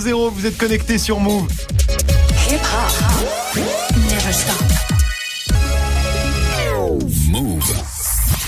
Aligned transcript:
00, 0.00 0.30
vous 0.30 0.46
êtes 0.46 0.58
connectés 0.58 0.98
sur 0.98 1.20
Move. 1.20 1.46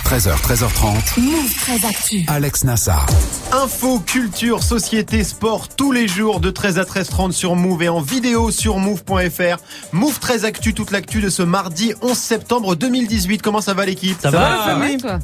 13h, 0.09 0.41
13h30. 0.41 1.21
Move 1.21 1.55
très 1.55 1.87
Actu. 1.87 2.25
Alex 2.29 2.65
Nassar. 2.65 3.07
Info, 3.53 3.99
culture, 3.99 4.63
société, 4.63 5.23
sport, 5.23 5.69
tous 5.69 5.93
les 5.93 6.09
jours 6.09 6.41
de 6.41 6.51
13 6.51 6.79
à 6.79 6.85
13h30 6.85 7.33
sur 7.33 7.57
Move 7.57 7.83
et 7.83 7.89
en 7.91 8.01
vidéo 8.01 8.51
sur 8.51 8.79
Move.fr. 8.79 9.59
Move 9.93 10.19
13 10.19 10.47
Actu, 10.47 10.73
toute 10.73 10.93
l'actu 10.93 11.21
de 11.21 11.29
ce 11.29 11.43
mardi 11.43 11.93
11 12.01 12.17
septembre 12.17 12.75
2018. 12.75 13.43
Comment 13.43 13.61
ça 13.61 13.75
va 13.75 13.85
l'équipe? 13.85 14.17
Ça, 14.19 14.31
va, 14.31 14.79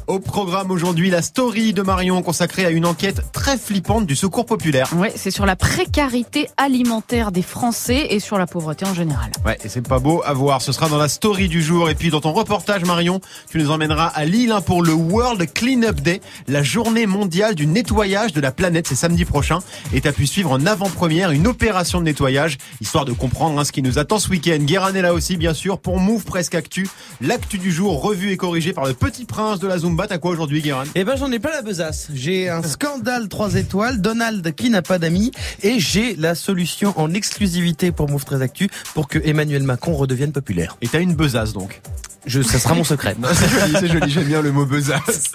Au 0.05 0.19
programme 0.19 0.69
aujourd'hui, 0.69 1.09
la 1.09 1.23
story 1.23 1.73
de 1.73 1.81
Marion 1.81 2.21
consacrée 2.21 2.65
à 2.65 2.69
une 2.69 2.85
enquête 2.85 3.31
très 3.31 3.57
flippante 3.57 4.05
du 4.05 4.15
secours 4.15 4.45
populaire. 4.45 4.91
Ouais, 4.97 5.11
c'est 5.15 5.31
sur 5.31 5.47
la 5.47 5.55
précarité 5.55 6.47
alimentaire 6.57 7.31
des 7.31 7.41
Français 7.41 8.05
et 8.11 8.19
sur 8.19 8.37
la 8.37 8.45
pauvreté 8.45 8.85
en 8.85 8.93
général. 8.93 9.31
Ouais, 9.47 9.57
et 9.63 9.67
c'est 9.67 9.81
pas 9.81 9.97
beau 9.97 10.21
à 10.23 10.33
voir. 10.33 10.61
Ce 10.61 10.71
sera 10.71 10.89
dans 10.89 10.99
la 10.99 11.09
story 11.09 11.47
du 11.47 11.63
jour. 11.63 11.89
Et 11.89 11.95
puis 11.95 12.11
dans 12.11 12.21
ton 12.21 12.33
reportage, 12.33 12.83
Marion, 12.83 13.19
tu 13.49 13.57
nous 13.57 13.71
emmèneras 13.71 14.11
à 14.13 14.25
Lille 14.25 14.51
hein, 14.51 14.61
pour 14.75 14.83
le 14.83 14.91
World 14.91 15.53
Cleanup 15.53 16.01
Day, 16.01 16.19
la 16.49 16.61
journée 16.61 17.05
mondiale 17.05 17.55
du 17.55 17.65
nettoyage 17.65 18.33
de 18.33 18.41
la 18.41 18.51
planète. 18.51 18.87
C'est 18.89 18.95
samedi 18.95 19.23
prochain. 19.23 19.59
Et 19.93 20.01
tu 20.01 20.07
as 20.09 20.11
pu 20.11 20.27
suivre 20.27 20.51
en 20.51 20.65
avant-première 20.65 21.31
une 21.31 21.47
opération 21.47 21.99
de 21.99 22.03
nettoyage, 22.03 22.57
histoire 22.81 23.05
de 23.05 23.13
comprendre 23.13 23.57
hein, 23.57 23.63
ce 23.63 23.71
qui 23.71 23.81
nous 23.81 23.99
attend 23.99 24.19
ce 24.19 24.27
week-end. 24.27 24.57
Guérin 24.59 24.93
est 24.93 25.01
là 25.01 25.13
aussi, 25.13 25.37
bien 25.37 25.53
sûr, 25.53 25.79
pour 25.79 25.97
Move 25.97 26.25
Presque 26.25 26.55
Actu. 26.55 26.89
L'actu 27.21 27.57
du 27.57 27.71
jour, 27.71 28.01
revue 28.01 28.31
et 28.33 28.35
corrigée 28.35 28.73
par 28.73 28.85
le 28.85 28.93
petit 28.93 29.23
prince 29.23 29.59
de 29.59 29.67
la 29.69 29.77
Zumba. 29.77 30.07
T'as 30.07 30.17
quoi 30.17 30.31
aujourd'hui, 30.31 30.61
Guérin? 30.61 30.83
Eh 30.93 31.05
ben, 31.05 31.15
j'en 31.15 31.31
ai 31.31 31.39
pas 31.39 31.51
la 31.51 31.61
besace. 31.61 32.09
J'ai 32.13 32.49
un 32.49 32.61
scandale 32.61 33.29
3 33.29 33.55
étoiles, 33.55 34.01
Donald 34.01 34.53
qui 34.55 34.69
n'a 34.69 34.81
pas 34.81 34.99
d'amis, 34.99 35.31
et 35.63 35.79
j'ai 35.79 36.17
la 36.17 36.35
solution 36.35 36.93
en 36.97 37.13
exclusivité 37.13 37.93
pour 37.93 38.09
Move 38.09 38.25
Très 38.25 38.41
Actu 38.41 38.67
pour 38.93 39.07
que 39.07 39.19
Emmanuel 39.23 39.63
Macron 39.63 39.95
redevienne 39.95 40.33
populaire. 40.33 40.75
Et 40.81 40.89
t'as 40.89 40.99
une 40.99 41.15
besace 41.15 41.53
donc? 41.53 41.81
Je, 42.25 42.41
ça 42.41 42.59
sera 42.59 42.73
mon 42.73 42.83
secret. 42.83 43.15
c'est 43.33 43.49
joli, 43.49 43.73
c'est 43.79 43.87
joli, 43.87 44.11
j'aime 44.11 44.25
bien 44.25 44.41
le 44.41 44.51
mot 44.51 44.65
besace. 44.65 45.31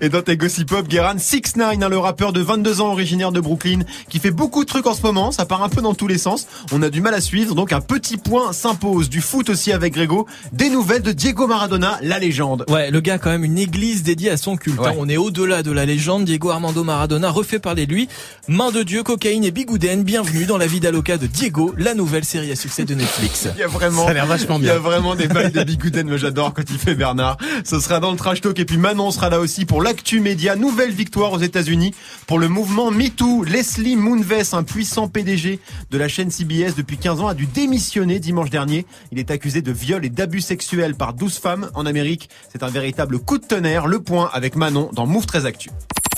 Et 0.00 0.08
dans 0.08 0.22
tes 0.22 0.36
gossip 0.36 0.68
pop, 0.68 0.86
Guéran 0.86 1.14
6 1.18 1.56
9 1.56 1.76
hein, 1.80 1.88
le 1.88 1.98
rappeur 1.98 2.32
de 2.32 2.40
22 2.40 2.80
ans 2.80 2.92
originaire 2.92 3.32
de 3.32 3.40
Brooklyn, 3.40 3.80
qui 4.08 4.18
fait 4.18 4.30
beaucoup 4.30 4.64
de 4.64 4.68
trucs 4.68 4.86
en 4.86 4.94
ce 4.94 5.02
moment, 5.02 5.32
ça 5.32 5.46
part 5.46 5.62
un 5.62 5.68
peu 5.68 5.80
dans 5.80 5.94
tous 5.94 6.06
les 6.06 6.18
sens. 6.18 6.46
On 6.72 6.82
a 6.82 6.90
du 6.90 7.00
mal 7.00 7.14
à 7.14 7.20
suivre, 7.20 7.54
donc 7.54 7.72
un 7.72 7.80
petit 7.80 8.16
point 8.16 8.52
s'impose. 8.52 9.08
Du 9.08 9.20
foot 9.20 9.50
aussi 9.50 9.72
avec 9.72 9.94
Grégo, 9.94 10.26
des 10.52 10.70
nouvelles 10.70 11.02
de 11.02 11.12
Diego 11.12 11.46
Maradona, 11.46 11.98
la 12.02 12.18
légende. 12.18 12.64
Ouais, 12.68 12.90
le 12.90 13.00
gars 13.00 13.14
a 13.14 13.18
quand 13.18 13.30
même 13.30 13.44
une 13.44 13.58
église 13.58 14.02
dédiée 14.02 14.30
à 14.30 14.36
son 14.36 14.56
culte. 14.56 14.78
Hein. 14.84 14.94
On 14.98 15.08
est 15.08 15.16
au-delà 15.16 15.62
de 15.62 15.72
la 15.72 15.86
légende. 15.86 16.24
Diego 16.24 16.50
Armando 16.50 16.84
Maradona 16.84 17.30
refait 17.30 17.58
parler 17.58 17.86
de 17.86 17.92
lui. 17.92 18.08
Main 18.48 18.70
de 18.70 18.82
Dieu, 18.82 19.02
cocaïne 19.02 19.44
et 19.44 19.50
bigouden. 19.50 20.02
Bienvenue 20.02 20.44
dans 20.44 20.58
la 20.58 20.66
vie 20.66 20.80
d'Aloca 20.80 21.16
de 21.16 21.26
Diego, 21.26 21.74
la 21.76 21.94
nouvelle 21.94 22.24
série 22.24 22.50
à 22.50 22.56
succès 22.56 22.84
de 22.84 22.94
Netflix. 22.94 23.48
Il 23.56 23.60
y 23.60 23.62
a 23.62 23.68
vraiment, 23.68 24.04
ça 24.04 24.10
a 24.10 24.14
l'air 24.14 24.26
vachement 24.26 24.58
bien. 24.58 24.72
Il 24.72 24.74
y 24.74 24.76
a 24.76 24.80
vraiment 24.80 25.14
des 25.14 25.28
bails 25.28 25.52
de 25.52 25.62
bigouden, 25.64 25.97
j'adore 26.16 26.54
quand 26.54 26.62
il 26.70 26.78
fait 26.78 26.94
Bernard. 26.94 27.36
Ce 27.64 27.80
sera 27.80 28.00
dans 28.00 28.10
le 28.10 28.16
trash 28.16 28.40
talk 28.40 28.58
et 28.58 28.64
puis 28.64 28.76
Manon 28.76 29.10
sera 29.10 29.30
là 29.30 29.40
aussi 29.40 29.64
pour 29.64 29.82
l'actu 29.82 30.20
média. 30.20 30.54
Nouvelle 30.54 30.90
victoire 30.90 31.32
aux 31.32 31.38
États-Unis 31.38 31.94
pour 32.26 32.38
le 32.38 32.48
mouvement 32.48 32.90
MeToo. 32.90 33.42
Leslie 33.44 33.96
Moonves, 33.96 34.54
un 34.54 34.62
puissant 34.62 35.08
PDG 35.08 35.58
de 35.90 35.98
la 35.98 36.08
chaîne 36.08 36.30
CBS 36.30 36.74
depuis 36.76 36.98
15 36.98 37.20
ans, 37.20 37.28
a 37.28 37.34
dû 37.34 37.46
démissionner 37.46 38.20
dimanche 38.20 38.50
dernier. 38.50 38.86
Il 39.12 39.18
est 39.18 39.30
accusé 39.30 39.62
de 39.62 39.72
viol 39.72 40.04
et 40.04 40.10
d'abus 40.10 40.40
sexuels 40.40 40.94
par 40.94 41.14
12 41.14 41.38
femmes 41.38 41.70
en 41.74 41.86
Amérique. 41.86 42.28
C'est 42.52 42.62
un 42.62 42.68
véritable 42.68 43.18
coup 43.18 43.38
de 43.38 43.44
tonnerre. 43.44 43.86
Le 43.86 44.00
point 44.00 44.30
avec 44.32 44.54
Manon 44.54 44.90
dans 44.92 45.06
Move 45.06 45.26
13 45.26 45.46
Actu. 45.46 45.70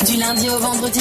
Du 0.06 0.16
lundi 0.16 0.48
au 0.48 0.58
vendredi, 0.58 1.00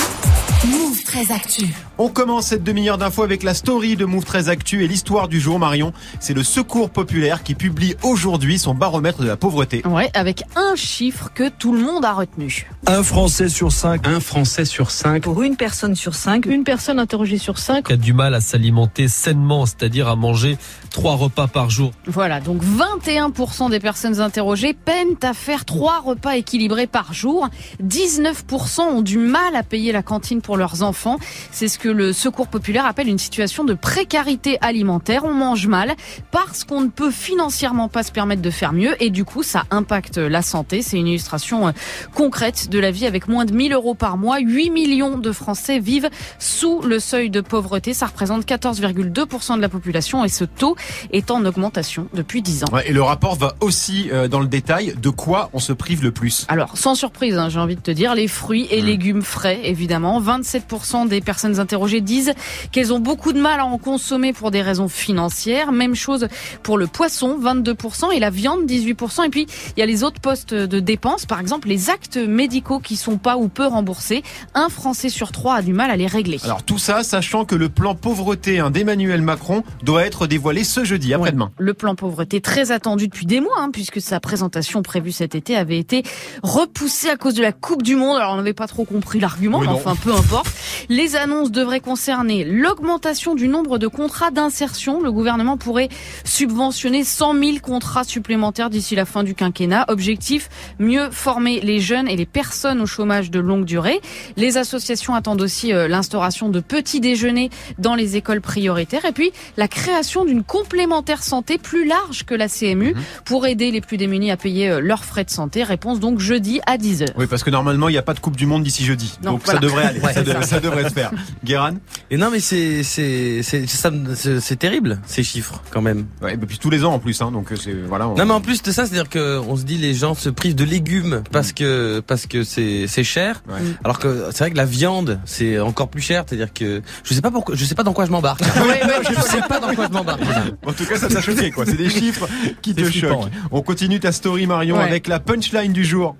Move 0.65 1.03
13 1.05 1.31
Actu. 1.31 1.65
On 1.97 2.09
commence 2.09 2.47
cette 2.47 2.63
demi-heure 2.63 2.97
d'infos 2.97 3.23
avec 3.23 3.43
la 3.43 3.53
story 3.53 3.95
de 3.95 4.03
Move 4.03 4.25
13 4.25 4.49
Actu 4.49 4.83
et 4.83 4.89
l'histoire 4.89 5.29
du 5.29 5.39
jour, 5.39 5.57
Marion. 5.57 5.93
C'est 6.19 6.33
le 6.33 6.43
Secours 6.43 6.89
Populaire 6.89 7.41
qui 7.43 7.55
publie 7.55 7.95
aujourd'hui 8.03 8.59
son 8.59 8.73
baromètre 8.75 9.21
de 9.21 9.27
la 9.27 9.37
pauvreté. 9.37 9.81
Ouais, 9.87 10.11
avec 10.13 10.43
un 10.57 10.75
chiffre 10.75 11.29
que 11.33 11.47
tout 11.47 11.71
le 11.71 11.79
monde 11.79 12.03
a 12.03 12.11
retenu. 12.11 12.67
Un 12.87 13.01
Français 13.03 13.47
sur 13.47 13.71
cinq. 13.71 14.05
Un 14.05 14.19
Français 14.19 14.65
sur 14.65 14.91
cinq. 14.91 15.23
Pour 15.23 15.43
une 15.43 15.55
personne 15.55 15.95
sur 15.95 16.13
cinq. 16.13 16.45
Une 16.45 16.65
personne 16.65 16.99
interrogée 16.99 17.37
sur 17.37 17.57
cinq. 17.57 17.89
a 17.89 17.95
du 17.95 18.11
mal 18.11 18.35
à 18.35 18.41
s'alimenter 18.41 19.07
sainement, 19.07 19.65
c'est-à-dire 19.65 20.09
à 20.09 20.17
manger 20.17 20.57
trois 20.89 21.15
repas 21.15 21.47
par 21.47 21.69
jour. 21.69 21.91
Voilà, 22.05 22.39
donc 22.39 22.61
21% 22.63 23.69
des 23.69 23.79
personnes 23.79 24.19
interrogées 24.19 24.73
peinent 24.73 25.15
à 25.21 25.33
faire 25.33 25.65
trois 25.65 25.99
repas 25.99 26.35
équilibrés 26.35 26.87
par 26.87 27.13
jour. 27.13 27.49
19% 27.83 28.81
ont 28.81 29.01
du 29.01 29.17
mal 29.17 29.55
à 29.55 29.63
payer 29.63 29.91
la 29.91 30.03
cantine 30.03 30.41
pour 30.41 30.57
leurs 30.57 30.83
enfants. 30.83 31.17
C'est 31.51 31.67
ce 31.67 31.79
que 31.79 31.89
le 31.89 32.13
Secours 32.13 32.47
populaire 32.47 32.85
appelle 32.85 33.07
une 33.07 33.17
situation 33.17 33.63
de 33.63 33.73
précarité 33.73 34.57
alimentaire. 34.61 35.23
On 35.25 35.33
mange 35.33 35.67
mal 35.67 35.95
parce 36.31 36.63
qu'on 36.63 36.81
ne 36.81 36.89
peut 36.89 37.11
financièrement 37.11 37.87
pas 37.87 38.03
se 38.03 38.11
permettre 38.11 38.41
de 38.41 38.49
faire 38.49 38.73
mieux 38.73 39.01
et 39.01 39.09
du 39.09 39.25
coup 39.25 39.43
ça 39.43 39.63
impacte 39.71 40.17
la 40.17 40.41
santé. 40.41 40.81
C'est 40.81 40.97
une 40.97 41.07
illustration 41.07 41.67
euh, 41.67 41.71
concrète 42.13 42.69
de 42.69 42.79
la 42.79 42.91
vie 42.91 43.05
avec 43.05 43.27
moins 43.27 43.45
de 43.45 43.53
1000 43.53 43.73
euros 43.73 43.95
par 43.95 44.17
mois. 44.17 44.39
8 44.39 44.69
millions 44.69 45.17
de 45.17 45.31
Français 45.31 45.79
vivent 45.79 46.09
sous 46.39 46.81
le 46.81 46.99
seuil 46.99 47.29
de 47.29 47.41
pauvreté. 47.41 47.93
Ça 47.93 48.07
représente 48.07 48.45
14,2% 48.45 49.55
de 49.55 49.61
la 49.61 49.69
population 49.69 50.23
et 50.23 50.29
ce 50.29 50.43
taux 50.43 50.75
est 51.11 51.31
en 51.31 51.45
augmentation 51.45 52.07
depuis 52.13 52.41
10 52.41 52.63
ans. 52.63 52.67
et 52.85 52.93
le 52.93 53.01
rapport 53.01 53.35
va 53.35 53.55
aussi 53.59 54.09
euh, 54.11 54.27
dans 54.27 54.39
le 54.39 54.47
détail 54.47 54.93
de 55.01 55.09
quoi 55.09 55.49
on 55.53 55.59
se 55.59 55.73
prive 55.73 56.03
le 56.03 56.11
plus. 56.11 56.45
Alors 56.47 56.77
sans 56.77 56.95
surprise, 56.95 57.37
hein, 57.37 57.49
j'ai 57.49 57.59
envie 57.59 57.75
de 57.75 57.81
te 57.81 57.91
dire, 57.91 58.15
les 58.15 58.27
fruits 58.27 58.67
et 58.71 58.81
légumes 58.81 59.21
frais, 59.21 59.59
évidemment. 59.63 60.21
27% 60.21 61.07
des 61.07 61.21
personnes 61.21 61.59
interrogées 61.59 62.01
disent 62.01 62.33
qu'elles 62.71 62.93
ont 62.93 62.99
beaucoup 62.99 63.33
de 63.33 63.39
mal 63.39 63.59
à 63.59 63.65
en 63.65 63.77
consommer 63.77 64.33
pour 64.33 64.51
des 64.51 64.61
raisons 64.61 64.87
financières. 64.87 65.71
Même 65.71 65.95
chose 65.95 66.27
pour 66.63 66.77
le 66.77 66.87
poisson, 66.87 67.39
22%, 67.41 68.13
et 68.13 68.19
la 68.19 68.29
viande, 68.29 68.65
18%. 68.65 69.25
Et 69.25 69.29
puis, 69.29 69.47
il 69.75 69.79
y 69.79 69.83
a 69.83 69.85
les 69.85 70.03
autres 70.03 70.21
postes 70.21 70.53
de 70.53 70.79
dépenses, 70.79 71.25
par 71.25 71.39
exemple 71.39 71.67
les 71.67 71.89
actes 71.89 72.17
médicaux 72.17 72.79
qui 72.79 72.95
sont 72.95 73.17
pas 73.17 73.37
ou 73.37 73.47
peu 73.47 73.67
remboursés. 73.67 74.23
Un 74.53 74.69
Français 74.69 75.09
sur 75.09 75.31
trois 75.31 75.55
a 75.55 75.61
du 75.61 75.73
mal 75.73 75.91
à 75.91 75.95
les 75.95 76.07
régler. 76.07 76.39
Alors 76.43 76.63
tout 76.63 76.77
ça, 76.77 77.03
sachant 77.03 77.45
que 77.45 77.55
le 77.55 77.69
plan 77.69 77.95
pauvreté 77.95 78.59
hein, 78.59 78.71
d'Emmanuel 78.71 79.21
Macron 79.21 79.63
doit 79.83 80.05
être 80.05 80.27
dévoilé 80.27 80.63
ce 80.69 80.83
jeudi, 80.83 81.13
après-demain. 81.13 81.51
le 81.57 81.73
plan 81.73 81.95
pauvreté 81.95 82.41
très 82.41 82.71
attendu 82.71 83.07
depuis 83.07 83.25
des 83.25 83.41
mois, 83.41 83.57
hein, 83.57 83.69
puisque 83.73 83.99
sa 83.99 84.19
présentation 84.19 84.81
prévue 84.83 85.11
cet 85.11 85.35
été 85.35 85.55
avait 85.55 85.79
été 85.79 86.03
repoussée 86.43 87.09
à 87.09 87.17
cause 87.17 87.33
de 87.33 87.41
la 87.41 87.51
Coupe 87.51 87.81
du 87.81 87.95
Monde. 87.95 88.17
Alors 88.17 88.33
on 88.33 88.37
n'avait 88.37 88.53
pas 88.53 88.67
trop 88.67 88.85
compris 88.85 89.19
l'argument, 89.19 89.59
mais 89.59 89.67
enfin 89.67 89.95
peu 89.95 90.13
importe. 90.13 90.47
Les 90.87 91.15
annonces 91.15 91.51
devraient 91.51 91.79
concerner 91.79 92.43
l'augmentation 92.43 93.35
du 93.35 93.47
nombre 93.47 93.79
de 93.79 93.87
contrats 93.87 94.31
d'insertion. 94.31 95.01
Le 95.01 95.11
gouvernement 95.11 95.57
pourrait 95.57 95.89
subventionner 96.23 97.03
100 97.03 97.33
000 97.33 97.57
contrats 97.61 98.03
supplémentaires 98.03 98.69
d'ici 98.69 98.95
la 98.95 99.05
fin 99.05 99.23
du 99.23 99.33
quinquennat. 99.33 99.85
Objectif, 99.87 100.49
mieux 100.77 101.09
former 101.09 101.59
les 101.61 101.79
jeunes 101.79 102.07
et 102.07 102.15
les 102.15 102.27
personnes 102.27 102.79
au 102.81 102.85
chômage 102.85 103.31
de 103.31 103.39
longue 103.39 103.65
durée. 103.65 104.01
Les 104.37 104.57
associations 104.57 105.15
attendent 105.15 105.41
aussi 105.41 105.73
euh, 105.73 105.87
l'instauration 105.87 106.49
de 106.49 106.59
petits 106.59 106.99
déjeuners 106.99 107.49
dans 107.79 107.95
les 107.95 108.17
écoles 108.17 108.41
prioritaires 108.41 109.05
et 109.05 109.11
puis 109.11 109.31
la 109.57 109.67
création 109.67 110.25
d'une 110.25 110.43
complémentaire 110.59 111.23
santé 111.23 111.57
plus 111.57 111.87
large 111.87 112.25
que 112.25 112.35
la 112.35 112.47
CMU 112.47 112.93
mhm. 112.93 113.01
pour 113.25 113.47
aider 113.47 113.71
les 113.71 113.81
plus 113.81 113.97
démunis 113.97 114.31
à 114.31 114.37
payer 114.37 114.69
euh, 114.69 114.79
leurs 114.81 115.05
frais 115.05 115.23
de 115.23 115.29
santé. 115.29 115.63
Réponse 115.63 115.99
donc 115.99 116.19
jeudi 116.19 116.59
à 116.65 116.77
10h. 116.77 117.07
Oui, 117.17 117.27
parce 117.27 117.43
que 117.43 117.49
normalement, 117.49 117.89
il 117.89 117.93
n'y 117.93 117.97
a 117.97 118.03
pas 118.03 118.13
de 118.13 118.19
Coupe 118.19 118.35
du 118.35 118.45
Monde 118.45 118.63
d'ici 118.63 118.83
jeudi. 118.83 119.17
donc 119.21 119.41
ça 119.45 119.57
devrait 119.57 119.85
aller. 119.85 119.99
ça, 120.43 120.59
devrait 120.59 120.83
se 120.89 120.93
faire. 120.93 121.11
Guéran 121.43 121.75
Et 122.11 122.17
non, 122.17 122.29
mais 122.31 122.39
c'est 122.39 122.83
c'est 122.83 123.41
c'est 123.41 124.59
terrible 124.59 124.99
ces 125.05 125.23
chiffres 125.23 125.61
quand 125.71 125.81
même. 125.81 126.05
Ouais, 126.21 126.33
et 126.33 126.37
puis 126.37 126.57
tous 126.57 126.69
les 126.69 126.83
ans 126.83 126.93
en 126.93 126.99
plus, 126.99 127.21
hein, 127.21 127.31
donc 127.31 127.51
euh, 127.51 127.55
c'est 127.55 127.73
voilà. 127.73 128.05
Non, 128.05 128.25
mais 128.25 128.33
en 128.33 128.41
plus 128.41 128.61
de 128.61 128.71
ça, 128.71 128.85
c'est-à-dire 128.85 129.09
que 129.09 129.39
on 129.39 129.55
se 129.55 129.63
dit 129.63 129.77
les 129.77 129.93
gens 129.93 130.13
se 130.13 130.29
privent 130.29 130.55
de 130.55 130.65
légumes 130.65 131.23
parce 131.31 131.53
que 131.53 132.01
parce 132.01 132.25
que 132.25 132.43
c'est 132.43 132.87
c'est 132.87 133.03
cher. 133.03 133.43
Alors 133.83 133.99
que 133.99 134.25
c'est 134.31 134.39
vrai 134.39 134.51
que 134.51 134.57
la 134.57 134.65
viande 134.65 135.19
c'est 135.25 135.59
encore 135.59 135.89
plus 135.89 136.01
cher, 136.01 136.25
c'est-à-dire 136.27 136.53
que 136.53 136.81
je 137.03 137.13
sais 137.13 137.21
pas 137.21 137.31
pourquoi, 137.31 137.55
je 137.55 137.63
sais 137.63 137.75
pas 137.75 137.83
dans 137.83 137.93
quoi 137.93 138.05
je 138.05 138.11
m'embarque. 138.11 138.41
je 139.09 139.21
sais 139.21 139.41
pas 139.47 139.59
dans 139.59 139.73
quoi 139.73 139.87
je 139.87 139.93
m'embarque. 139.93 140.21
En 140.65 140.73
tout 140.73 140.85
cas, 140.85 140.97
ça 140.97 141.07
t'a 141.07 141.21
choqué 141.21 141.51
quoi. 141.51 141.65
C'est 141.65 141.77
des 141.77 141.89
chiffres 141.89 142.27
qui 142.61 142.73
te 142.73 142.89
choquent. 142.89 143.29
On 143.51 143.61
continue 143.61 143.99
ta 143.99 144.11
story 144.11 144.47
Marion 144.47 144.79
avec 144.79 145.07
la 145.07 145.19
punchline 145.19 145.73
du 145.73 145.85
jour. 145.85 146.15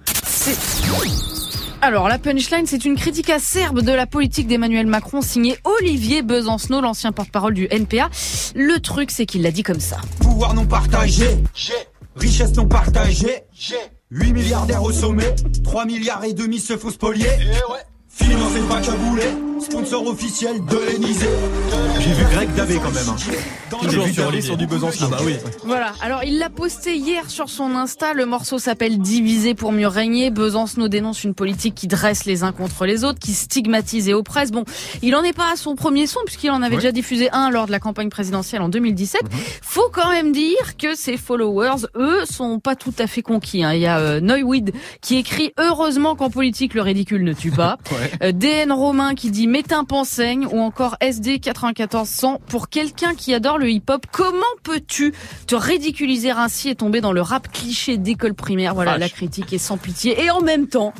Alors, 1.82 2.10
la 2.10 2.20
punchline, 2.20 2.66
c'est 2.66 2.84
une 2.84 2.96
critique 2.98 3.30
acerbe 3.30 3.82
de 3.82 3.92
la 3.94 4.06
politique 4.06 4.48
d'Emmanuel 4.48 4.86
Macron 4.86 5.22
signée 5.22 5.58
Olivier 5.64 6.24
Besancenot, 6.24 6.82
l'ancien 6.82 7.14
porte-parole 7.14 7.54
du 7.54 7.68
NPA. 7.72 8.10
Le 8.54 8.80
truc, 8.80 9.12
c'est 9.12 9.26
qu'il 9.26 9.44
l'a 9.44 9.52
dit 9.52 9.64
comme 9.64 9.80
ça. 9.80 9.98
Pouvoir 10.20 10.54
non 10.54 10.66
partagé, 10.66 11.26
richesse 12.18 12.54
non 12.56 12.68
partagée, 12.68 13.44
8 14.12 14.34
milliardaires 14.34 14.84
au 14.84 14.92
sommet, 14.92 15.34
3 15.64 15.86
milliards 15.86 16.26
et 16.26 16.34
demi 16.34 16.60
se 16.60 16.76
font 16.76 16.90
spolier. 16.90 17.28
Eh 17.40 17.72
ouais. 17.72 17.80
Pas 18.24 18.82
cabouler 18.82 19.24
sponsor 19.62 20.08
officiel 20.08 20.64
de 20.66 20.78
l'Elysée. 20.78 21.28
J'ai 22.00 22.12
vu 22.14 22.24
Greg 22.32 22.54
Davé 22.56 22.76
quand 22.76 22.92
même. 22.92 23.10
Hein. 23.10 23.88
Vu 23.88 24.12
Davé 24.14 24.42
sur 24.42 24.56
du 24.58 24.68
Besançon. 24.68 25.06
Ah 25.08 25.18
bah 25.18 25.18
oui. 25.26 25.36
Voilà. 25.66 25.92
Alors, 26.02 26.24
il 26.24 26.40
l'a 26.40 26.50
posté 26.50 26.96
hier 26.96 27.30
sur 27.30 27.50
son 27.50 27.76
Insta. 27.76 28.14
Le 28.14 28.26
morceau 28.26 28.58
s'appelle 28.58 29.00
Diviser 29.00 29.56
pour 29.56 29.72
mieux 29.74 29.88
régner. 29.88 30.32
Besançon 30.32 30.88
dénonce 30.88 31.24
une 31.26 31.34
politique 31.34 31.76
qui 31.76 31.88
dresse 31.88 32.24
les 32.26 32.44
uns 32.44 32.54
contre 32.54 32.86
les 32.86 33.04
autres, 33.04 33.20
qui 33.20 33.34
stigmatise 33.34 34.08
et 34.08 34.14
oppresse. 34.14 34.52
Bon, 34.52 34.64
il 35.02 35.14
en 35.16 35.24
est 35.24 35.34
pas 35.34 35.52
à 35.54 35.56
son 35.58 35.76
premier 35.76 36.08
son 36.08 36.20
puisqu'il 36.26 36.52
en 36.52 36.62
avait 36.62 36.78
déjà 36.78 36.92
diffusé 36.94 37.30
un 37.32 37.50
lors 37.52 37.66
de 37.68 37.72
la 37.72 37.80
campagne 37.80 38.10
présidentielle 38.10 38.62
en 38.62 38.70
2017. 38.70 39.22
Faut 39.62 39.90
quand 39.92 40.10
même 40.10 40.32
dire 40.32 40.78
que 40.78 40.96
ses 40.96 41.18
followers, 41.18 41.86
eux, 41.96 42.24
sont 42.26 42.60
pas 42.60 42.76
tout 42.76 42.94
à 42.98 43.08
fait 43.08 43.22
conquis. 43.22 43.64
hein. 43.64 43.74
Il 43.74 43.82
y 43.82 43.88
a 43.88 44.00
euh, 44.00 44.22
Neuwid 44.22 44.72
qui 45.02 45.18
écrit 45.18 45.52
heureusement 45.60 46.16
qu'en 46.16 46.30
politique 46.30 46.74
le 46.74 46.82
ridicule 46.82 47.24
ne 47.26 47.34
tue 47.34 47.52
pas. 47.52 47.78
DN 48.22 48.72
Romain 48.72 49.16
qui 49.16 49.32
dit 49.32 49.48
mets 49.48 49.74
un 49.74 49.84
penseigne 49.84 50.46
ou 50.46 50.60
encore 50.60 50.98
SD 51.00 51.40
9400 51.40 52.42
pour 52.48 52.70
quelqu'un 52.70 53.14
qui 53.16 53.34
adore 53.34 53.58
le 53.58 53.70
hip-hop. 53.70 54.06
Comment 54.12 54.40
peux-tu 54.64 55.14
te 55.48 55.56
ridiculiser 55.56 56.32
ainsi 56.32 56.70
et 56.70 56.76
tomber 56.76 57.02
dans 57.02 57.12
le 57.12 57.22
rap 57.22 57.52
cliché 57.52 57.98
d'école 57.98 58.34
primaire? 58.34 58.74
Voilà, 58.74 58.92
Vache. 58.92 59.00
la 59.02 59.10
critique 59.10 59.54
est 59.54 59.58
sans 59.58 59.78
pitié 59.78 60.24
et 60.24 60.30
en 60.30 60.42
même 60.42 60.68
temps. 60.68 60.94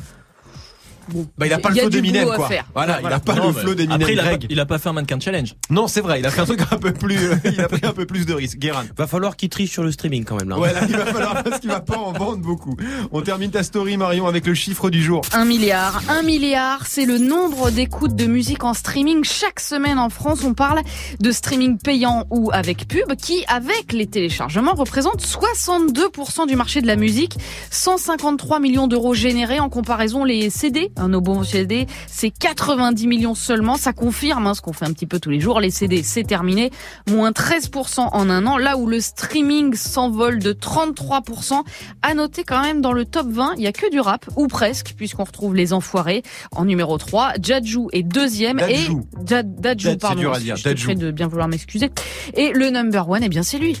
Bon, 1.12 1.26
Bah, 1.38 1.46
il 1.46 1.52
a 1.52 1.58
pas 1.58 1.70
le 1.70 1.74
flow 1.76 1.90
d'Eminem, 1.90 2.28
quoi. 2.34 2.48
faire. 2.48 2.64
Voilà, 2.74 3.00
il 3.02 3.06
a 3.12 3.20
pas 3.20 3.34
Non, 3.34 3.48
le 3.48 3.52
flow 3.54 3.74
d'Eminem. 3.74 4.00
Après, 4.00 4.12
il 4.12 4.20
a, 4.20 4.22
pas, 4.22 4.28
Greg. 4.30 4.46
il 4.50 4.60
a 4.60 4.66
pas 4.66 4.78
fait 4.78 4.88
un 4.88 4.92
mannequin 4.92 5.18
challenge. 5.20 5.54
Non, 5.70 5.88
c'est 5.88 6.00
vrai, 6.00 6.20
il 6.20 6.26
a 6.26 6.30
fait 6.30 6.40
un 6.40 6.44
truc 6.46 6.60
un 6.70 6.76
peu 6.76 6.92
plus, 6.92 7.18
il 7.44 7.60
a 7.60 7.68
pris 7.68 7.80
un 7.84 7.92
peu 7.92 8.06
plus 8.06 8.26
de 8.26 8.34
risques. 8.34 8.58
Guérin. 8.58 8.84
Va 8.96 9.06
falloir 9.06 9.36
qu'il 9.36 9.48
triche 9.48 9.70
sur 9.70 9.82
le 9.82 9.92
streaming 9.92 10.24
quand 10.24 10.36
même 10.36 10.48
là. 10.48 10.58
Ouais, 10.58 10.72
là, 10.72 10.80
il 10.88 10.96
va 10.96 11.06
falloir 11.06 11.42
parce 11.42 11.60
qu'il 11.60 11.70
va 11.70 11.80
pas 11.80 11.96
en 11.98 12.12
vendre 12.12 12.38
beaucoup. 12.38 12.76
On 13.12 13.20
termine 13.22 13.50
ta 13.50 13.62
story, 13.62 13.96
Marion, 13.96 14.26
avec 14.26 14.46
le 14.46 14.54
chiffre 14.54 14.90
du 14.90 15.02
jour. 15.02 15.22
Un 15.32 15.44
milliard. 15.44 16.02
Un 16.08 16.22
milliard, 16.22 16.86
c'est 16.86 17.06
le 17.06 17.18
nombre 17.18 17.70
d'écoutes 17.70 18.14
de 18.14 18.26
musique 18.26 18.64
en 18.64 18.74
streaming. 18.74 19.24
Chaque 19.24 19.60
semaine 19.60 19.98
en 19.98 20.10
France, 20.10 20.40
on 20.44 20.54
parle 20.54 20.80
de 21.20 21.32
streaming 21.32 21.78
payant 21.78 22.26
ou 22.30 22.50
avec 22.52 22.86
pub, 22.88 23.14
qui, 23.16 23.44
avec 23.48 23.92
les 23.92 24.06
téléchargements, 24.06 24.74
représente 24.74 25.22
62% 25.22 26.46
du 26.46 26.56
marché 26.56 26.80
de 26.82 26.86
la 26.86 26.96
musique. 26.96 27.36
153 27.70 28.60
millions 28.60 28.86
d'euros 28.88 29.14
générés 29.14 29.60
en 29.60 29.68
comparaison 29.68 30.24
les 30.24 30.50
CD. 30.50 30.90
Un 31.00 31.08
bons 31.20 31.44
CD, 31.44 31.86
c'est 32.06 32.30
90 32.30 33.06
millions 33.06 33.34
seulement. 33.34 33.76
Ça 33.76 33.92
confirme 33.94 34.46
hein, 34.46 34.54
ce 34.54 34.60
qu'on 34.60 34.74
fait 34.74 34.84
un 34.84 34.92
petit 34.92 35.06
peu 35.06 35.18
tous 35.18 35.30
les 35.30 35.40
jours. 35.40 35.58
Les 35.58 35.70
CD, 35.70 36.02
c'est 36.02 36.24
terminé. 36.24 36.70
Moins 37.08 37.30
13% 37.30 38.00
en 38.12 38.30
un 38.30 38.46
an. 38.46 38.58
Là 38.58 38.76
où 38.76 38.86
le 38.86 39.00
streaming 39.00 39.74
s'envole 39.74 40.38
de 40.38 40.52
33%. 40.52 41.62
À 42.02 42.14
noter 42.14 42.44
quand 42.44 42.62
même 42.62 42.82
dans 42.82 42.92
le 42.92 43.06
top 43.06 43.28
20, 43.28 43.54
il 43.56 43.62
y 43.62 43.66
a 43.66 43.72
que 43.72 43.90
du 43.90 43.98
rap, 43.98 44.26
ou 44.36 44.46
presque, 44.46 44.94
puisqu'on 44.96 45.24
retrouve 45.24 45.54
les 45.54 45.72
enfoirés 45.72 46.22
en 46.52 46.66
numéro 46.66 46.98
3. 46.98 47.32
Jadju 47.42 47.86
est 47.92 48.02
deuxième. 48.02 48.60
Et 48.60 48.76
c'est 48.76 49.98
pardon. 49.98 50.20
dur 50.20 50.34
à 50.34 50.38
dire. 50.38 50.56
Je 50.56 50.68
te 50.68 50.92
de 50.92 51.10
bien 51.10 51.28
vouloir 51.28 51.48
m'excuser. 51.48 51.90
Et 52.34 52.52
le 52.52 52.70
number 52.70 53.08
one, 53.08 53.22
eh 53.24 53.28
bien, 53.28 53.42
c'est 53.42 53.58
lui. 53.58 53.76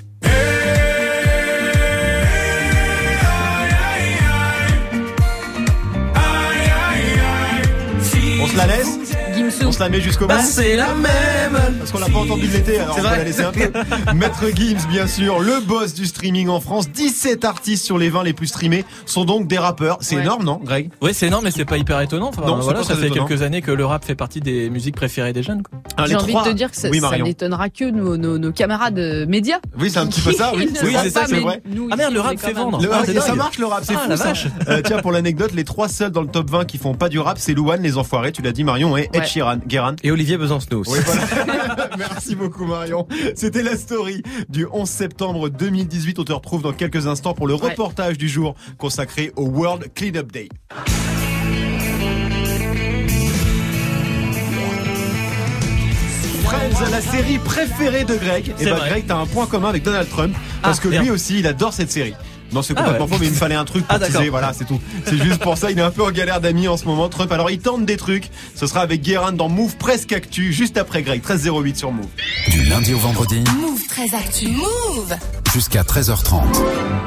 Se 8.50 9.29
On 9.64 9.72
se 9.72 9.78
la 9.80 9.88
met 9.88 10.00
jusqu'au 10.00 10.26
bout 10.26 10.34
Bah, 10.34 10.42
c'est 10.42 10.76
la 10.76 10.94
même. 10.94 11.76
Parce 11.78 11.90
qu'on 11.92 11.98
l'a 11.98 12.06
pas 12.08 12.18
entendu 12.18 12.46
de 12.46 12.52
l'été, 12.52 12.78
alors 12.78 12.94
C'est 12.94 13.00
on 13.00 13.04
va 13.04 13.08
vrai. 13.10 13.18
la 13.18 13.24
laisser 13.24 13.42
un 13.42 13.52
peu. 13.52 13.70
Maître 14.14 14.44
Gims, 14.54 14.86
bien 14.88 15.06
sûr, 15.06 15.40
le 15.40 15.60
boss 15.60 15.94
du 15.94 16.06
streaming 16.06 16.48
en 16.48 16.60
France. 16.60 16.88
17 16.90 17.44
artistes 17.44 17.84
sur 17.84 17.98
les 17.98 18.08
20 18.10 18.22
les 18.24 18.32
plus 18.32 18.46
streamés 18.48 18.84
sont 19.06 19.24
donc 19.24 19.46
des 19.46 19.58
rappeurs. 19.58 19.98
C'est 20.00 20.16
Ouais. 20.16 20.22
énorme, 20.22 20.44
non, 20.44 20.60
Greg? 20.62 20.90
Oui, 21.00 21.12
c'est 21.14 21.26
énorme, 21.28 21.44
mais 21.44 21.50
c'est 21.50 21.64
pas 21.64 21.78
hyper 21.78 22.00
étonnant. 22.00 22.28
Enfin, 22.28 22.42
Non, 22.46 22.56
c'est 22.58 22.64
voilà, 22.64 22.82
ça 22.82 22.96
fait 22.96 23.06
étonnant. 23.06 23.24
quelques 23.26 23.42
années 23.42 23.62
que 23.62 23.70
le 23.70 23.84
rap 23.84 24.04
fait 24.04 24.14
partie 24.14 24.40
des 24.40 24.70
musiques 24.70 24.96
préférées 24.96 25.32
des 25.32 25.42
jeunes. 25.42 25.62
Ah, 25.96 26.04
J'ai 26.06 26.16
envie 26.16 26.34
de 26.34 26.40
te 26.42 26.48
dire 26.50 26.70
que 26.70 26.76
ça, 26.76 26.88
Oui, 26.90 27.00
ça 27.00 27.16
n'étonnera 27.18 27.68
que 27.70 27.84
nos, 27.90 28.16
nos, 28.16 28.38
nos 28.38 28.52
camarades 28.52 28.98
euh, 28.98 29.26
médias. 29.26 29.58
Oui, 29.78 29.90
c'est 29.90 29.98
un 29.98 30.06
petit 30.06 30.20
peu 30.20 30.32
ça, 30.32 30.52
oui. 30.56 30.68
Oui, 30.82 30.94
c'est 31.02 31.10
ça, 31.10 31.24
c'est 31.26 31.40
vrai. 31.40 31.62
nous, 31.66 31.88
Ah 31.90 31.96
merde, 31.96 32.14
le 32.14 32.20
rap 32.20 32.38
fait 32.38 32.52
vendre. 32.52 32.80
Le- 32.80 32.88
Ah, 32.92 33.04
ça 33.20 33.34
marche 33.34 33.58
le 33.58 33.66
rap, 33.66 33.82
c'est 33.84 33.94
Ah, 33.96 34.08
fou 34.10 34.16
ça. 34.16 34.32
Euh, 34.68 34.80
tiens, 34.84 34.98
pour 34.98 35.12
l'anecdote, 35.12 35.52
les 35.54 35.64
trois 35.64 35.88
seuls 35.88 36.10
dans 36.10 36.22
le 36.22 36.28
top 36.28 36.50
20 36.50 36.64
qui 36.64 36.78
font 36.78 36.94
pas 36.94 37.08
du 37.08 37.18
rap, 37.18 37.38
c'est 37.38 37.54
Louane, 37.54 37.82
les 37.82 37.96
enfoirés, 37.98 38.32
tu 38.32 38.42
l'as 38.42 38.52
dit 38.52 38.64
Marion, 38.64 38.96
et 38.96 39.08
Ed 39.12 39.20
Ouais. 39.20 39.26
Et 40.02 40.10
Olivier 40.10 40.36
Besancenot 40.36 40.80
aussi. 40.80 40.92
Oui, 40.92 40.98
voilà. 41.04 41.90
Merci 41.98 42.34
beaucoup 42.34 42.64
Marion. 42.66 43.06
C'était 43.34 43.62
la 43.62 43.76
story 43.76 44.22
du 44.48 44.66
11 44.70 44.88
septembre 44.88 45.48
2018. 45.48 46.18
On 46.18 46.24
te 46.24 46.32
retrouve 46.32 46.62
dans 46.62 46.72
quelques 46.72 47.06
instants 47.06 47.34
pour 47.34 47.46
le 47.46 47.54
Ouais. 47.54 47.70
reportage 47.70 48.16
du 48.18 48.28
jour 48.28 48.54
consacré 48.78 49.32
au 49.36 49.46
World 49.46 49.92
Cleanup 49.94 50.30
Day. 50.32 50.48
Friends, 56.44 56.90
la 56.90 57.00
série 57.00 57.38
préférée 57.38 58.04
de 58.04 58.14
Greg. 58.16 58.48
Et 58.48 58.52
C'est 58.64 58.70
bah 58.70 58.76
vrai. 58.76 58.88
Greg, 58.90 59.04
t'as 59.06 59.16
un 59.16 59.26
point 59.26 59.46
commun 59.46 59.68
avec 59.68 59.82
Donald 59.82 60.08
Trump 60.08 60.34
parce 60.62 60.78
Ah, 60.78 60.82
que 60.82 60.88
lui 60.88 61.10
aussi, 61.10 61.38
il 61.40 61.46
adore 61.46 61.72
cette 61.72 61.90
série. 61.90 62.14
Non, 62.52 62.62
c'est 62.62 62.74
Ah 62.76 62.82
complètement 62.82 63.06
ouais. 63.06 63.12
faux, 63.12 63.18
mais 63.20 63.26
il 63.26 63.32
me 63.32 63.36
fallait 63.36 63.54
un 63.54 63.64
truc 63.64 63.86
pour 63.86 63.96
Ah, 64.00 64.04
teaser, 64.06 64.28
voilà, 64.28 64.52
c'est 64.52 64.64
tout. 64.66 64.80
C'est 65.06 65.18
juste 65.18 65.40
pour 65.40 65.56
ça, 65.56 65.70
il 65.70 65.78
est 65.78 65.82
un 65.82 65.90
peu 65.90 66.02
en 66.04 66.10
galère 66.10 66.40
d'amis 66.40 66.68
en 66.68 66.76
ce 66.76 66.84
moment, 66.84 67.08
Trump. 67.08 67.30
Alors, 67.32 67.50
il 67.50 67.58
tente 67.58 67.84
des 67.86 67.96
trucs. 67.96 68.30
Ce 68.54 68.66
sera 68.66 68.80
avec 68.80 69.02
Guérin 69.02 69.32
dans 69.32 69.48
Move 69.48 69.76
Presque 69.76 70.12
Actu, 70.12 70.52
juste 70.52 70.76
après 70.78 71.02
Greg, 71.02 71.20
1308 71.22 71.76
sur 71.76 71.92
Move. 71.92 72.06
Du 72.50 72.64
lundi 72.64 72.94
au 72.94 72.98
vendredi 72.98 73.42
Move 73.60 73.80
très 73.88 74.14
actu. 74.16 74.48
Move 74.48 75.16
jusqu'à 75.52 75.82
13h30. 75.82 76.42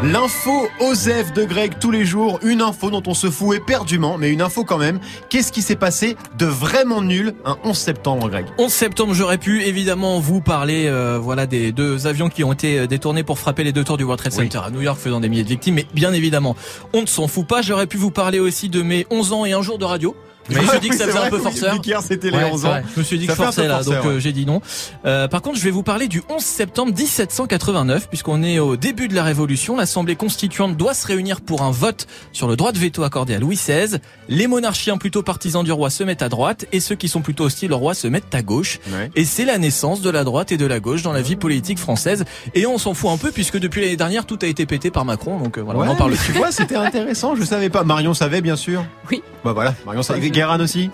L'info 0.03 0.67
Osef 0.81 1.31
de 1.33 1.45
Greg 1.45 1.73
tous 1.79 1.91
les 1.91 2.05
jours, 2.05 2.39
une 2.43 2.61
info 2.61 2.89
dont 2.89 3.03
on 3.07 3.13
se 3.13 3.29
fout 3.29 3.55
éperdument, 3.55 4.17
mais 4.17 4.29
une 4.31 4.41
info 4.41 4.65
quand 4.65 4.77
même. 4.77 4.99
Qu'est-ce 5.29 5.51
qui 5.53 5.61
s'est 5.61 5.77
passé 5.77 6.17
de 6.37 6.45
vraiment 6.45 7.01
nul 7.01 7.33
un 7.45 7.57
11 7.63 7.77
septembre, 7.77 8.29
Greg? 8.29 8.45
11 8.57 8.71
septembre, 8.71 9.13
j'aurais 9.13 9.37
pu 9.37 9.63
évidemment 9.63 10.19
vous 10.19 10.41
parler 10.41 10.87
euh, 10.87 11.17
voilà 11.21 11.45
des 11.45 11.71
deux 11.71 12.05
avions 12.05 12.27
qui 12.29 12.43
ont 12.43 12.51
été 12.51 12.79
euh, 12.79 12.87
détournés 12.87 13.23
pour 13.23 13.39
frapper 13.39 13.63
les 13.63 13.71
deux 13.71 13.85
tours 13.85 13.97
du 13.97 14.03
World 14.03 14.19
Trade 14.19 14.33
Oui. 14.37 14.45
Center 14.51 14.65
à 14.65 14.69
New 14.71 14.81
York 14.81 14.99
faisant 14.99 15.21
des 15.21 15.29
mais 15.71 15.85
bien 15.93 16.13
évidemment, 16.13 16.55
on 16.93 17.01
ne 17.01 17.07
s'en 17.07 17.27
fout 17.27 17.45
pas. 17.45 17.61
J'aurais 17.61 17.87
pu 17.87 17.97
vous 17.97 18.11
parler 18.11 18.39
aussi 18.39 18.69
de 18.69 18.81
mes 18.81 19.05
11 19.09 19.33
ans 19.33 19.45
et 19.45 19.53
un 19.53 19.61
jour 19.61 19.77
de 19.77 19.85
radio. 19.85 20.15
Je 20.49 20.59
me 20.59 20.67
suis 20.67 20.79
dit 20.79 20.89
que 20.89 20.95
ça 20.95 21.05
faisait 21.05 21.17
c'est 21.17 21.25
un 21.25 21.29
peu 21.29 21.39
forceur. 21.39 21.79
c'était 22.01 22.29
les 22.31 22.37
Ouais, 22.37 22.49
11 22.51 22.61
c'est 22.61 22.67
ans. 22.67 22.81
Je 22.93 22.99
me 22.99 23.03
suis 23.05 23.17
dit 23.17 23.27
Ça 23.27 23.33
que 23.33 23.43
forçait 23.43 23.67
là, 23.67 23.83
donc 23.83 24.05
euh, 24.05 24.19
j'ai 24.19 24.31
dit 24.33 24.45
non. 24.45 24.61
Euh, 25.05 25.27
par 25.27 25.41
contre, 25.41 25.57
je 25.57 25.63
vais 25.63 25.71
vous 25.71 25.83
parler 25.83 26.07
du 26.07 26.21
11 26.29 26.41
septembre 26.43 26.93
1789, 26.93 28.09
puisqu'on 28.09 28.43
est 28.43 28.59
au 28.59 28.75
début 28.75 29.07
de 29.07 29.15
la 29.15 29.23
Révolution. 29.23 29.77
L'Assemblée 29.77 30.15
constituante 30.15 30.75
doit 30.77 30.93
se 30.93 31.07
réunir 31.07 31.41
pour 31.41 31.61
un 31.61 31.71
vote 31.71 32.07
sur 32.31 32.47
le 32.47 32.55
droit 32.55 32.71
de 32.71 32.77
veto 32.77 33.03
accordé 33.03 33.35
à 33.35 33.39
Louis 33.39 33.55
XVI. 33.55 33.99
Les 34.27 34.47
monarchiens 34.47 34.97
plutôt 34.97 35.23
partisans 35.23 35.63
du 35.63 35.71
roi 35.71 35.89
se 35.89 36.03
mettent 36.03 36.21
à 36.21 36.29
droite, 36.29 36.65
et 36.71 36.79
ceux 36.79 36.95
qui 36.95 37.07
sont 37.07 37.21
plutôt 37.21 37.45
hostiles 37.45 37.71
au 37.73 37.77
roi 37.77 37.93
se 37.93 38.07
mettent 38.07 38.33
à 38.35 38.41
gauche. 38.41 38.79
Ouais. 38.91 39.11
Et 39.15 39.25
c'est 39.25 39.45
la 39.45 39.57
naissance 39.57 40.01
de 40.01 40.09
la 40.09 40.23
droite 40.23 40.51
et 40.51 40.57
de 40.57 40.65
la 40.65 40.79
gauche 40.79 41.03
dans 41.03 41.13
la 41.13 41.21
vie 41.21 41.35
politique 41.35 41.79
française. 41.79 42.25
Et 42.53 42.65
on 42.65 42.77
s'en 42.77 42.93
fout 42.93 43.11
un 43.11 43.17
peu, 43.17 43.31
puisque 43.31 43.57
depuis 43.59 43.81
l'année 43.81 43.97
dernière, 43.97 44.25
tout 44.25 44.39
a 44.41 44.47
été 44.47 44.65
pété 44.65 44.91
par 44.91 45.05
Macron, 45.05 45.39
donc 45.39 45.57
euh, 45.57 45.61
voilà, 45.61 45.79
on 45.79 45.87
en 45.87 45.95
parle 45.95 46.11
mais 46.11 46.17
plus. 46.17 46.33
Tu 46.33 46.37
vois, 46.37 46.51
c'était 46.51 46.75
intéressant, 46.75 47.35
je 47.35 47.43
savais 47.43 47.69
pas. 47.69 47.83
Marion 47.83 48.13
savait, 48.13 48.41
bien 48.41 48.55
sûr. 48.55 48.85
Oui. 49.09 49.23
Bah 49.43 49.53
voilà, 49.53 49.73
Marion 49.85 50.03
savait. 50.03 50.32
Guérin 50.33 50.59
aussi. 50.59 50.89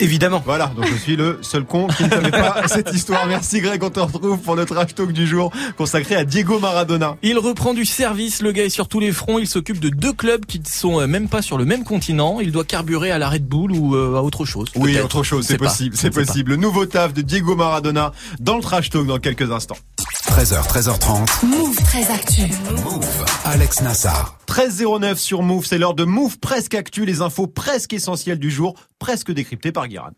Évidemment. 0.00 0.42
Voilà, 0.44 0.66
donc 0.76 0.86
je 0.86 0.94
suis 0.94 1.16
le 1.16 1.38
seul 1.42 1.64
con 1.64 1.88
qui 1.88 2.04
ne 2.04 2.10
savait 2.10 2.30
pas 2.30 2.62
cette 2.68 2.92
histoire. 2.94 3.26
Merci 3.26 3.60
Greg, 3.60 3.82
on 3.82 3.90
te 3.90 3.98
retrouve 3.98 4.38
pour 4.38 4.54
le 4.54 4.64
trash 4.64 4.94
talk 4.94 5.12
du 5.12 5.26
jour 5.26 5.52
consacré 5.76 6.14
à 6.14 6.24
Diego 6.24 6.58
Maradona. 6.60 7.16
Il 7.22 7.38
reprend 7.38 7.74
du 7.74 7.84
service, 7.84 8.40
le 8.40 8.52
gars 8.52 8.64
est 8.64 8.68
sur 8.70 8.86
tous 8.86 9.00
les 9.00 9.10
fronts, 9.10 9.38
il 9.38 9.48
s'occupe 9.48 9.80
de 9.80 9.88
deux 9.88 10.12
clubs 10.12 10.46
qui 10.46 10.60
ne 10.60 10.66
sont 10.66 11.00
euh, 11.00 11.06
même 11.06 11.28
pas 11.28 11.42
sur 11.42 11.58
le 11.58 11.64
même 11.64 11.82
continent, 11.82 12.38
il 12.40 12.52
doit 12.52 12.64
carburer 12.64 13.10
à 13.10 13.18
la 13.18 13.28
Red 13.28 13.46
Bull 13.46 13.72
ou 13.72 13.96
euh, 13.96 14.16
à 14.16 14.22
autre 14.22 14.44
chose. 14.44 14.68
Oui, 14.76 14.98
autre 15.00 15.24
chose, 15.24 15.46
c'est 15.46 15.58
possible, 15.58 15.96
c'est 15.96 16.10
possible. 16.10 16.52
Le 16.52 16.56
nouveau 16.56 16.86
taf 16.86 17.12
de 17.12 17.22
Diego 17.22 17.56
Maradona 17.56 18.12
dans 18.38 18.56
le 18.56 18.62
trash 18.62 18.90
talk 18.90 19.06
dans 19.06 19.18
quelques 19.18 19.50
instants. 19.50 19.76
13h, 20.28 20.66
13h30. 20.68 21.46
Move 21.46 21.76
très 21.76 22.10
actu. 22.10 22.42
Move. 22.84 23.24
Alex 23.44 23.82
Nassar. 23.82 24.38
13.09 24.46 25.16
sur 25.16 25.42
Move, 25.42 25.66
c'est 25.66 25.78
l'heure 25.78 25.94
de 25.94 26.04
Move 26.04 26.38
presque 26.38 26.74
actu, 26.74 27.04
les 27.04 27.20
infos 27.20 27.46
presque 27.46 27.92
essentielles 27.92 28.38
du 28.38 28.50
jour, 28.50 28.74
presque 28.98 29.32
décryptées 29.32 29.72
par 29.72 29.88
Guérin. 29.88 30.12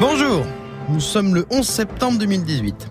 Bonjour, 0.00 0.44
nous 0.88 1.00
sommes 1.00 1.34
le 1.34 1.46
11 1.50 1.66
septembre 1.66 2.18
2018 2.18 2.90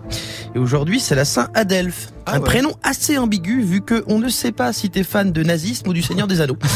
et 0.54 0.58
aujourd'hui 0.58 0.98
c'est 1.00 1.14
la 1.14 1.24
Saint 1.24 1.48
Adelphe, 1.54 2.08
Ah 2.26 2.34
un 2.34 2.38
ouais. 2.38 2.44
prénom 2.44 2.72
assez 2.82 3.18
ambigu 3.18 3.62
vu 3.62 3.80
que 3.82 4.02
on 4.06 4.18
ne 4.18 4.28
sait 4.28 4.52
pas 4.52 4.72
si 4.72 4.90
t'es 4.90 5.02
fan 5.04 5.30
de 5.32 5.42
nazisme 5.42 5.88
ou 5.88 5.92
du 5.92 6.02
Seigneur 6.02 6.26
des 6.26 6.40
Anneaux 6.40 6.58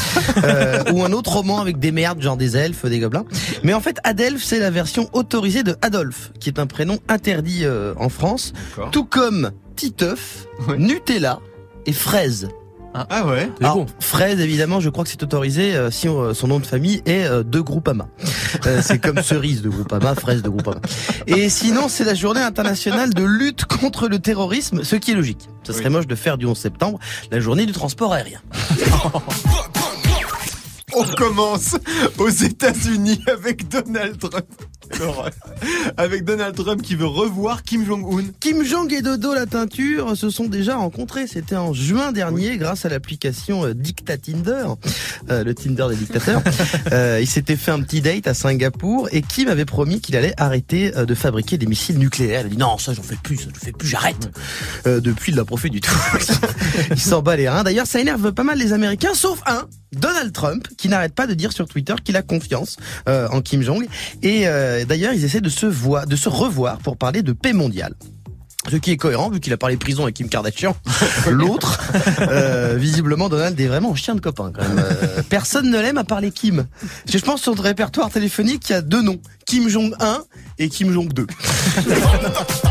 Euh, 0.45 0.83
ou 0.93 1.05
un 1.05 1.13
autre 1.13 1.33
roman 1.37 1.61
avec 1.61 1.79
des 1.79 1.93
merdes 1.93 2.21
genre 2.21 2.37
des 2.37 2.57
elfes, 2.57 2.85
des 2.87 2.99
gobelins. 2.99 3.25
Mais 3.63 3.73
en 3.73 3.81
fait 3.81 3.99
Adelphe 4.05 4.43
c'est 4.43 4.59
la 4.59 4.71
version 4.71 5.09
autorisée 5.13 5.63
de 5.63 5.77
Adolphe 5.81 6.33
qui 6.41 6.49
est 6.49 6.59
un 6.59 6.67
prénom 6.67 6.99
interdit 7.09 7.65
euh, 7.65 7.95
en 7.99 8.09
France, 8.09 8.53
tout 8.93 9.05
comme 9.05 9.51
Titeuf, 9.77 10.47
Ouais. 10.69 10.77
Nutella 10.79 11.41
et 11.87 11.93
Fraise. 11.93 12.49
Ah 12.97 13.27
ouais 13.27 13.51
C'est 13.59 13.65
Alors, 13.65 13.77
bon. 13.79 13.87
Fraise, 13.99 14.39
évidemment, 14.41 14.79
je 14.79 14.89
crois 14.89 15.03
que 15.03 15.11
c'est 15.11 15.23
autorisé 15.23 15.75
euh, 15.75 15.91
si 15.91 16.07
euh, 16.09 16.33
son 16.33 16.47
nom 16.47 16.61
de 16.61 16.67
famille 16.67 17.03
est 17.07 17.25
euh, 17.25 17.43
de 17.43 17.61
Groupama. 17.61 18.07
Euh, 18.67 18.81
c'est 18.83 19.01
comme 19.01 19.21
cerise 19.23 19.63
de 19.63 19.69
Groupama, 19.69 20.15
fraise 20.15 20.43
de 20.43 20.49
Groupama. 20.49 20.81
Et 21.27 21.49
sinon, 21.49 21.89
c'est 21.89 22.05
la 22.05 22.15
journée 22.15 22.41
internationale 22.41 23.13
de 23.13 23.25
lutte 23.25 23.65
contre 23.65 24.07
le 24.09 24.21
terrorisme, 24.21 24.85
ce 24.85 24.95
qui 24.97 25.11
est 25.11 25.15
logique. 25.15 25.49
Ça 25.67 25.73
serait 25.73 25.87
Oui. 25.87 25.91
moche 25.93 26.07
de 26.07 26.15
faire 26.15 26.39
du 26.39 26.47
11 26.47 26.57
septembre 26.57 26.99
la 27.33 27.41
journée 27.41 27.67
du 27.67 27.73
transport 27.73 28.13
aérien. 28.13 28.41
On 30.97 31.03
commence 31.17 31.75
aux 32.19 32.29
États-Unis 32.29 33.21
avec 33.27 33.69
Donald 33.69 34.17
Trump. 34.19 34.47
Avec 35.97 36.25
Donald 36.25 36.55
Trump 36.55 36.83
qui 36.83 36.95
veut 36.95 37.07
revoir 37.07 37.63
Kim 37.63 37.85
Jong-un. 37.85 38.25
Kim 38.41 38.65
Jong 38.65 38.93
et 38.93 39.03
Dodo 39.03 39.35
la 39.35 39.47
teinture 39.47 40.17
se 40.17 40.31
sont 40.31 40.47
déjà 40.47 40.77
rencontrés. 40.77 41.27
C'était 41.27 41.57
en 41.57 41.73
juin 41.73 42.13
dernier 42.13 42.57
grâce 42.57 42.85
à 42.85 42.89
l'application 42.89 43.65
euh, 43.65 43.75
Dicta 43.75 44.17
Tinder, 44.17 44.67
euh, 45.31 45.45
le 45.45 45.55
Tinder 45.55 45.87
des 45.91 45.97
dictateurs. 45.97 46.43
Euh, 46.93 47.19
il 47.21 47.27
s'était 47.27 47.57
fait 47.57 47.71
un 47.71 47.81
petit 47.81 48.01
date 48.01 48.27
à 48.27 48.35
Singapour 48.35 49.09
et 49.11 49.23
Kim 49.23 49.49
avait 49.49 49.65
promis 49.65 50.01
qu'il 50.01 50.17
allait 50.17 50.35
arrêter 50.37 50.91
de 50.91 51.15
fabriquer 51.15 51.57
des 51.57 51.67
missiles 51.67 51.99
nucléaires. 51.99 52.43
Il 52.43 52.47
a 52.47 52.49
dit 52.51 52.57
non, 52.57 52.79
ça 52.79 52.93
j'en 52.93 53.03
fais 53.03 53.17
plus, 53.17 53.39
ça 53.39 53.49
je 53.53 53.59
fais 53.59 53.73
plus, 53.73 53.89
j'arrête. 53.89 54.31
Euh, 54.87 55.01
depuis, 55.01 55.33
il 55.33 55.37
l'a 55.37 55.45
fait 55.57 55.71
du 55.71 55.81
tout. 55.81 55.91
il 56.91 57.01
s'en 57.01 57.23
bat 57.23 57.37
les 57.37 57.49
reins. 57.49 57.63
D'ailleurs, 57.63 57.87
ça 57.87 58.01
énerve 58.01 58.33
pas 58.33 58.43
mal 58.43 58.59
les 58.59 58.73
Américains, 58.73 59.15
sauf 59.15 59.41
un. 59.47 59.67
Donald 59.95 60.33
Trump, 60.33 60.67
qui 60.77 60.89
n'arrête 60.89 61.15
pas 61.15 61.27
de 61.27 61.35
dire 61.35 61.53
sur 61.53 61.67
Twitter 61.67 61.95
qu'il 62.03 62.17
a 62.17 62.23
confiance 62.23 62.77
euh, 63.09 63.29
en 63.31 63.41
Kim 63.41 63.63
Jong. 63.63 63.87
Et 64.23 64.47
euh, 64.47 64.85
d'ailleurs, 64.85 65.13
ils 65.13 65.25
essaient 65.25 65.41
de 65.41 65.49
se 65.49 65.67
voir, 65.67 66.07
de 66.07 66.17
se 66.17 66.29
revoir 66.29 66.79
pour 66.79 66.97
parler 66.97 67.23
de 67.23 67.33
paix 67.33 67.53
mondiale. 67.53 67.95
Ce 68.71 68.77
qui 68.77 68.93
est 68.93 68.97
cohérent 68.97 69.29
vu 69.29 69.41
qu'il 69.41 69.53
a 69.53 69.59
parlé 69.59 69.77
prison 69.77 70.05
avec 70.05 70.17
Kim 70.17 70.29
Kardashian. 70.29 70.75
L'autre, 71.31 71.81
euh, 72.21 72.77
visiblement, 72.79 73.29
Donald 73.29 73.61
est 73.61 73.67
vraiment 73.67 73.93
un 73.93 73.95
chien 73.95 74.15
de 74.15 74.21
copain 74.21 74.53
quand 74.55 74.63
même. 74.63 74.79
Euh, 74.79 75.23
personne 75.29 75.71
ne 75.71 75.79
l'aime 75.79 75.99
à 75.99 76.05
part 76.05 76.21
les 76.21 76.31
Kim. 76.31 76.67
Je 77.07 77.19
pense 77.19 77.43
sur 77.43 77.55
le 77.55 77.61
répertoire 77.61 78.11
téléphonique, 78.11 78.71
il 78.71 78.73
y 78.73 78.77
a 78.77 78.81
deux 78.81 79.03
noms. 79.03 79.21
Kim 79.47 79.69
Jong 79.69 79.95
1 80.01 80.25
et 80.59 80.69
Kim 80.71 80.93
Jong 80.93 81.13
2. 81.13 81.27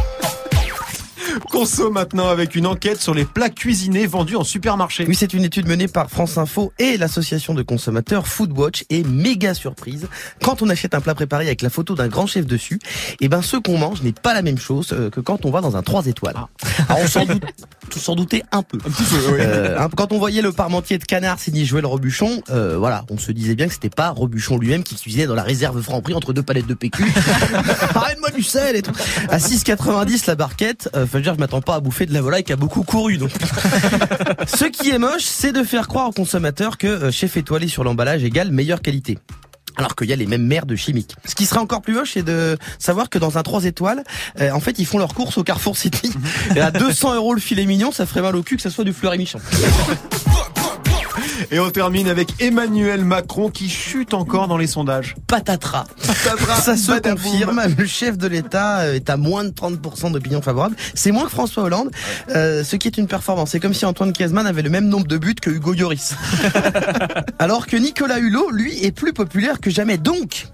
Conso 1.53 1.91
maintenant 1.91 2.29
avec 2.29 2.55
une 2.55 2.65
enquête 2.65 2.99
sur 2.99 3.13
les 3.13 3.25
plats 3.25 3.51
cuisinés 3.51 4.07
vendus 4.07 4.35
en 4.35 4.43
supermarché. 4.43 5.05
Oui, 5.07 5.13
c'est 5.13 5.35
une 5.35 5.43
étude 5.43 5.67
menée 5.67 5.87
par 5.87 6.09
France 6.09 6.39
Info 6.39 6.73
et 6.79 6.97
l'association 6.97 7.53
de 7.53 7.61
consommateurs 7.61 8.25
Foodwatch 8.25 8.85
et 8.89 9.03
méga 9.03 9.53
surprise. 9.53 10.07
Quand 10.41 10.63
on 10.63 10.69
achète 10.69 10.95
un 10.95 10.99
plat 10.99 11.13
préparé 11.13 11.45
avec 11.45 11.61
la 11.61 11.69
photo 11.69 11.93
d'un 11.93 12.07
grand 12.07 12.25
chef 12.25 12.47
dessus, 12.47 12.79
eh 13.21 13.29
ben 13.29 13.43
ce 13.43 13.55
qu'on 13.57 13.77
mange 13.77 14.01
n'est 14.01 14.13
pas 14.13 14.33
la 14.33 14.41
même 14.41 14.57
chose 14.57 14.93
euh, 14.93 15.11
que 15.11 15.19
quand 15.19 15.45
on 15.45 15.51
va 15.51 15.61
dans 15.61 15.77
un 15.77 15.83
3 15.83 16.07
étoiles. 16.07 16.37
Alors 16.89 17.03
on 17.03 17.07
s'en 17.07 17.23
doute, 17.23 17.43
s'en 17.99 18.15
doutait 18.15 18.41
un 18.51 18.63
peu. 18.63 18.79
Euh, 19.39 19.77
hein, 19.79 19.89
quand 19.95 20.11
on 20.11 20.17
voyait 20.17 20.41
le 20.41 20.51
parmentier 20.51 20.97
de 20.97 21.03
canard 21.03 21.39
signé 21.39 21.65
Joël 21.65 21.85
Robuchon, 21.85 22.41
euh, 22.49 22.77
voilà, 22.79 23.05
on 23.11 23.19
se 23.19 23.31
disait 23.31 23.53
bien 23.53 23.67
que 23.67 23.73
c'était 23.73 23.91
pas 23.91 24.09
Robuchon 24.09 24.57
lui-même 24.57 24.83
qui 24.83 24.95
cuisinait 24.95 25.27
dans 25.27 25.35
la 25.35 25.43
réserve 25.43 25.81
Franprix 25.81 26.15
entre 26.15 26.33
deux 26.33 26.41
palettes 26.41 26.65
de 26.65 26.73
PQ. 26.73 27.03
Arrête-moi 27.95 28.31
du 28.31 28.41
sel 28.41 28.75
et 28.75 28.81
tout. 28.81 28.91
À 29.29 29.37
6,90 29.37 30.23
la 30.25 30.35
barquette, 30.35 30.89
euh, 30.95 31.05
faut 31.05 31.19
dire 31.19 31.35
m'attends 31.43 31.61
pas 31.61 31.75
à 31.75 31.79
bouffer 31.81 32.05
de 32.05 32.13
la 32.13 32.21
volaille 32.21 32.43
qui 32.43 32.53
a 32.53 32.55
beaucoup 32.55 32.83
couru 32.83 33.17
donc. 33.17 33.31
Ce 34.47 34.65
qui 34.65 34.91
est 34.91 34.97
moche, 34.97 35.23
c'est 35.23 35.51
de 35.51 35.63
faire 35.63 35.89
croire 35.89 36.07
aux 36.07 36.13
consommateurs 36.13 36.77
que 36.77 36.87
euh, 36.87 37.11
chef 37.11 37.35
étoilé 37.35 37.67
sur 37.67 37.83
l'emballage 37.83 38.23
égale 38.23 38.49
meilleure 38.49 38.81
qualité. 38.81 39.19
Alors 39.75 39.95
qu'il 39.95 40.07
y 40.07 40.13
a 40.13 40.15
les 40.15 40.27
mêmes 40.27 40.45
merdes 40.45 40.75
chimiques. 40.75 41.15
Ce 41.25 41.35
qui 41.35 41.45
serait 41.45 41.59
encore 41.59 41.81
plus 41.81 41.95
moche, 41.95 42.11
c'est 42.13 42.23
de 42.23 42.57
savoir 42.79 43.09
que 43.09 43.17
dans 43.17 43.37
un 43.37 43.43
3 43.43 43.65
étoiles, 43.65 44.03
euh, 44.39 44.51
en 44.51 44.59
fait, 44.59 44.79
ils 44.79 44.85
font 44.85 44.99
leurs 44.99 45.13
courses 45.13 45.37
au 45.37 45.43
Carrefour 45.43 45.75
City. 45.75 46.11
Et 46.55 46.61
à 46.61 46.71
200 46.71 47.15
euros 47.15 47.33
le 47.33 47.41
filet 47.41 47.65
mignon, 47.65 47.91
ça 47.91 48.05
ferait 48.05 48.21
mal 48.21 48.35
au 48.35 48.43
cul 48.43 48.55
que 48.55 48.61
ça 48.61 48.69
soit 48.69 48.85
du 48.85 48.93
fleur 48.93 49.13
et 49.13 49.17
michon. 49.17 49.39
Et 51.51 51.59
on 51.59 51.69
termine 51.69 52.07
avec 52.07 52.41
Emmanuel 52.41 53.05
Macron 53.05 53.49
qui 53.49 53.69
chute 53.69 54.13
encore 54.13 54.47
dans 54.47 54.57
les 54.57 54.67
sondages. 54.67 55.15
Patatras. 55.27 55.85
Ça 56.61 56.77
se 56.77 56.99
confirme, 56.99 57.61
le 57.77 57.85
chef 57.85 58.17
de 58.17 58.27
l'État 58.27 58.79
euh, 58.79 58.95
est 58.95 59.09
à 59.09 59.17
moins 59.17 59.43
de 59.43 59.49
30% 59.49 60.11
d'opinion 60.11 60.41
favorable. 60.41 60.75
C'est 60.93 61.11
moins 61.11 61.25
que 61.25 61.31
François 61.31 61.63
Hollande, 61.63 61.91
euh, 62.29 62.63
ce 62.63 62.75
qui 62.75 62.87
est 62.87 62.97
une 62.97 63.07
performance. 63.07 63.51
C'est 63.51 63.59
comme 63.59 63.73
si 63.73 63.85
Antoine 63.85 64.11
Griezmann 64.11 64.47
avait 64.47 64.61
le 64.61 64.69
même 64.69 64.87
nombre 64.87 65.07
de 65.07 65.17
buts 65.17 65.35
que 65.35 65.49
Hugo 65.49 65.73
Lloris. 65.73 66.15
Alors 67.39 67.67
que 67.67 67.77
Nicolas 67.77 68.19
Hulot, 68.19 68.51
lui, 68.51 68.83
est 68.83 68.91
plus 68.91 69.13
populaire 69.13 69.59
que 69.59 69.69
jamais. 69.69 69.97
Donc, 69.97 70.47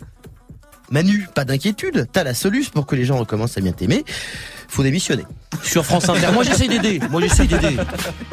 Manu, 0.91 1.27
pas 1.35 1.45
d'inquiétude, 1.45 2.07
t'as 2.11 2.23
la 2.23 2.33
soluce 2.33 2.69
pour 2.69 2.85
que 2.85 2.95
les 2.95 3.05
gens 3.05 3.17
recommencent 3.17 3.57
à 3.57 3.61
bien 3.61 3.71
t'aimer. 3.71 4.03
Faut 4.69 4.83
démissionner. 4.83 5.23
Sur 5.63 5.83
France 5.83 6.07
Inter. 6.07 6.27
Moi 6.33 6.43
j'essaye 6.43 6.69
d'aider. 6.69 7.01
Moi 7.09 7.21
j'essaye 7.21 7.47
d'aider. 7.47 7.75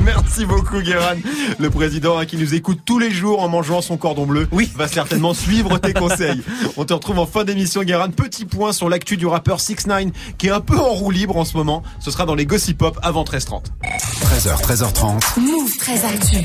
Merci 0.05 0.45
beaucoup 0.45 0.81
Guérin. 0.81 1.17
Le 1.59 1.71
président 1.71 2.19
hein, 2.19 2.27
qui 2.27 2.37
nous 2.37 2.55
écoute 2.55 2.81
tous 2.85 2.99
les 2.99 3.11
jours 3.11 3.43
en 3.43 3.49
mangeant 3.49 3.81
son 3.81 3.97
cordon 3.97 4.27
bleu 4.27 4.47
Oui. 4.53 4.71
va 4.77 4.87
certainement 4.87 5.33
suivre 5.35 5.79
tes 5.79 5.93
conseils. 5.95 6.43
On 6.77 6.85
te 6.85 6.93
retrouve 6.93 7.19
en 7.19 7.27
fin 7.27 7.45
d'émission 7.45 7.83
Guérin. 7.83 8.11
Petit 8.11 8.45
point 8.45 8.73
sur 8.73 8.89
l'actu 8.91 9.17
du 9.17 9.27
rappeur 9.27 9.61
6 9.61 9.87
9 9.87 10.05
qui 10.39 10.49
est 10.49 10.51
un 10.51 10.61
peu 10.61 10.77
en 10.79 10.91
roue 10.93 11.11
libre 11.11 11.37
en 11.39 11.45
ce 11.47 11.57
moment. 11.57 11.83
Ce 12.01 12.11
sera 12.11 12.27
dans 12.27 12.35
les 12.35 12.45
Gossip 12.47 12.79
Pop 12.79 12.99
avant 13.03 13.25
13h30. 13.25 13.63
13h, 13.83 14.63
13h30. 14.63 15.41
Move 15.41 15.77
très 15.79 16.05
actu. 16.05 16.37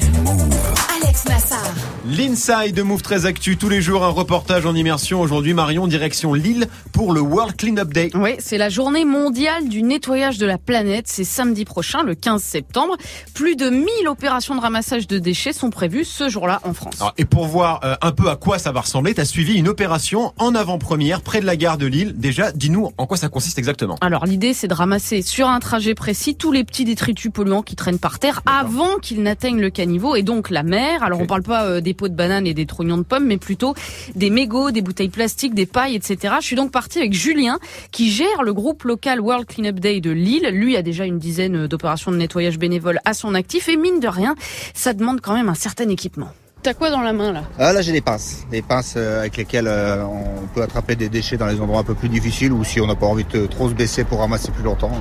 Alex 1.03 1.25
Nassar. 1.27 1.73
L'inside 2.07 2.73
de 2.75 2.81
Move 2.81 3.01
très 3.01 3.25
actu 3.25 3.57
tous 3.57 3.69
les 3.69 3.81
jours 3.81 4.03
un 4.05 4.09
reportage 4.09 4.65
en 4.65 4.73
immersion. 4.73 5.19
Aujourd'hui 5.21 5.53
Marion 5.53 5.85
direction 5.87 6.33
Lille 6.33 6.67
pour 6.93 7.11
le 7.13 7.19
World 7.21 7.55
Cleanup 7.57 7.93
Day. 7.93 8.09
Oui, 8.15 8.31
c'est 8.39 8.57
la 8.57 8.69
journée 8.69 9.03
mondiale 9.05 9.67
du 9.67 9.80
nettoyage 9.81 10.37
de 10.37 10.45
la 10.45 10.57
planète. 10.57 11.05
C'est 11.07 11.23
samedi 11.23 11.65
prochain, 11.65 12.03
le 12.03 12.15
15 12.15 12.41
septembre. 12.41 12.95
Plus 13.33 13.55
de 13.55 13.69
1000 13.69 13.85
opérations 14.07 14.55
de 14.55 14.61
ramassage 14.61 15.07
de 15.07 15.19
déchets 15.19 15.53
sont 15.53 15.69
prévues 15.69 16.05
ce 16.05 16.29
jour-là 16.29 16.61
en 16.63 16.73
France. 16.73 16.95
Alors, 16.99 17.13
et 17.17 17.25
pour 17.25 17.45
voir 17.45 17.79
euh, 17.83 17.95
un 18.01 18.11
peu 18.11 18.29
à 18.29 18.35
quoi 18.35 18.59
ça 18.59 18.71
va 18.71 18.81
ressembler, 18.81 19.13
t'as 19.13 19.25
suivi 19.25 19.55
une 19.55 19.67
opération 19.67 20.33
en 20.37 20.55
avant-première 20.55 21.21
près 21.21 21.39
de 21.41 21.45
la 21.45 21.55
gare 21.55 21.77
de 21.77 21.85
Lille. 21.85 22.13
Déjà, 22.17 22.51
dis-nous 22.51 22.91
en 22.97 23.05
quoi 23.07 23.17
ça 23.17 23.29
consiste 23.29 23.57
exactement. 23.59 23.97
Alors 24.01 24.25
l'idée 24.25 24.53
c'est 24.53 24.67
de 24.67 24.73
ramasser 24.73 25.21
sur 25.21 25.47
un 25.49 25.59
trajet 25.59 25.95
précis 25.95 26.35
tous 26.35 26.51
les 26.51 26.63
petits 26.63 26.85
détritus 26.85 27.31
polluants 27.31 27.61
qui 27.63 27.75
traînent 27.75 27.99
par 27.99 28.19
terre 28.19 28.41
avant 28.45 28.97
qu'ils 29.01 29.21
n'atteignent 29.23 29.61
le 29.61 29.69
caniveau 29.69 30.15
et 30.15 30.23
donc 30.23 30.49
la 30.49 30.63
mer. 30.63 31.03
Alors 31.03 31.19
Ok. 31.19 31.23
on 31.25 31.27
parle 31.27 31.43
pas 31.43 31.65
euh, 31.65 31.81
des 31.81 31.93
pots 31.93 32.07
de 32.07 32.15
bananes 32.15 32.47
et 32.47 32.53
des 32.53 32.65
trognons 32.65 32.97
de 32.97 33.03
pommes 33.03 33.25
mais 33.25 33.37
plutôt 33.37 33.75
des 34.15 34.29
mégots, 34.29 34.71
des 34.71 34.81
bouteilles 34.81 35.09
plastiques, 35.09 35.53
des 35.53 35.65
pailles, 35.65 35.95
etc. 35.95 36.35
Je 36.39 36.45
suis 36.45 36.55
donc 36.55 36.71
partie 36.71 36.99
avec 36.99 37.13
Julien 37.13 37.59
qui 37.91 38.11
gère 38.11 38.43
le 38.43 38.53
groupe 38.53 38.83
local 38.83 39.19
World 39.19 39.45
Cleanup 39.47 39.70
Day 39.79 40.01
de 40.01 40.11
Lille. 40.11 40.47
Lui 40.51 40.75
a 40.75 40.81
déjà 40.81 41.05
une 41.05 41.19
dizaine 41.19 41.67
d'opérations 41.67 42.11
de 42.11 42.17
nettoyage 42.17 42.59
bénévole 42.59 42.99
à 43.05 43.13
son 43.13 43.33
actif 43.33 43.69
et 43.69 43.77
mine 43.77 43.99
de 43.99 44.07
rien, 44.07 44.35
ça 44.73 44.93
demande 44.93 45.21
quand 45.21 45.33
même 45.33 45.49
un 45.49 45.55
certain 45.55 45.89
équipement. 45.89 46.31
T'as 46.63 46.73
quoi 46.73 46.91
dans 46.91 47.01
la 47.01 47.11
main 47.11 47.31
là 47.31 47.43
Ah, 47.57 47.73
là 47.73 47.81
j'ai 47.81 47.91
des 47.91 48.01
pinces, 48.01 48.45
des 48.51 48.61
pinces 48.61 48.93
euh, 48.95 49.21
avec 49.21 49.37
lesquelles 49.37 49.67
euh, 49.67 50.03
on 50.05 50.45
peut 50.53 50.61
attraper 50.61 50.95
des 50.95 51.09
déchets 51.09 51.37
dans 51.37 51.47
les 51.47 51.59
endroits 51.59 51.79
un 51.79 51.83
peu 51.83 51.95
plus 51.95 52.09
difficiles 52.09 52.51
ou 52.51 52.63
si 52.63 52.79
on 52.79 52.87
n'a 52.87 52.95
pas 52.95 53.07
envie 53.07 53.23
de 53.23 53.47
trop 53.47 53.67
se 53.69 53.73
baisser 53.73 54.03
pour 54.03 54.19
ramasser 54.19 54.51
plus 54.51 54.63
longtemps. 54.63 54.91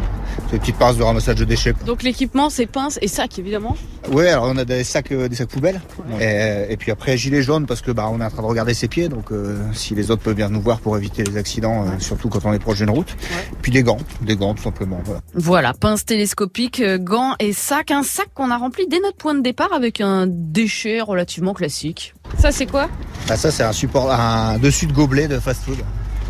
C'est 0.47 0.53
des 0.53 0.59
petites 0.59 0.77
pinces 0.79 0.97
de 0.97 1.03
ramassage 1.03 1.35
de 1.37 1.45
déchets. 1.45 1.75
Donc 1.85 2.03
l'équipement 2.03 2.49
c'est 2.49 2.67
pinces 2.67 2.99
et 3.03 3.09
sacs 3.09 3.39
évidemment. 3.39 3.77
Oui, 4.11 4.27
alors 4.27 4.47
on 4.49 4.57
a 4.57 4.65
des 4.65 4.85
sacs, 4.85 5.13
euh, 5.13 5.29
des 5.29 5.37
sacs 5.37 5.51
poubelles 5.51 5.81
et, 6.21 6.67
et 6.71 6.77
puis 6.79 6.91
après 6.91 7.17
gilet 7.19 7.43
jaune 7.43 7.67
parce 7.67 7.83
que 7.83 7.91
bah 7.91 8.09
on 8.11 8.21
est 8.21 8.25
en 8.25 8.31
train 8.31 8.43
de 8.43 8.47
regarder 8.47 8.73
ses 8.73 8.89
pieds 8.89 9.09
donc 9.11 9.31
euh, 9.33 9.59
si 9.73 9.95
les 9.95 10.11
autres 10.11 10.23
peuvent 10.23 10.35
bien 10.35 10.49
nous 10.49 10.61
voir 10.61 10.81
pour 10.81 10.97
éviter 10.97 11.23
les 11.25 11.37
accidents, 11.37 11.85
euh, 11.85 11.99
surtout 11.99 12.29
quand 12.29 12.45
on 12.45 12.53
est 12.53 12.59
proche 12.59 12.79
d'une 12.79 12.91
route. 12.91 13.17
Puis 13.63 13.73
des 13.73 13.83
gants, 13.83 13.99
des 14.23 14.37
gants 14.37 14.55
tout 14.55 14.63
simplement. 14.63 15.01
Voilà. 15.05 15.21
Voilà, 15.35 15.75
pince 15.75 16.05
télescopique, 16.05 16.81
euh, 16.81 16.99
gants 16.99 17.35
et 17.39 17.53
sac. 17.53 17.91
Un 17.91 18.03
sac 18.03 18.29
qu'on 18.35 18.51
a 18.51 18.57
rempli 18.57 18.87
dès 18.89 19.01
notre 19.01 19.17
point 19.17 19.35
de 19.35 19.41
départ 19.41 19.73
avec 19.73 20.01
un 20.01 20.27
déchet 20.29 21.01
relativement 21.01 21.50
classique. 21.55 22.15
Ça 22.39 22.53
c'est 22.53 22.67
quoi? 22.67 22.89
Ah, 23.29 23.37
ça 23.37 23.51
c'est 23.51 23.63
un 23.63 23.73
support, 23.73 24.11
un 24.13 24.59
dessus 24.59 24.87
de 24.87 24.93
gobelet 24.93 25.29
de 25.29 25.39
fast-food. 25.39 25.79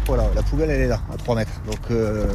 Voilà, 0.06 0.24
la 0.34 0.42
poubelle 0.42 0.70
elle 0.70 0.80
est 0.82 0.88
là, 0.88 1.00
à 1.12 1.16
3 1.16 1.36
mètres. 1.36 1.52
Donc 1.66 1.78
euh, 1.90 2.26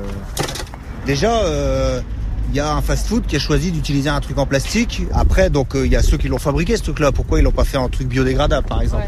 déjà, 1.06 1.40
euh, 1.44 2.02
il 2.50 2.56
y 2.56 2.60
a 2.60 2.72
un 2.74 2.82
fast-food 2.82 3.26
qui 3.26 3.36
a 3.36 3.40
choisi 3.40 3.72
d'utiliser 3.72 4.10
un 4.10 4.20
truc 4.22 4.38
en 4.38 4.46
plastique. 4.46 5.02
Après, 5.14 5.50
donc 5.50 5.76
euh, 5.76 5.86
il 5.86 5.92
y 5.92 5.96
a 5.96 6.02
ceux 6.04 6.18
qui 6.18 6.28
l'ont 6.28 6.38
fabriqué 6.38 6.78
ce 6.78 6.84
truc-là. 6.84 7.12
Pourquoi 7.12 7.40
ils 7.40 7.44
l'ont 7.44 7.52
pas 7.52 7.66
fait 7.66 7.78
en 7.78 7.90
truc 7.90 8.08
biodégradable, 8.08 8.68
par 8.68 8.82
exemple? 8.82 9.08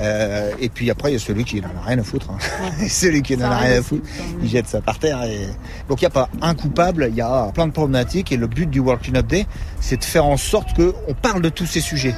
Euh, 0.00 0.50
Et 0.60 0.68
puis 0.68 0.90
après, 0.90 1.10
il 1.10 1.12
y 1.14 1.16
a 1.16 1.20
celui 1.20 1.44
qui 1.44 1.60
n'en 1.60 1.68
a 1.68 1.86
rien 1.86 1.98
à 1.98 2.02
foutre. 2.02 2.28
hein. 2.30 2.38
Celui 2.88 3.22
qui 3.22 3.36
n'en 3.36 3.50
a 3.50 3.56
rien 3.58 3.78
à 3.78 3.82
foutre, 3.82 4.04
il 4.42 4.48
jette 4.48 4.66
ça 4.66 4.80
par 4.80 4.98
terre. 4.98 5.22
Et... 5.24 5.46
Donc 5.88 6.00
il 6.02 6.04
n'y 6.04 6.08
a 6.08 6.10
pas 6.10 6.28
un 6.42 6.54
coupable, 6.54 7.06
il 7.10 7.14
y 7.16 7.20
a 7.20 7.50
plein 7.54 7.66
de 7.68 7.72
problématiques. 7.72 8.32
Et 8.32 8.36
le 8.36 8.48
but 8.48 8.68
du 8.68 8.80
World 8.80 9.02
Cleanup 9.02 9.26
Day, 9.28 9.46
c'est 9.80 9.96
de 9.96 10.04
faire 10.04 10.24
en 10.26 10.36
sorte 10.36 10.74
qu'on 10.74 11.14
parle 11.14 11.42
de 11.42 11.48
tous 11.48 11.66
ces 11.66 11.80
sujets. 11.80 12.14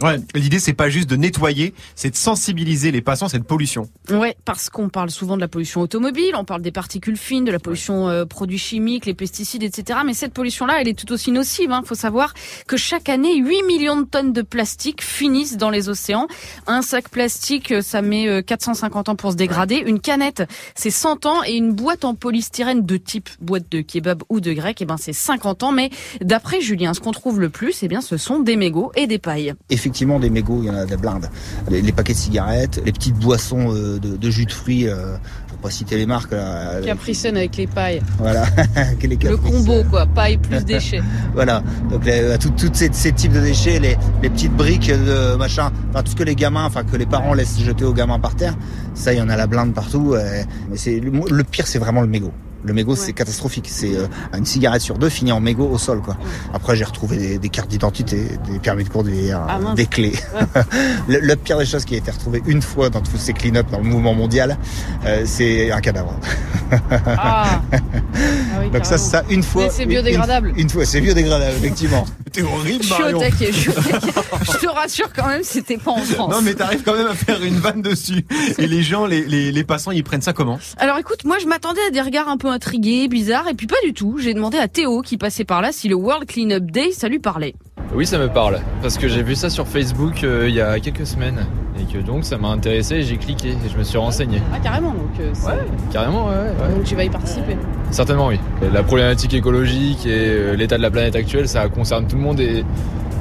Ouais, 0.00 0.16
l'idée 0.34 0.60
c'est 0.60 0.74
pas 0.74 0.88
juste 0.88 1.10
de 1.10 1.16
nettoyer, 1.16 1.74
c'est 1.96 2.10
de 2.10 2.16
sensibiliser 2.16 2.92
les 2.92 3.00
passants 3.00 3.26
à 3.26 3.28
cette 3.28 3.44
pollution. 3.44 3.88
Ouais, 4.10 4.36
parce 4.44 4.70
qu'on 4.70 4.88
parle 4.88 5.10
souvent 5.10 5.34
de 5.34 5.40
la 5.40 5.48
pollution 5.48 5.80
automobile, 5.80 6.34
on 6.36 6.44
parle 6.44 6.62
des 6.62 6.70
particules 6.70 7.16
fines, 7.16 7.44
de 7.44 7.50
la 7.50 7.58
pollution 7.58 8.08
euh, 8.08 8.24
produits 8.24 8.58
chimiques, 8.58 9.06
les 9.06 9.14
pesticides, 9.14 9.64
etc. 9.64 10.00
Mais 10.06 10.14
cette 10.14 10.32
pollution-là, 10.32 10.80
elle 10.80 10.88
est 10.88 10.98
tout 10.98 11.12
aussi 11.12 11.32
nocive. 11.32 11.74
Il 11.76 11.86
faut 11.86 11.96
savoir 11.96 12.34
que 12.68 12.76
chaque 12.76 13.08
année, 13.08 13.36
8 13.36 13.62
millions 13.64 14.00
de 14.00 14.06
tonnes 14.06 14.32
de 14.32 14.42
plastique 14.42 15.02
finissent 15.02 15.56
dans 15.56 15.70
les 15.70 15.88
océans. 15.88 16.28
Un 16.68 16.82
sac 16.82 17.08
plastique, 17.08 17.72
euh, 17.72 17.82
ça 17.82 18.00
met 18.00 18.28
euh, 18.28 18.40
450 18.40 19.08
ans 19.08 19.16
pour 19.16 19.32
se 19.32 19.36
dégrader. 19.36 19.82
Une 19.84 19.98
canette, 19.98 20.44
c'est 20.76 20.90
100 20.90 21.26
ans. 21.26 21.42
Et 21.44 21.56
une 21.56 21.72
boîte 21.72 22.04
en 22.04 22.14
polystyrène 22.14 22.86
de 22.86 22.96
type 22.96 23.28
boîte 23.40 23.68
de 23.70 23.80
kebab 23.80 24.22
ou 24.28 24.40
de 24.40 24.52
grec, 24.52 24.78
eh 24.80 24.84
ben 24.84 24.96
c'est 24.96 25.12
50 25.12 25.64
ans. 25.64 25.72
Mais 25.72 25.90
d'après 26.20 26.60
Julien, 26.60 26.94
ce 26.94 27.00
qu'on 27.00 27.10
trouve 27.10 27.40
le 27.40 27.48
plus, 27.48 27.82
eh 27.82 27.88
bien, 27.88 28.00
ce 28.00 28.16
sont 28.16 28.38
des 28.38 28.56
mégots 28.56 28.92
et 28.94 29.08
des 29.08 29.18
pailles. 29.18 29.54
Effectivement 29.88 30.20
des 30.20 30.28
mégots, 30.28 30.60
il 30.62 30.66
y 30.66 30.70
en 30.70 30.74
a 30.74 30.84
des 30.84 30.98
blindes. 30.98 31.30
Les, 31.70 31.80
les 31.80 31.92
paquets 31.92 32.12
de 32.12 32.18
cigarettes, 32.18 32.80
les 32.84 32.92
petites 32.92 33.16
boissons 33.16 33.74
euh, 33.74 33.98
de, 33.98 34.16
de 34.18 34.30
jus 34.30 34.44
de 34.44 34.52
fruits, 34.52 34.86
euh, 34.86 35.16
faut 35.48 35.56
pas 35.62 35.70
citer 35.70 35.96
les 35.96 36.04
marques. 36.04 36.32
Là, 36.32 36.80
avec 37.36 37.56
les 37.56 37.66
pailles. 37.66 38.02
Voilà. 38.18 38.44
les 39.02 39.16
Le 39.16 39.36
combo 39.38 39.82
quoi, 39.90 40.04
paille 40.06 40.36
plus 40.36 40.62
déchets. 40.64 41.00
Voilà. 41.34 41.62
Donc 41.90 42.04
les, 42.04 42.36
tout, 42.38 42.50
toutes 42.50 42.76
ces, 42.76 42.90
ces 42.92 43.12
types 43.12 43.32
de 43.32 43.40
déchets, 43.40 43.78
les, 43.78 43.96
les 44.22 44.28
petites 44.30 44.52
briques 44.54 44.90
de 44.90 45.36
machin, 45.36 45.70
enfin 45.90 46.02
tout 46.02 46.10
ce 46.10 46.16
que 46.16 46.24
les 46.24 46.34
gamins, 46.34 46.64
enfin 46.66 46.84
que 46.84 46.96
les 46.96 47.06
parents 47.06 47.32
laissent 47.32 47.58
jeter 47.60 47.84
aux 47.84 47.94
gamins 47.94 48.18
par 48.18 48.34
terre, 48.34 48.54
ça 48.94 49.14
il 49.14 49.18
y 49.18 49.22
en 49.22 49.28
a 49.30 49.36
la 49.36 49.46
blinde 49.46 49.72
partout. 49.72 50.12
euh, 50.14 50.42
mais 50.70 50.76
c'est 50.76 51.00
le, 51.00 51.10
le 51.30 51.44
pire, 51.44 51.66
c'est 51.66 51.78
vraiment 51.78 52.02
le 52.02 52.08
mégot. 52.08 52.32
Le 52.64 52.72
mégot, 52.74 52.96
c'est 52.96 53.12
catastrophique. 53.12 53.68
C'est 53.70 53.96
euh, 53.96 54.06
une 54.36 54.44
cigarette 54.44 54.82
sur 54.82 54.98
deux 54.98 55.08
finit 55.08 55.30
en 55.32 55.40
mégot 55.40 55.68
au 55.68 55.78
sol, 55.78 56.00
quoi. 56.00 56.16
Après, 56.52 56.74
j'ai 56.76 56.84
retrouvé 56.84 57.16
des, 57.16 57.38
des 57.38 57.48
cartes 57.48 57.68
d'identité, 57.70 58.26
des 58.50 58.58
permis 58.58 58.84
de 58.84 58.88
conduire, 58.88 59.40
Ah, 59.48 59.58
mince. 59.58 59.76
des 59.76 59.86
clés. 59.86 60.14
le, 61.08 61.20
le 61.20 61.36
pire 61.36 61.58
des 61.58 61.66
choses 61.66 61.84
qui 61.84 61.94
a 61.94 61.98
été 61.98 62.10
retrouvé 62.10 62.42
une 62.46 62.60
fois 62.62 62.90
dans 62.90 63.00
tous 63.00 63.16
ces 63.16 63.32
clean-up 63.32 63.66
dans 63.70 63.78
le 63.78 63.84
mouvement 63.84 64.14
mondial, 64.14 64.58
euh, 65.06 65.22
c'est 65.24 65.70
un 65.70 65.80
cadavre. 65.80 66.14
Ah. 67.06 67.62
Ah 68.58 68.62
oui, 68.64 68.70
Donc 68.70 68.84
ça, 68.84 68.98
ça 68.98 69.22
une 69.30 69.42
fois. 69.42 69.64
Mais 69.64 69.70
c'est 69.70 69.82
une- 69.84 69.88
biodégradable. 69.90 70.48
Une, 70.50 70.60
une 70.62 70.70
fois, 70.70 70.84
c'est 70.84 71.00
biodégradable, 71.00 71.54
effectivement. 71.58 72.04
T'es 72.32 72.42
horrible, 72.42 72.82
Je 72.82 72.92
suis 72.92 73.02
au 73.02 73.04
Marion. 73.04 73.18
taquet, 73.20 73.46
je 73.52 73.58
suis 73.58 73.70
au 73.70 73.74
taquet. 73.74 73.98
Je 74.52 74.58
te 74.58 74.66
rassure 74.68 75.12
quand 75.14 75.26
même, 75.28 75.42
c'était 75.42 75.76
pas 75.78 75.90
en 75.92 75.96
France. 75.98 76.30
Non, 76.32 76.40
mais 76.42 76.54
t'arrives 76.54 76.82
quand 76.82 76.94
même 76.94 77.06
à 77.06 77.14
faire 77.14 77.42
une 77.42 77.56
vanne 77.56 77.82
dessus. 77.82 78.24
Et 78.58 78.66
les 78.66 78.82
gens, 78.82 79.06
les, 79.06 79.24
les, 79.24 79.50
les 79.52 79.64
passants, 79.64 79.90
ils 79.90 80.04
prennent 80.04 80.20
ça 80.22 80.32
comment? 80.32 80.58
Alors 80.78 80.98
écoute, 80.98 81.24
moi 81.24 81.38
je 81.40 81.46
m'attendais 81.46 81.80
à 81.88 81.90
des 81.90 82.00
regards 82.00 82.28
un 82.28 82.36
peu 82.36 82.48
intrigués, 82.48 83.08
bizarres, 83.08 83.48
et 83.48 83.54
puis 83.54 83.66
pas 83.66 83.76
du 83.84 83.92
tout. 83.94 84.18
J'ai 84.18 84.34
demandé 84.34 84.58
à 84.58 84.68
Théo 84.68 85.02
qui 85.02 85.16
passait 85.16 85.44
par 85.44 85.60
là 85.62 85.70
si 85.72 85.88
le 85.88 85.94
World 85.96 86.26
Cleanup 86.28 86.70
Day, 86.70 86.92
ça 86.92 87.08
lui 87.08 87.18
parlait. 87.18 87.54
Oui, 87.94 88.06
ça 88.06 88.18
me 88.18 88.28
parle. 88.28 88.60
Parce 88.82 88.98
que 88.98 89.08
j'ai 89.08 89.22
vu 89.22 89.34
ça 89.34 89.48
sur 89.50 89.66
Facebook 89.66 90.22
euh, 90.22 90.46
il 90.48 90.54
y 90.54 90.60
a 90.60 90.78
quelques 90.80 91.06
semaines. 91.06 91.46
Et 91.80 91.92
que 91.92 91.98
donc 91.98 92.24
ça 92.24 92.36
m'a 92.38 92.48
intéressé 92.48 92.96
et 92.96 93.02
j'ai 93.02 93.16
cliqué 93.18 93.50
et 93.50 93.68
je 93.72 93.78
me 93.78 93.84
suis 93.84 93.98
renseigné. 93.98 94.42
Ah 94.52 94.58
carrément, 94.58 94.90
donc 94.90 95.10
euh, 95.20 95.30
c'est- 95.32 95.92
Carrément, 95.92 96.26
ouais, 96.26 96.32
ouais. 96.34 96.40
ouais. 96.68 96.74
donc 96.74 96.84
tu 96.84 96.94
vas 96.96 97.04
y 97.04 97.08
participer. 97.10 97.56
Certainement, 97.92 98.26
oui. 98.28 98.38
La 98.72 98.82
problématique 98.82 99.34
écologique 99.34 100.04
et 100.04 100.10
euh, 100.10 100.56
l'état 100.56 100.76
de 100.76 100.82
la 100.82 100.90
planète 100.90 101.14
actuelle, 101.14 101.48
ça 101.48 101.68
concerne 101.68 102.06
tout 102.06 102.16
le 102.16 102.22
monde 102.22 102.40
et, 102.40 102.64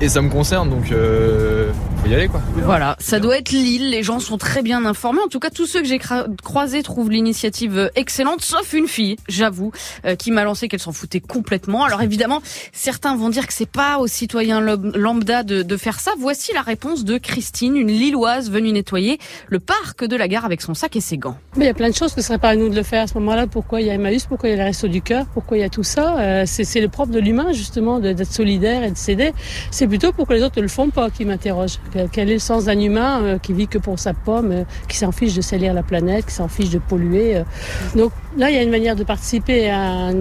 ça 0.08 0.22
me 0.22 0.30
concerne. 0.30 0.70
Donc, 0.70 0.92
euh, 0.92 1.70
faut 1.98 2.08
y 2.08 2.14
aller, 2.16 2.28
quoi. 2.28 2.42
Voilà, 2.64 2.96
ça 3.00 3.20
doit 3.20 3.38
être 3.38 3.52
Lille, 3.52 3.90
les 3.90 4.04
gens 4.04 4.20
sont 4.20 4.38
très 4.38 4.62
bien 4.62 4.86
informés. 4.86 5.20
En 5.26 5.28
tout 5.30 5.40
cas, 5.40 5.50
tous 5.50 5.66
ceux 5.66 5.82
que 5.82 5.88
j'ai 5.88 6.00
croisés 6.44 6.84
trouvent 6.84 7.10
l'initiative 7.10 7.78
euh, 7.78 7.88
excellente, 7.96 8.42
sauf 8.42 8.74
une 8.74 8.88
fille, 8.88 9.16
j'avoue, 9.28 9.72
euh, 10.06 10.16
qui 10.16 10.32
m'a 10.32 10.44
lancé 10.44 10.68
qu'elle 10.68 10.80
s'en 10.80 10.92
foutait 10.92 11.20
complètement. 11.20 11.84
Alors 11.84 12.02
évidemment, 12.02 12.42
certains 12.74 13.16
vont 13.16 13.30
dire 13.30 13.48
que 13.48 13.54
c'est 13.54 13.70
pas 13.70 14.00
aux 14.00 14.08
citoyens 14.08 14.62
lambda 14.62 15.44
de, 15.44 15.62
de 15.64 15.78
faire 15.78 16.00
ça. 16.00 16.12
Voici 16.20 16.54
la 16.54 16.62
réponse 16.62 17.04
de 17.04 17.18
Christine, 17.18 17.76
une 17.78 17.88
Lilloise 17.88 18.50
venue 18.52 18.72
nettoyer 18.72 19.20
le 19.48 19.60
parc 19.60 20.06
de 20.06 20.16
la 20.16 20.28
gare 20.28 20.46
avec 20.46 20.62
son 20.62 20.74
sac 20.74 20.96
et 20.96 21.02
ses 21.02 21.18
gants. 21.18 21.38
Mais 21.56 21.66
il 21.66 21.68
y 21.68 21.72
a 21.72 21.74
plein 21.74 21.90
de 21.90 21.96
choses 21.96 22.14
que 22.14 22.22
ce 22.22 22.28
serait 22.28 22.38
pas 22.40 22.50
à 22.50 22.56
nous 22.56 22.70
de 22.70 22.76
le 22.76 22.84
faire 22.84 23.04
à 23.04 23.08
ce 23.08 23.14
moment-là. 23.16 23.48
Pourquoi 23.48 23.82
il 23.82 23.88
y 23.88 23.90
a 23.90 23.94
Emmaüs, 23.94 24.26
pourquoi 24.26 24.50
il 24.50 24.52
y 24.52 24.56
a 24.56 24.58
les 24.58 24.64
Restos 24.64 24.88
du 24.88 25.02
Cœur, 25.02 25.26
pourquoi 25.34 25.58
il 25.58 25.62
y 25.62 25.64
a 25.64 25.70
tout 25.70 25.84
ça? 25.84 26.20
Euh, 26.20 26.44
C'est 26.46 26.82
le 26.82 26.90
propre 26.90 27.12
de 27.12 27.20
l'humain 27.20 27.52
justement 27.54 28.00
de- 28.00 28.14
d'être 28.14 28.32
solidaire 28.32 28.84
et 28.84 28.92
de 28.92 28.98
s'aider. 28.98 29.34
C'est 29.72 29.88
plutôt 29.88 30.12
pour 30.12 30.28
que 30.28 30.34
les 30.34 30.44
autres 30.44 30.58
ne 30.58 30.62
le 30.64 30.68
font 30.68 30.90
pas 30.90 31.10
qui 31.10 31.26
m'interroge. 31.26 31.78
Que- 31.98 32.08
Quel 32.12 32.30
est 32.30 32.34
le 32.34 32.40
sens 32.40 32.66
d'un 32.66 32.80
humain 32.80 33.22
euh, 33.24 33.38
qui 33.40 33.54
vit 33.54 33.68
que 33.68 33.78
pour 33.78 33.98
sa 34.00 34.14
pomme, 34.14 34.52
euh, 34.52 34.64
qui 34.88 34.98
s'en 34.98 35.12
fiche 35.12 35.34
de 35.34 35.42
salir 35.42 35.74
la 35.74 35.84
planète, 35.84 36.26
qui 36.28 36.34
s'en 36.34 36.48
fiche 36.48 36.70
de 36.70 36.80
polluer 36.80 37.38
euh. 37.38 37.44
Là, 38.38 38.50
il 38.50 38.56
y 38.56 38.60
a 38.60 38.64
une 38.64 38.70
manière 38.70 38.96
de 38.96 39.04
participer 39.04 39.70
à 39.70 39.80
un- 39.80 40.14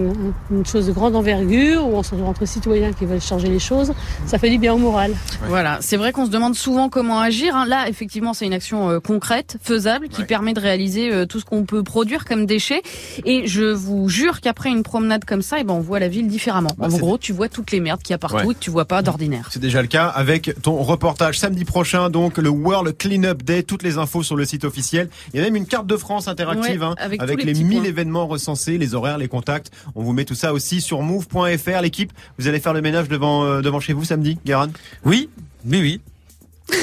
une 0.50 0.64
chose 0.66 0.86
de 0.86 0.92
grande 0.92 1.14
envergure 1.16 1.86
où 1.86 1.96
on 1.96 2.02
se 2.02 2.10
retrouve 2.12 2.28
entre 2.28 2.46
citoyens 2.46 2.92
qui 2.92 3.04
veulent 3.04 3.20
changer 3.20 3.48
les 3.48 3.58
choses. 3.58 3.92
Ça 4.26 4.38
fait 4.38 4.50
du 4.50 4.58
bien 4.58 4.74
au 4.74 4.78
moral. 4.78 5.12
Voilà, 5.48 5.78
c'est 5.80 5.96
vrai 5.96 6.12
qu'on 6.12 6.26
se 6.26 6.30
demande 6.30 6.54
souvent 6.54 6.88
comment 6.88 7.20
agir. 7.20 7.54
hein. 7.56 7.66
Là, 7.66 7.88
effectivement, 7.88 8.32
c'est 8.34 8.46
une 8.46 8.52
action 8.52 8.88
euh, 8.90 9.00
concrète, 9.00 9.56
faisable, 9.62 10.08
qui 10.08 10.24
permet 10.24 10.52
de 10.54 10.60
réaliser 10.60 11.12
euh, 11.12 11.26
tout 11.26 11.40
ce 11.40 11.44
qu'on 11.44 11.64
peut 11.64 11.82
produire 11.82 12.24
comme 12.24 12.46
déchets. 12.46 12.82
Et 13.24 13.46
je 13.46 13.64
vous 13.64 14.08
jure 14.08 14.40
qu'après 14.40 14.70
une 14.70 14.82
promenade 14.82 15.24
comme 15.24 15.42
ça, 15.42 15.56
eh 15.60 15.64
ben, 15.64 15.74
on 15.74 15.80
voit 15.80 15.98
la 16.00 16.08
ville 16.08 16.28
différemment. 16.28 16.70
Bah, 16.78 16.88
en 16.90 16.96
gros, 16.96 17.18
tu 17.18 17.32
vois 17.32 17.48
toutes 17.48 17.70
les 17.70 17.80
merdes 17.80 18.02
qu'il 18.02 18.12
y 18.12 18.14
a 18.14 18.18
partout 18.18 18.36
Ouais. 18.36 18.44
et 18.52 18.54
que 18.54 18.60
tu 18.60 18.70
vois 18.70 18.84
pas 18.84 19.02
d'ordinaire. 19.02 19.48
C'est 19.50 19.60
déjà 19.60 19.82
le 19.82 19.88
cas 19.88 20.06
avec 20.06 20.54
ton 20.62 20.76
reportage 20.82 21.38
samedi 21.38 21.64
prochain, 21.64 22.10
donc 22.10 22.38
le 22.38 22.48
World 22.48 22.96
Cleanup 22.96 23.42
Day. 23.42 23.62
Toutes 23.62 23.82
les 23.82 23.98
infos 23.98 24.22
sur 24.22 24.36
le 24.36 24.44
site 24.44 24.64
officiel. 24.64 25.08
Il 25.32 25.38
y 25.38 25.42
a 25.42 25.44
même 25.44 25.56
une 25.56 25.66
carte 25.66 25.86
de 25.86 25.96
France 25.96 26.28
interactive 26.28 26.80
Ouais, 26.80 26.86
hein, 26.86 26.94
avec 26.98 27.20
tous 27.20 27.26
les 27.26 27.44
les 27.44 27.52
petits 27.52 27.64
1000 27.64 27.78
points. 27.80 27.88
Événements 28.06 28.26
recensés, 28.26 28.78
les 28.78 28.94
horaires, 28.94 29.18
les 29.18 29.28
contacts. 29.28 29.70
On 29.96 30.02
vous 30.02 30.12
met 30.12 30.24
tout 30.24 30.34
ça 30.36 30.52
aussi 30.52 30.80
sur 30.80 31.02
move.fr. 31.02 31.80
L'équipe, 31.82 32.12
vous 32.38 32.46
allez 32.48 32.60
faire 32.60 32.72
le 32.72 32.80
ménage 32.80 33.08
devant 33.08 33.44
euh, 33.44 33.60
devant 33.62 33.80
chez 33.80 33.92
vous 33.92 34.04
samedi, 34.04 34.38
Guérin? 34.46 34.70
Oui, 35.04 35.28
oui, 35.68 35.80
oui. 35.80 36.00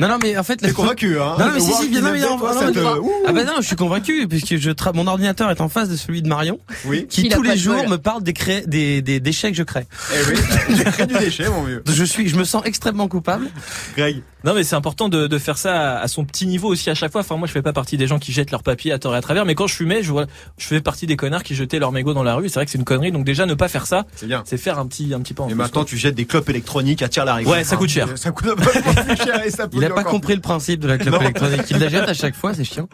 non, 0.00 0.08
non, 0.08 0.18
mais 0.22 0.36
en 0.36 0.42
fait, 0.42 0.56
T'es 0.56 0.72
convaincu, 0.72 1.18
hein? 1.18 1.36
Non, 1.38 1.46
non, 1.46 1.52
mais 1.54 1.60
si, 1.60 1.72
si, 1.72 1.88
bien, 1.88 2.00
non, 2.02 2.12
mais 2.12 2.20
non, 2.20 2.36
toi, 2.38 2.54
non, 2.54 2.60
mais 2.66 2.72
te-. 2.72 2.78
Ah 3.26 3.32
bah 3.32 3.44
non, 3.44 3.52
je 3.60 3.66
suis 3.66 3.76
convaincu 3.76 4.26
puisque 4.28 4.56
je 4.56 4.70
tra- 4.70 4.94
mon 4.94 5.06
ordinateur 5.06 5.50
est 5.50 5.60
en 5.62 5.68
face 5.70 5.88
de 5.88 5.96
celui 5.96 6.20
de 6.22 6.28
Marion, 6.28 6.58
Oui. 6.86 7.06
qui 7.08 7.22
Il 7.26 7.32
tous 7.32 7.42
les 7.42 7.56
jours 7.56 7.88
me 7.88 7.96
parle 7.96 8.22
des, 8.22 8.32
cré- 8.34 8.64
des, 8.66 9.00
des 9.02 9.20
déchets 9.20 9.50
que 9.52 9.56
je 9.56 9.62
crée. 9.62 9.86
Eh 10.12 10.30
oui, 10.30 10.38
j'ai 10.76 10.84
créé 10.84 11.06
du 11.06 11.14
déchet, 11.14 11.48
mon 11.48 11.62
vieux. 11.64 11.82
Je 11.86 12.04
suis, 12.04 12.28
je 12.28 12.36
me 12.36 12.44
sens 12.44 12.62
extrêmement 12.66 13.08
coupable. 13.08 13.48
Greg. 13.96 14.22
Non 14.44 14.54
mais 14.54 14.62
c'est 14.62 14.76
important 14.76 15.08
de, 15.08 15.26
de 15.26 15.38
faire 15.38 15.56
ça 15.58 15.96
à, 15.98 16.02
à 16.02 16.08
son 16.08 16.24
petit 16.24 16.46
niveau 16.46 16.68
aussi 16.68 16.90
à 16.90 16.94
chaque 16.94 17.10
fois. 17.12 17.22
Enfin 17.22 17.36
moi 17.36 17.46
je 17.48 17.52
fais 17.52 17.62
pas 17.62 17.72
partie 17.72 17.96
des 17.96 18.06
gens 18.06 18.18
qui 18.18 18.30
jettent 18.32 18.50
leurs 18.50 18.62
papiers 18.62 18.92
à 18.92 18.98
tort 18.98 19.14
et 19.14 19.18
à 19.18 19.20
travers, 19.22 19.44
mais 19.46 19.54
quand 19.54 19.66
je 19.66 19.74
fumais, 19.74 20.02
je 20.02 20.10
vois, 20.12 20.26
je 20.58 20.66
fais 20.66 20.80
partie 20.80 21.06
des 21.06 21.16
connards 21.16 21.42
qui 21.42 21.54
jetaient 21.54 21.78
leurs 21.78 21.92
mégots 21.92 22.14
dans 22.14 22.22
la 22.22 22.34
rue. 22.34 22.48
C'est 22.48 22.56
vrai 22.56 22.64
que 22.66 22.70
c'est 22.70 22.78
une 22.78 22.84
connerie. 22.84 23.10
Donc 23.12 23.24
déjà 23.24 23.46
ne 23.46 23.54
pas 23.54 23.68
faire 23.68 23.86
ça, 23.86 24.04
C'est 24.16 24.26
bien. 24.26 24.42
c'est 24.44 24.58
faire 24.58 24.78
un 24.78 24.86
petit 24.86 25.12
un 25.14 25.20
petit 25.20 25.34
pas 25.34 25.42
en 25.44 25.46
Et 25.46 25.50
plus, 25.50 25.56
maintenant, 25.56 25.80
quoi. 25.82 25.88
tu 25.88 25.96
jettes 25.96 26.14
des 26.14 26.26
clopes 26.26 26.48
électroniques 26.50 27.02
à 27.02 27.08
tir 27.08 27.24
larry 27.24 27.46
Ouais, 27.46 27.64
ça 27.64 27.76
coûte 27.76 27.88
cher. 27.90 28.08
Ça 28.16 28.30
coûte 28.30 28.46
un 28.48 28.54
peu 28.56 28.70
plus 28.70 29.16
cher 29.16 29.44
et 29.44 29.50
ça 29.50 29.66
Il 29.72 29.84
a 29.84 29.90
pas 29.90 30.04
compris 30.04 30.34
le 30.34 30.40
principe 30.40 30.80
de 30.80 30.88
la 30.88 30.98
clope 30.98 31.14
Non. 31.14 31.20
électronique. 31.20 31.62
Il 31.70 31.78
la 31.78 31.88
jette 31.88 32.08
à 32.08 32.14
chaque 32.14 32.34
fois, 32.36 32.54
c'est 32.54 32.64
chiant. 32.64 32.88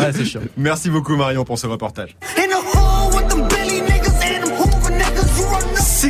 Ouais, 0.00 0.12
c'est 0.12 0.24
chiant. 0.24 0.40
Merci 0.56 0.90
beaucoup 0.90 1.14
Marion 1.16 1.44
pour 1.44 1.58
ce 1.58 1.66
reportage. 1.66 2.16
In 2.38 2.46
the 2.48 2.75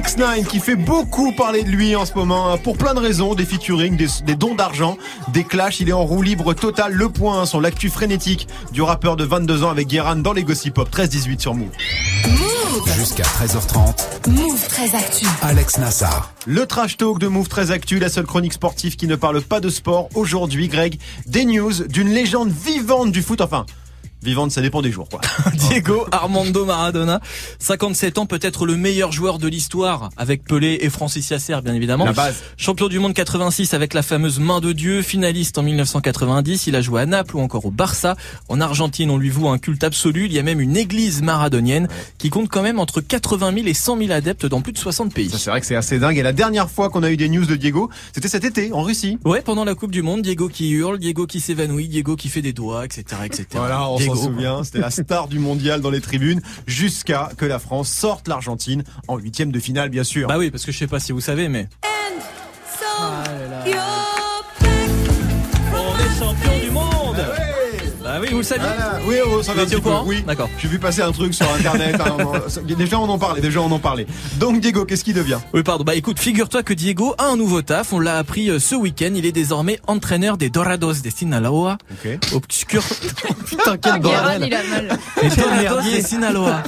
6 0.05 0.19
9 0.19 0.47
qui 0.47 0.61
fait 0.61 0.77
beaucoup 0.77 1.33
parler 1.33 1.63
de 1.63 1.71
lui 1.71 1.97
en 1.97 2.05
ce 2.05 2.13
moment 2.13 2.51
hein, 2.51 2.59
pour 2.59 2.77
plein 2.77 2.93
de 2.93 3.01
raisons, 3.01 3.35
des 3.35 3.47
featuring, 3.47 3.97
des, 3.97 4.09
des 4.27 4.35
dons 4.35 4.55
d'argent, 4.55 4.99
des 5.29 5.43
clashs, 5.43 5.81
il 5.81 5.89
est 5.89 5.95
en 5.95 6.05
roue 6.05 6.21
libre 6.21 6.53
totale, 6.53 6.93
le 6.93 7.09
point 7.09 7.41
hein, 7.41 7.47
sur 7.47 7.63
l'actu 7.63 7.89
frénétique 7.89 8.47
du 8.73 8.83
rappeur 8.83 9.17
de 9.17 9.25
22 9.25 9.65
ans 9.65 9.71
avec 9.71 9.89
Guéran 9.89 10.17
dans 10.17 10.35
les 10.35 10.45
Gossip 10.45 10.75
Pop 10.75 10.91
13-18 10.95 11.41
sur 11.41 11.55
Move. 11.55 11.71
Jusqu'à 12.95 13.23
13h30, 13.23 14.29
Move 14.29 14.69
très 14.69 14.95
actu. 14.95 15.25
Alex 15.41 15.79
Nassar. 15.79 16.31
Le 16.45 16.67
trash 16.67 16.99
talk 16.99 17.19
de 17.19 17.29
Move 17.29 17.49
très 17.49 17.71
actu, 17.71 17.99
la 17.99 18.11
seule 18.11 18.27
chronique 18.27 18.53
sportive 18.53 18.97
qui 18.97 19.07
ne 19.07 19.17
parle 19.17 19.41
pas 19.41 19.61
de 19.61 19.71
sport. 19.71 20.11
Aujourd'hui, 20.15 20.69
Greg, 20.69 20.99
des 21.25 21.47
news 21.47 21.73
d'une 21.89 22.11
légende 22.11 22.51
vivante 22.51 23.13
du 23.13 23.23
foot, 23.23 23.41
enfin 23.41 23.65
vivante, 24.27 24.51
ça 24.51 24.61
dépend 24.61 24.83
des 24.83 24.93
jours 24.93 25.09
quoi. 25.09 25.21
Diego 25.55 26.07
Armando 26.13 26.65
Maradona, 26.65 27.21
57 27.59 28.19
ans, 28.19 28.27
peut-être 28.27 28.67
le 28.67 28.77
meilleur 28.77 29.13
joueur 29.13 29.39
de 29.39 29.49
l'histoire 29.49 30.11
avec 30.17 30.45
Pelé 30.45 30.79
et 30.83 30.91
Francis 30.91 31.31
Yasser, 31.31 31.57
bien 31.65 31.75
évidemment. 31.75 32.05
La 32.05 32.13
base. 32.13 32.43
Champion 32.57 32.89
du 32.89 32.99
monde 32.99 33.15
86 33.15 33.73
avec 33.73 33.95
la 33.95 34.03
fameuse 34.03 34.39
main 34.39 34.61
de 34.61 34.73
Dieu, 34.73 35.03
finaliste 35.03 35.57
en 35.59 35.63
1990, 35.63 36.67
il 36.67 36.77
a 36.77 36.81
joué 36.81 37.01
à 37.01 37.07
Naples 37.07 37.37
ou 37.37 37.41
encore 37.41 37.65
au 37.65 37.71
Barça. 37.71 38.17
En 38.49 38.61
Argentine, 38.61 39.11
on 39.11 39.19
lui 39.19 39.31
voue 39.31 39.49
un 39.49 39.59
culte 39.59 39.85
absolu. 39.85 40.27
Il 40.27 40.33
y 40.33 40.39
a 40.39 40.43
même 40.43 40.61
une 40.61 40.77
église 40.77 41.23
maradonienne 41.23 41.89
qui 42.19 42.31
compte 42.31 42.49
quand 42.49 42.63
même 42.63 42.79
entre 42.79 43.01
80 43.01 43.55
000 43.55 43.67
et 43.67 43.75
100 43.75 43.99
000 43.99 44.11
adeptes 44.11 44.47
dans 44.47 44.61
plus 44.61 44.73
de 44.73 44.79
60 44.79 45.15
pays. 45.15 45.31
C'est 45.31 45.51
vrai 45.51 45.61
que 45.61 45.67
c'est 45.67 45.77
assez 45.77 45.99
dingue. 45.99 46.19
Et 46.19 46.23
la 46.23 46.33
dernière 46.33 46.71
fois 46.71 46.91
qu'on 46.91 47.03
a 47.03 47.11
eu 47.11 47.17
des 47.17 47.29
news 47.29 47.47
de 47.47 47.57
Diego, 47.57 47.91
c'était 48.13 48.29
cet 48.29 48.45
été 48.45 48.73
en 48.73 48.83
Russie. 48.83 49.19
Ouais, 49.25 49.43
pendant 49.43 49.65
la 49.65 49.75
Coupe 49.75 49.93
du 49.93 50.03
Monde, 50.03 50.23
Diego 50.23 50.49
qui 50.49 50.71
hurle, 50.71 50.99
Diego 50.99 51.27
qui 51.27 51.41
s'évanouit, 51.41 51.89
Diego 51.89 52.17
qui 52.17 52.29
fait 52.29 52.43
des 52.43 52.53
doigts, 52.53 52.85
etc., 52.85 53.05
etc. 53.25 53.47
Voilà, 53.53 53.89
on 53.89 53.97
Diego, 53.97 54.16
s'en 54.17 54.25
souvient. 54.25 54.65
C'était 54.65 54.81
la 54.81 54.91
star 54.91 55.29
du 55.29 55.39
mondial 55.39 55.81
dans 55.81 55.91
les 55.91 56.01
tribunes 56.01 56.41
jusqu'à 56.67 57.31
que 57.37 57.45
la 57.45 57.59
France 57.59 57.89
sorte 57.89 58.29
l'Argentine 58.29 58.85
en 59.09 59.19
huitième 59.19 59.53
de 59.53 59.61
finale, 59.61 59.89
bien 59.89 60.05
sûr. 60.05 60.29
Bah 60.29 60.39
oui, 60.39 60.51
parce 60.51 60.65
que 60.65 60.73
je 60.73 60.79
sais 60.79 60.87
pas 60.87 61.01
si 61.01 61.13
vous 61.13 61.21
savez, 61.21 61.49
mais 61.49 61.69
on 62.99 64.06
oui, 68.27 68.33
vous 68.33 68.39
le 68.39 68.43
saviez. 68.43 68.67
Voilà. 68.67 69.01
Oui, 69.07 69.17
on 69.27 69.39
un 69.39 69.65
petit 69.65 69.81
peu. 69.81 69.91
Oui, 70.05 70.23
D'accord. 70.27 70.49
J'ai 70.59 70.69
vu 70.69 70.79
passer 70.79 71.03
un 71.03 71.13
truc 71.13 71.35
sur 71.35 71.51
internet. 71.53 71.97
hein, 72.01 72.17
on- 72.21 72.63
déjà 72.77 72.99
on 72.99 73.09
en 73.09 73.19
parlait. 73.19 73.41
Déjà 73.41 73.61
on 73.61 73.71
en 73.71 73.79
parlait. 73.79 74.07
Donc 74.39 74.61
Diego, 74.61 74.85
qu'est-ce 74.85 75.05
qui 75.05 75.13
devient 75.13 75.39
Oui, 75.55 75.63
pardon. 75.63 75.85
Bah 75.85 75.95
écoute, 75.95 76.19
figure-toi 76.19 76.63
que 76.63 76.75
Diego 76.75 77.15
a 77.19 77.27
un 77.27 77.37
nouveau 77.37 77.63
taf. 77.63 77.93
On 77.93 78.01
l'a 78.01 78.19
appris 78.19 78.51
euh, 78.51 78.59
ce 78.59 78.75
week-end. 78.75 79.11
Il 79.15 79.25
est 79.27 79.33
désormais 79.33 79.79
entraîneur 79.87 80.37
des 80.37 80.51
Dorados 80.51 80.95
de 81.03 81.11
Sinaloa. 81.11 81.79
Ok. 81.93 82.19
Obscur. 82.35 82.83
Putain, 83.47 83.77
quel 83.79 84.01
Guérin, 84.01 84.39
bordel. 84.39 84.43
il 84.47 84.55
a 84.55 84.63
mal. 84.65 84.99
Les 85.23 85.29
Dorados 85.31 85.91
de 85.97 86.01
Sinaloa. 86.01 86.63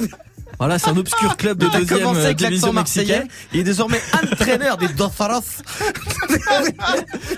Voilà, 0.59 0.77
c'est 0.77 0.89
un 0.89 0.97
obscur 0.97 1.37
club 1.37 1.57
de 1.57 1.67
deuxième 1.79 2.07
euh, 2.15 2.33
division 2.33 2.73
mexicaine. 2.73 3.27
Il 3.53 3.61
est 3.61 3.63
désormais 3.63 4.01
entraîneur 4.31 4.77
des 4.77 4.89
Dosaros. 4.89 5.41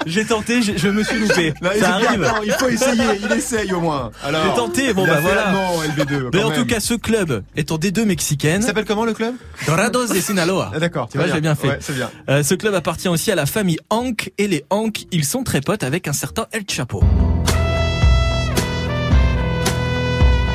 J'ai 0.06 0.26
tenté, 0.26 0.62
je 0.62 0.88
me 0.90 1.04
suis 1.04 1.20
loupé. 1.20 1.54
Là, 1.62 1.72
Ça 1.80 1.96
arrive. 1.96 2.20
non, 2.22 2.42
il 2.44 2.52
faut 2.54 2.68
essayer. 2.68 3.04
Il 3.24 3.32
essaye 3.32 3.72
au 3.74 3.80
moins. 3.80 4.12
Alors. 4.24 4.44
J'ai 4.46 4.54
tenté, 4.56 4.94
bon 4.94 5.06
bah 5.06 5.20
voilà. 5.22 5.46
l'allemand 5.46 5.76
en 5.76 5.84
LV2. 5.84 6.30
Mais 6.34 6.44
en 6.44 6.52
tout 6.52 6.66
cas, 6.66 6.80
ce 6.80 6.94
club 6.96 7.44
est 7.56 7.72
en 7.72 7.78
D2 7.78 8.02
il 8.02 8.06
mexicaine. 8.08 8.62
s'appelle 8.62 8.86
comment 8.86 9.06
le 9.06 9.14
club? 9.14 9.36
Dorados 9.68 10.08
de 10.08 10.20
Sinaloa. 10.20 10.72
Ah, 10.74 10.80
D'accord. 10.80 11.08
Tu 11.10 11.18
vois, 11.18 11.28
j'ai 11.28 11.42
bien 11.42 11.56
fait. 11.56 11.68
Ouais, 11.68 11.78
c'est 11.80 11.94
bien. 11.94 12.10
Euh, 12.30 12.44
ce 12.44 12.56
club 12.56 12.74
appartient 12.74 13.08
aussi 13.08 13.32
à 13.32 13.36
la 13.36 13.46
famille 13.46 13.78
Hank 13.90 14.32
et 14.38 14.48
les 14.48 14.66
Hank, 14.70 15.06
ils 15.12 15.26
sont 15.26 15.44
très 15.44 15.62
potes 15.62 15.84
avec 15.84 16.08
un 16.08 16.14
certain 16.14 16.48
El 16.52 16.64
Chapo. 16.68 17.04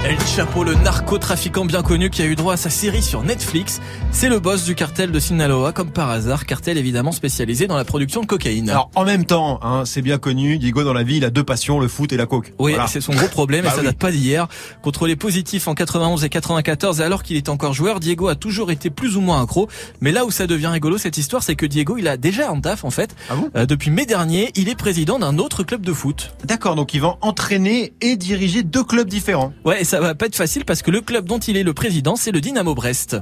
El 0.09 0.21
Chapo, 0.25 0.63
le 0.63 0.75
narcotrafiquant 0.77 1.65
bien 1.65 1.83
connu 1.83 2.11
qui 2.11 2.23
a 2.23 2.27
eu 2.27 2.37
droit 2.37 2.53
à 2.55 2.57
sa 2.57 2.71
série 2.71 3.03
sur 3.03 3.25
Netflix, 3.25 3.81
c'est 4.13 4.29
le 4.29 4.39
boss 4.39 4.65
du 4.65 4.77
cartel 4.77 5.11
de 5.11 5.19
Sinaloa, 5.19 5.73
comme 5.73 5.91
par 5.91 6.11
hasard, 6.11 6.47
cartel 6.47 6.79
évidemment 6.79 7.11
spécialisé 7.11 7.67
dans 7.67 7.75
la 7.77 7.85
production 7.85 8.21
de 8.21 8.27
cocaïne. 8.27 8.71
Alors 8.71 8.89
en 8.95 9.05
même 9.05 9.25
temps, 9.25 9.59
hein, 9.65 9.83
c'est 9.85 10.03
bien 10.03 10.19
connu, 10.19 10.59
Diego 10.59 10.85
dans 10.85 10.93
la 10.93 11.03
vie, 11.03 11.17
il 11.17 11.25
a 11.25 11.31
deux 11.31 11.43
passions, 11.43 11.81
le 11.81 11.89
foot 11.89 12.13
et 12.13 12.17
la 12.17 12.27
coke. 12.27 12.53
Oui, 12.61 12.73
Voilà. 12.75 12.87
c'est 12.87 13.01
son 13.01 13.15
gros 13.15 13.27
problème 13.27 13.65
et 13.65 13.69
Bah 13.69 13.75
ça 13.75 13.81
oui. 13.81 13.87
date 13.87 13.99
pas 13.99 14.13
d'hier. 14.13 14.47
Contrôlé 14.81 15.17
positif 15.17 15.67
en 15.67 15.75
91 15.75 16.23
et 16.25 16.29
94 16.29 17.01
et 17.01 17.03
alors 17.03 17.25
qu'il 17.25 17.37
était 17.37 17.51
encore 17.51 17.73
joueur, 17.75 17.99
Diego 17.99 18.29
a 18.29 18.37
toujours 18.37 18.71
été 18.71 18.91
plus 18.91 19.17
ou 19.17 19.21
moins 19.21 19.43
accro. 19.43 19.67
Mais 20.01 20.13
là 20.13 20.25
où 20.25 20.31
ça 20.31 20.47
devient 20.47 20.69
rigolo 20.69 20.99
cette 20.99 21.19
histoire, 21.19 21.43
c'est 21.43 21.57
que 21.57 21.67
Diego, 21.67 21.97
il 21.99 22.07
a 22.07 22.17
déjà 22.17 22.49
un 22.49 22.61
taf 22.61 22.85
en 22.85 22.91
fait. 22.91 23.17
Ah 23.29 23.35
bon? 23.35 23.51
Euh, 23.57 23.67
depuis 23.67 23.91
mai 23.91 24.07
dernier, 24.07 24.53
il 24.55 24.69
est 24.69 24.77
président 24.77 25.19
d'un 25.19 25.39
autre 25.39 25.65
club 25.65 25.81
de 25.85 25.93
foot. 25.93 26.31
D'accord, 26.45 26.77
donc 26.77 26.95
il 26.95 27.01
va 27.01 27.17
entraîner 27.23 27.93
et 28.01 28.15
diriger 28.15 28.63
deux 28.63 28.85
clubs 28.85 29.09
différents. 29.09 29.53
Ouais, 29.65 29.81
et 29.81 29.85
ça 29.85 29.96
va 30.01 30.15
pas 30.15 30.27
être 30.27 30.37
facile 30.37 30.65
parce 30.65 30.83
que 30.83 30.91
le 30.91 31.01
club 31.01 31.27
dont 31.27 31.39
il 31.39 31.57
est 31.57 31.63
le 31.63 31.75
président, 31.75 32.17
c'est 32.17 32.33
le 32.33 32.41
Dynamo 32.41 32.75
Brest. 32.75 33.17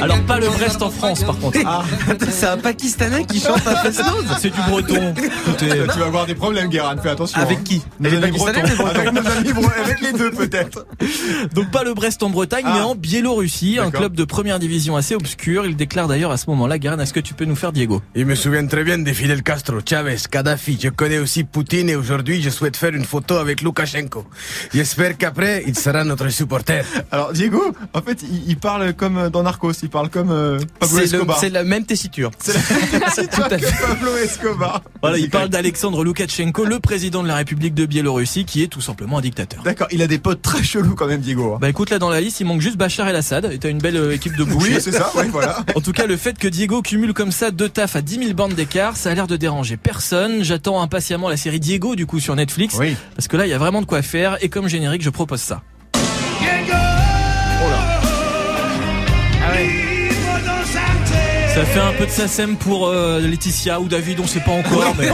Alors 0.00 0.20
pas 0.22 0.38
le 0.38 0.48
Brest 0.48 0.82
en 0.82 0.90
France 0.90 1.22
par 1.24 1.38
contre. 1.38 1.58
Ah, 1.64 1.82
C'est 2.30 2.46
un 2.46 2.58
Pakistanais 2.58 3.24
qui 3.24 3.40
chante 3.40 3.66
à 3.66 3.76
Fesnose. 3.76 4.24
C'est 4.40 4.50
du 4.50 4.60
breton. 4.68 5.14
Écoutez, 5.16 5.68
tu 5.92 5.98
vas 5.98 6.06
avoir 6.06 6.26
des 6.26 6.34
problèmes, 6.34 6.68
Guérin, 6.68 6.96
fais 6.96 7.10
attention. 7.10 7.40
Avec 7.40 7.58
hein. 7.58 7.62
qui 7.64 7.82
Nos 8.00 8.10
Les 8.10 8.16
amis 8.16 8.38
Pakistanais 8.38 8.62
bretons. 8.62 8.72
ou 8.72 8.86
les 8.86 8.92
Bretons 8.92 9.00
Avec 9.00 9.12
nos 9.12 9.30
amis 9.30 9.52
bretons, 9.52 9.82
avec 9.84 10.00
les 10.00 10.12
deux 10.12 10.30
peut-être. 10.30 10.86
Donc 11.54 11.70
pas 11.70 11.84
le 11.84 11.94
Brest 11.94 12.22
en 12.22 12.30
Bretagne, 12.30 12.64
Ah. 12.66 12.72
mais 12.76 12.80
en 12.82 12.94
Biélorussie, 12.94 13.78
un 13.80 13.90
club 13.90 14.14
de 14.14 14.24
première 14.24 14.58
division 14.58 14.96
assez 14.96 15.14
obscur. 15.14 15.66
Il 15.66 15.76
déclare 15.76 16.08
d'ailleurs 16.08 16.30
à 16.30 16.36
ce 16.36 16.48
moment-là, 16.50 16.78
Guérin, 16.78 16.98
est-ce 16.98 17.12
que 17.12 17.20
tu 17.20 17.34
peux 17.34 17.44
nous 17.44 17.56
faire 17.56 17.72
Diego? 17.72 18.02
Il 18.14 18.26
me 18.26 18.34
souvient 18.34 18.66
très 18.66 18.84
bien 18.84 18.98
de 18.98 19.12
Fidel 19.12 19.42
Castro, 19.42 19.76
Chavez, 19.88 20.16
Kadhafi. 20.30 20.78
Je 20.80 20.88
connais 20.88 21.18
aussi 21.18 21.44
Poutine 21.44 21.88
et 21.90 21.96
aujourd'hui 21.96 22.42
je 22.42 22.50
souhaite 22.50 22.76
faire 22.76 22.94
une 22.94 23.04
photo 23.04 23.31
avec 23.38 23.62
Loukachenko. 23.62 24.24
J'espère 24.74 25.16
qu'après 25.18 25.62
il 25.66 25.76
sera 25.78 26.04
notre 26.04 26.28
supporter. 26.28 26.84
Alors 27.10 27.32
Diego, 27.32 27.62
en 27.94 28.02
fait, 28.02 28.22
il, 28.22 28.48
il 28.50 28.56
parle 28.56 28.94
comme 28.94 29.28
dans 29.30 29.42
Narcos, 29.42 29.72
il 29.82 29.88
parle 29.90 30.08
comme 30.08 30.30
euh, 30.30 30.58
Pablo 30.78 30.98
Escobar. 30.98 31.38
c'est 31.38 31.50
la 31.50 31.64
même 31.64 31.84
tessiture. 31.84 32.30
C'est 32.38 32.54
la 32.54 32.60
Tout 33.32 33.42
à 33.42 33.58
que 33.58 33.66
fait. 33.66 33.86
Pablo 33.86 34.16
Escobar. 34.16 34.82
Voilà, 35.00 35.18
il 35.18 35.30
parle 35.30 35.48
d'Alexandre 35.48 36.04
Loukachenko, 36.04 36.64
le 36.64 36.80
président 36.80 37.22
de 37.22 37.28
la 37.28 37.36
République 37.36 37.74
de 37.74 37.86
Biélorussie, 37.86 38.44
qui 38.44 38.62
est 38.62 38.66
tout 38.68 38.80
simplement 38.80 39.18
un 39.18 39.20
dictateur. 39.20 39.62
D'accord, 39.62 39.88
il 39.90 40.02
a 40.02 40.06
des 40.06 40.18
potes 40.18 40.42
très 40.42 40.62
chelous 40.62 40.94
quand 40.94 41.06
même, 41.06 41.20
Diego. 41.20 41.54
hein. 41.54 41.58
Bah 41.60 41.68
écoute, 41.68 41.90
là 41.90 41.98
dans 41.98 42.10
la 42.10 42.20
liste, 42.20 42.40
il 42.40 42.46
manque 42.46 42.60
juste 42.60 42.76
Bachar 42.76 43.08
el-Assad, 43.08 43.50
et 43.52 43.58
t'as 43.58 43.68
une 43.70 43.78
belle 43.78 43.96
euh, 43.96 44.14
équipe 44.14 44.36
de 44.36 44.44
bouchers. 44.44 44.74
Oui, 44.74 44.80
c'est 44.80 44.92
ça, 44.92 45.10
oui, 45.16 45.24
voilà. 45.30 45.64
En 45.74 45.80
tout 45.80 45.92
cas, 45.92 46.06
le 46.06 46.16
fait 46.16 46.38
que 46.38 46.48
Diego 46.48 46.82
cumule 46.82 47.12
comme 47.14 47.32
ça 47.32 47.50
deux 47.50 47.68
tafs 47.68 47.96
à 47.96 48.02
10 48.02 48.18
000 48.18 48.32
bandes 48.34 48.54
d'écart, 48.54 48.96
ça 48.96 49.10
a 49.10 49.14
l'air 49.14 49.26
de 49.26 49.36
déranger 49.36 49.76
personne. 49.76 50.42
J'attends 50.44 50.80
impatiemment 50.82 51.28
la 51.28 51.36
série 51.36 51.60
Diego, 51.60 51.94
du 51.96 52.06
coup, 52.06 52.20
sur 52.20 52.34
Netflix. 52.36 52.76
Oui. 52.78 52.96
Parce 53.22 53.28
que 53.28 53.36
là, 53.36 53.46
il 53.46 53.50
y 53.50 53.54
a 53.54 53.58
vraiment 53.58 53.80
de 53.80 53.86
quoi 53.86 54.02
faire, 54.02 54.36
et 54.40 54.48
comme 54.48 54.66
générique, 54.66 55.02
je 55.02 55.10
propose 55.10 55.40
ça. 55.40 55.62
Ça 61.54 61.64
fait 61.64 61.78
un 61.78 61.92
peu 61.92 62.06
de 62.06 62.10
SACEM 62.10 62.56
pour 62.56 62.88
euh, 62.88 63.20
Laetitia 63.20 63.78
ou 63.80 63.86
David, 63.86 64.18
on 64.18 64.26
sait 64.26 64.40
pas 64.40 64.50
encore, 64.50 64.96
mais 64.98 65.08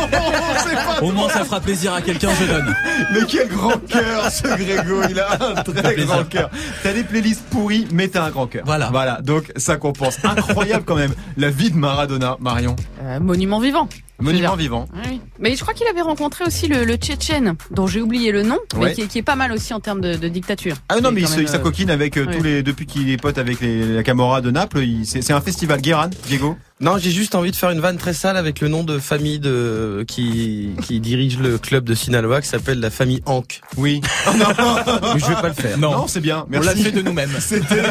au 1.03 1.13
moins 1.13 1.29
ça 1.29 1.45
fera 1.45 1.61
plaisir 1.61 1.93
à 1.93 2.01
quelqu'un, 2.01 2.31
je 2.41 2.47
donne. 2.47 2.75
Mais 3.13 3.27
quel 3.29 3.49
grand 3.49 3.77
cœur 3.87 4.31
ce 4.31 4.45
Grégo, 4.45 5.03
il 5.11 5.21
a 5.21 5.33
un 5.33 5.63
très 5.63 5.97
grand 5.97 6.25
cœur. 6.25 6.49
T'as 6.83 6.95
des 6.95 7.05
playlists 7.05 7.45
pourries, 7.51 7.89
mais 7.93 8.09
t'as 8.09 8.25
un 8.25 8.31
grand 8.31 8.47
cœur. 8.47 8.63
Voilà. 8.65 8.89
Voilà, 8.91 9.21
donc 9.21 9.53
ça 9.57 9.77
compense. 9.77 10.17
Incroyable 10.25 10.85
quand 10.87 10.97
même, 10.97 11.13
la 11.37 11.51
vie 11.51 11.71
de 11.71 11.77
Maradona, 11.77 12.39
Marion. 12.41 12.75
Euh, 13.03 13.21
monument 13.21 13.61
vivant. 13.61 13.87
Monument 14.21 14.57
vivant. 14.57 14.87
Oui. 15.07 15.21
Mais 15.39 15.55
je 15.55 15.61
crois 15.63 15.75
qu'il 15.75 15.87
avait 15.87 16.01
rencontré 16.01 16.45
aussi 16.45 16.67
le, 16.67 16.85
le 16.85 16.97
Tchétchène, 16.97 17.55
dont 17.71 17.87
j'ai 17.87 18.01
oublié 18.01 18.33
le 18.33 18.43
nom, 18.43 18.59
Ouais. 18.75 18.87
mais 18.87 18.93
qui, 18.95 19.03
est- 19.03 19.07
qui 19.07 19.19
est 19.19 19.23
pas 19.23 19.37
mal 19.37 19.53
aussi 19.53 19.73
en 19.73 19.81
termes 19.81 20.01
de, 20.01 20.15
de 20.17 20.29
dictature. 20.29 20.77
Ah 20.89 21.01
non, 21.01 21.13
mais 21.13 21.23
il 21.23 21.41
il 21.41 21.49
s'acoquine 21.49 21.91
avec 21.91 22.17
euh, 22.17 22.27
oui. 22.29 22.37
tous 22.37 22.43
les, 22.43 22.63
depuis 22.63 22.87
qu'il 22.87 23.09
est 23.11 23.17
pote 23.17 23.39
avec 23.39 23.61
les, 23.61 23.95
la 23.95 24.03
Camorra 24.03 24.41
de 24.41 24.51
Naples, 24.51 24.81
c'est 25.05 25.33
un 25.33 25.41
festival. 25.41 25.81
Guéran, 25.81 26.09
Diego. 26.27 26.57
Non, 26.81 26.97
j'ai 26.99 27.11
juste 27.11 27.35
envie 27.35 27.51
de 27.51 27.57
faire 27.57 27.71
une 27.71 27.81
vanne 27.81 27.97
très 27.97 28.13
sale 28.13 28.37
avec 28.37 28.61
le 28.61 28.69
nom 28.69 28.85
de 28.85 28.99
famille 28.99 29.39
de 29.41 30.05
qui 30.07 30.71
qui 30.83 31.01
dirige 31.01 31.39
le 31.39 31.59
club 31.59 31.85
de 31.85 31.95
Sinaloa 31.95 32.41
qui 32.41 32.47
s'appelle 32.49 32.79
la 32.79 32.91
famille 32.91 33.21
Hank. 33.27 33.61
Oui. 33.77 34.01
Mais 34.27 35.19
je 35.21 35.27
vais 35.27 35.35
pas 35.35 35.49
le 35.49 35.55
faire. 35.55 35.77
Non, 35.79 36.07
c'est 36.07 36.21
bien. 36.21 36.45
On 36.47 36.51
Merci. 36.51 36.69
l'a 36.69 36.75
fait 36.77 36.93
de 36.93 37.03
nous-mêmes. 37.03 37.31
C'était 37.41 37.83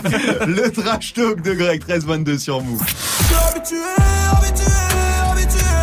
le 0.47 0.71
trash 0.71 1.13
talk 1.13 1.41
de 1.41 1.53
Greg 1.53 1.81
1322 1.87 2.37
sur 2.37 2.61
Move. 2.61 2.81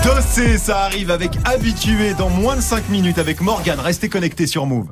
Dossé, 0.05 0.59
ça 0.59 0.81
arrive 0.81 1.11
avec 1.11 1.31
Habitué 1.47 2.13
dans 2.13 2.29
moins 2.29 2.57
de 2.57 2.61
5 2.61 2.91
minutes 2.91 3.19
avec 3.19 3.41
Morgan. 3.41 3.81
Restez 3.81 4.11
connectés 4.11 4.47
sur 4.47 4.67
Move. 4.67 4.89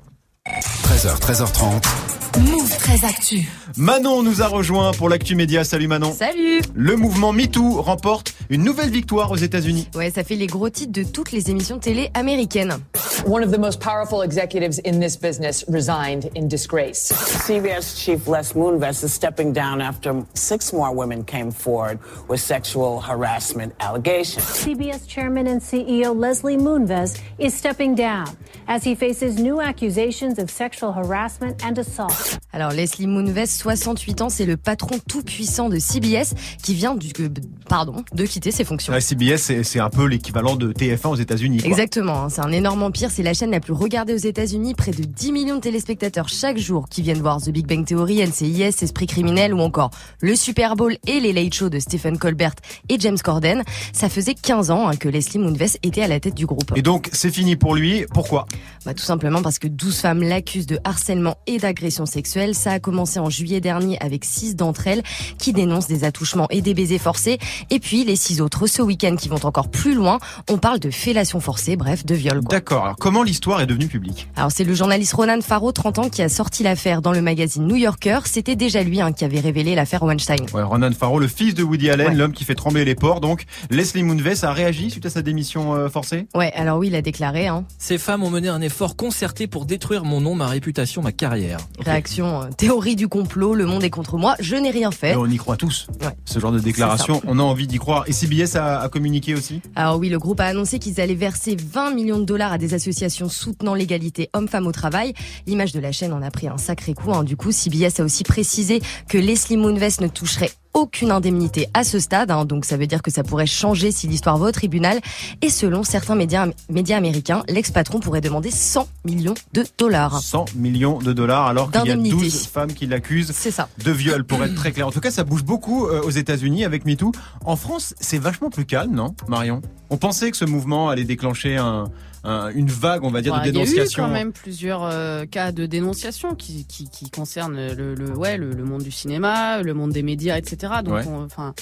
13h, 0.85 1.21
13h30. 1.21 2.22
Move 2.39 2.77
très 2.79 3.05
actu. 3.05 3.49
Manon 3.77 4.23
nous 4.23 4.43
a 4.43 4.47
rejoint 4.47 4.93
pour 4.93 5.09
l'actu 5.09 5.35
média. 5.35 5.65
Salut 5.65 5.87
Manon. 5.87 6.13
Salut 6.13 6.61
Le 6.75 6.97
mouvement 6.97 7.33
MeToo 7.33 7.81
remporte 7.83 8.35
une 8.49 8.65
nouvelle 8.65 8.91
victoire 8.91 9.31
aux 9.31 9.37
États-Unis. 9.37 9.89
Ouais, 9.95 10.11
ça 10.11 10.25
fait 10.25 10.35
les 10.37 10.47
gros 10.47 10.69
titres 10.71 10.93
de 10.93 11.03
toutes 11.03 11.33
les 11.33 11.51
émissions 11.51 11.79
télé 11.79 12.11
américaines. 12.15 12.79
One 13.27 13.45
of 13.45 13.53
the 13.53 13.59
most 13.59 13.81
powerful 13.81 14.23
executives 14.23 14.81
in 14.85 14.99
this 14.99 15.17
business 15.17 15.65
resigned 15.69 16.31
in 16.37 16.49
disgrace. 16.49 17.13
CBS 17.47 17.97
chief 17.97 18.27
Les 18.27 18.55
Moonves 18.55 19.05
is 19.05 19.13
stepping 19.13 19.53
down 19.53 19.81
after 19.81 20.13
six 20.35 20.73
more 20.73 20.93
women 20.95 21.25
came 21.25 21.51
forward 21.53 21.99
with 22.29 22.41
sexual 22.41 23.01
harassment 23.01 23.73
allegations. 23.81 24.45
CBS 24.45 25.07
Chairman 25.07 25.47
and 25.47 25.61
CEO 25.61 26.15
Leslie 26.15 26.57
Moonves 26.57 27.21
is 27.39 27.55
stepping 27.55 27.95
down 27.95 28.27
as 28.67 28.83
he 28.85 28.95
faces 28.95 29.39
new 29.39 29.61
accusations 29.61 30.39
of 30.39 30.51
sexual 30.51 30.93
harassment 30.93 31.65
and 31.65 31.79
assault. 31.79 32.13
Alors 32.53 32.73
Leslie 32.73 33.07
Moonves, 33.07 33.47
68 33.47 34.23
ans, 34.23 34.29
c'est 34.29 34.47
le 34.47 34.57
patron 34.57 34.99
tout 35.09 35.23
puissant 35.23 35.69
de 35.69 35.79
CBS 35.79 36.35
qui 36.63 36.75
vient 36.75 36.95
du, 36.95 37.09
euh, 37.21 37.29
pardon, 37.69 38.05
de 38.15 38.25
quitter 38.25 38.51
ses 38.51 38.65
fonctions. 38.65 38.93
CBS, 39.01 39.63
c'est 39.63 39.81
un 39.81 39.91
peu 39.91 40.07
l'équivalent 40.07 40.57
de 40.57 40.73
TF1 40.73 41.09
aux 41.09 41.17
États-Unis. 41.17 41.61
Exactement, 41.65 42.25
hein, 42.25 42.29
c'est 42.29 42.43
un 42.43 42.53
énorme 42.53 42.83
empire, 42.83 43.11
c'est 43.11 43.23
la 43.23 43.35
chaîne 43.35 43.51
la 43.51 43.61
plus 43.61 43.73
regardée 43.73 44.15
aux 44.15 44.17
États-Unis, 44.17 44.75
près 44.75 44.93
de 44.93 45.05
10 45.05 45.33
millions 45.33 45.57
de 45.57 45.61
téléspectateurs 45.61 46.29
chaque 46.29 46.59
jour 46.59 46.89
qui 46.89 47.03
viennent 47.03 47.21
voir 47.21 47.41
The 47.41 47.51
Big 47.51 47.67
Bang 47.67 47.85
Theory, 47.85 48.23
NCIS, 48.27 48.83
Esprit 48.83 49.07
criminel 49.07 49.55
ou 49.55 49.61
encore 49.61 49.91
le 50.21 50.37
Super 50.37 50.77
Bowl 50.77 50.97
et 51.07 51.21
les 51.21 51.33
Late 51.33 51.55
Show 51.55 51.69
de 51.69 51.79
Stephen 51.79 52.19
Colbert 52.19 52.55
et 52.89 52.99
James 52.99 53.19
Corden. 53.23 53.63
Ça 53.93 54.09
faisait 54.09 54.35
15 54.35 54.71
ans 54.71 54.89
hein, 54.89 54.97
que 54.97 55.09
Leslie 55.09 55.39
Moonves 55.39 55.77
était 55.83 56.03
à 56.03 56.09
la 56.09 56.21
tête 56.21 56.35
du 56.35 56.47
groupe. 56.47 56.73
Et 56.77 56.83
donc, 56.83 57.09
c'est 57.13 57.31
fini 57.31 57.57
pour 57.57 57.75
lui. 57.75 58.05
Pourquoi? 58.13 58.47
Bah, 58.85 58.95
tout 58.95 59.05
simplement 59.05 59.43
parce 59.43 59.59
que 59.59 59.69
12 59.69 59.97
femmes 59.97 60.23
l'accusent 60.23 60.67
de 60.67 60.79
harcèlement 60.85 61.37
et 61.47 61.59
d'agression 61.59 62.07
sexuelle. 62.13 62.55
Ça 62.55 62.73
a 62.73 62.79
commencé 62.79 63.19
en 63.19 63.31
juillet 63.31 63.61
dernier 63.61 63.99
avec 64.01 64.25
6 64.25 64.55
d'entre 64.57 64.87
elles 64.87 65.03
qui 65.39 65.53
dénoncent 65.53 65.89
des 65.89 66.05
attouchements 66.05 66.47
et 66.51 66.61
des 66.63 66.75
baisers 66.75 66.99
forcés. 67.01 67.39
Et 67.71 67.81
puis 67.81 68.05
les 68.05 68.17
6 68.17 68.41
autres 68.41 68.67
ce 68.67 68.83
week-end 68.83 69.17
qui 69.17 69.29
vont 69.29 69.45
encore 69.45 69.69
plus 69.71 69.95
loin. 69.95 70.19
On 70.51 70.59
parle 70.59 70.79
de 70.79 70.91
fellation 70.91 71.41
forcée, 71.41 71.77
bref, 71.77 72.05
de 72.07 72.15
viol. 72.15 72.41
D'accord. 72.43 72.85
Alors, 72.85 72.97
comment 72.97 73.23
l'histoire 73.23 73.61
est 73.61 73.67
devenue 73.67 73.89
publique 73.89 74.29
Alors 74.37 74.53
c'est 74.53 74.65
le 74.65 74.75
journaliste 74.75 75.15
Ronan 75.15 75.41
Farrow, 75.41 75.73
30 75.73 75.99
ans, 75.99 76.09
qui 76.09 76.23
a 76.23 76.29
sorti 76.29 76.63
l'affaire 76.63 77.03
dans 77.03 77.13
le 77.13 77.23
magazine 77.23 77.67
New 77.67 77.77
Yorker. 77.77 78.21
C'était 78.27 78.57
déjà 78.57 78.83
lui 78.83 79.01
hein, 79.01 79.13
qui 79.13 79.25
avait 79.25 79.41
révélé 79.41 79.75
l'affaire 79.75 80.03
Weinstein. 80.03 80.47
Ouais, 80.55 80.63
Ronan 80.63 80.93
Farrow, 80.93 81.19
le 81.19 81.29
fils 81.29 81.55
de 81.55 81.63
Woody 81.63 81.91
Allen, 81.91 82.09
Ouais. 82.09 82.15
l'homme 82.15 82.33
qui 82.33 82.45
fait 82.45 82.55
trembler 82.55 82.85
les 82.85 82.95
ports. 82.95 83.21
Donc, 83.21 83.45
Leslie 83.71 84.03
Moonves 84.03 84.45
a 84.45 84.53
réagi 84.53 84.91
suite 84.91 85.07
à 85.07 85.11
sa 85.11 85.23
démission 85.23 85.75
euh, 85.75 85.89
forcée? 85.89 86.27
Ouais, 86.35 86.53
alors 86.55 86.79
oui, 86.79 86.89
il 86.89 86.95
a 86.95 87.03
déclaré. 87.03 87.47
Hein, 87.47 87.65
Ces 87.79 87.97
femmes 87.99 88.23
ont 88.23 88.31
mené 88.31 88.49
un 88.49 88.61
effort 88.61 88.97
concerté 88.97 89.47
pour 89.47 89.65
détruire 89.65 90.05
mon 90.05 90.21
nom, 90.21 90.35
ma 90.35 90.47
réputation, 90.49 91.01
ma 91.03 91.13
carrière. 91.13 91.59
Réaction, 92.03 92.43
euh, 92.43 92.47
théorie 92.57 92.97
du 92.97 93.07
complot, 93.07 93.55
le 93.55 93.65
monde 93.65 93.85
est 93.85 93.91
contre 93.91 94.17
moi, 94.17 94.35
je 94.41 94.57
n'ai 94.57 94.71
rien 94.71 94.91
fait. 94.91 95.11
Mais 95.11 95.17
on 95.21 95.27
y 95.27 95.37
croit 95.37 95.57
tous. 95.57 95.87
Ouais. 96.01 96.09
Ce 96.25 96.41
genre 96.41 96.51
de 96.51 96.59
déclaration, 96.59 97.23
on 97.27 97.39
a 97.39 97.43
envie 97.43 97.69
d'y 97.69 97.79
croire. 97.79 98.05
Et 98.09 98.13
CBS 98.13 98.57
a, 98.57 98.81
a 98.81 98.89
communiqué 98.89 99.35
aussi 99.35 99.61
Alors 99.77 99.99
oui, 99.99 100.09
le 100.09 100.19
groupe 100.19 100.41
a 100.41 100.47
annoncé 100.47 100.81
qu'ils 100.81 101.01
allaient 101.01 101.15
verser 101.15 101.57
20 101.57 101.93
millions 101.95 102.19
de 102.19 102.25
dollars 102.25 102.53
à 102.53 102.59
des 102.59 102.75
associations 102.75 103.29
soutenant 103.29 103.75
l'égalité 103.75 104.31
homme-femme 104.33 104.67
au 104.67 104.73
travail. 104.73 105.15
L'image 105.47 105.73
de 105.73 105.79
la 105.81 105.93
chaîne 105.93 106.13
en 106.13 106.23
a 106.23 106.31
pris 106.33 106.49
un 106.49 106.59
sacré 106.59 106.93
coup. 106.95 107.13
hein. 107.15 107.23
Du 107.23 107.37
coup, 107.37 107.53
CBS 107.53 108.01
a 108.01 108.03
aussi 108.05 108.25
précisé 108.25 108.81
que 109.09 109.19
Leslie 109.19 109.57
Moonves 109.57 110.01
ne 110.01 110.09
toucherait 110.09 110.51
aucune 110.75 111.11
indemnité 111.11 111.69
à 111.75 111.85
ce 111.85 111.99
stade, 111.99 112.31
hein. 112.31 112.45
donc 112.45 112.65
ça 112.65 112.77
veut 112.77 112.87
dire 112.87 113.03
que 113.03 113.11
ça 113.11 113.23
pourrait 113.23 113.47
changer 113.47 113.93
si 113.93 114.07
l'histoire 114.07 114.39
va 114.39 114.49
au 114.49 114.53
tribunal. 114.53 115.01
Et 115.43 115.51
selon 115.51 115.83
certains 115.83 116.15
médias, 116.15 116.47
médias 116.71 116.97
américains, 116.97 117.43
l'ex-patron 117.49 118.01
pourrait 118.01 118.21
demander 118.21 118.51
100 118.51 118.89
millions 119.05 119.35
de 119.53 119.65
dollars. 119.79 120.21
100 120.21 120.47
millions 120.57 120.99
de 120.99 121.13
dollars 121.13 121.47
alors 121.47 121.71
qu'il 121.71 121.81
y 121.81 121.91
a 121.91 121.95
D'indemnité. 121.95 122.17
12 122.17 122.47
femmes 122.47 122.73
qui 122.73 122.87
l'accusent 122.87 123.33
C'est 123.33 123.51
ça. 123.51 123.69
de 123.85 123.91
viol 123.91 124.25
pour 124.25 124.43
être 124.43 124.55
très 124.55 124.73
clair. 124.73 124.87
En 124.87 124.91
tout 124.91 125.01
cas, 125.01 125.11
ça 125.11 125.25
bouge 125.25 125.45
beaucoup 125.45 125.87
euh, 125.87 126.01
aux 126.03 126.11
États-Unis 126.11 126.65
avec 126.65 126.85
MeToo. 126.85 127.13
En 127.45 127.57
France, 127.57 127.95
c'est 128.01 128.19
vachement 128.19 128.51
plus 128.51 128.65
calme, 128.65 128.95
non, 128.95 129.15
Marion? 129.29 129.61
On 129.91 129.97
pensait 129.99 130.31
que 130.31 130.37
ce 130.37 130.45
mouvement 130.45 130.89
allait 130.89 131.05
déclencher 131.05 131.57
un, 131.57 131.85
un- 132.25 132.51
une 132.55 132.69
vague, 132.69 133.03
on 133.05 133.11
va 133.11 133.21
dire, 133.21 133.33
Bah, 133.35 133.41
de 133.41 133.49
Il 133.49 133.55
y 133.55 133.59
a 133.59 133.63
eu 133.63 133.67
dénonciation. 133.67 134.05
quand 134.05 134.11
même 134.11 134.33
plusieurs 134.33 134.85
euh, 134.85 135.25
cas 135.25 135.51
de 135.53 135.67
dénonciation 135.67 136.35
qui, 136.35 136.65
qui, 136.67 136.89
qui 136.89 137.11
concernent 137.11 137.57
le, 137.75 137.95
le, 137.95 138.11
ouais, 138.17 138.37
le, 138.37 138.51
le 138.53 138.65
monde 138.65 138.83
du 138.83 138.91
cinéma, 138.93 139.63
le 139.63 139.75
monde 139.75 139.91
des 139.93 140.03
médias, 140.03 140.37
etc. 140.39 140.75
Donc, 140.85 140.95
Ouais. 140.95 141.05
enfin, 141.25 141.55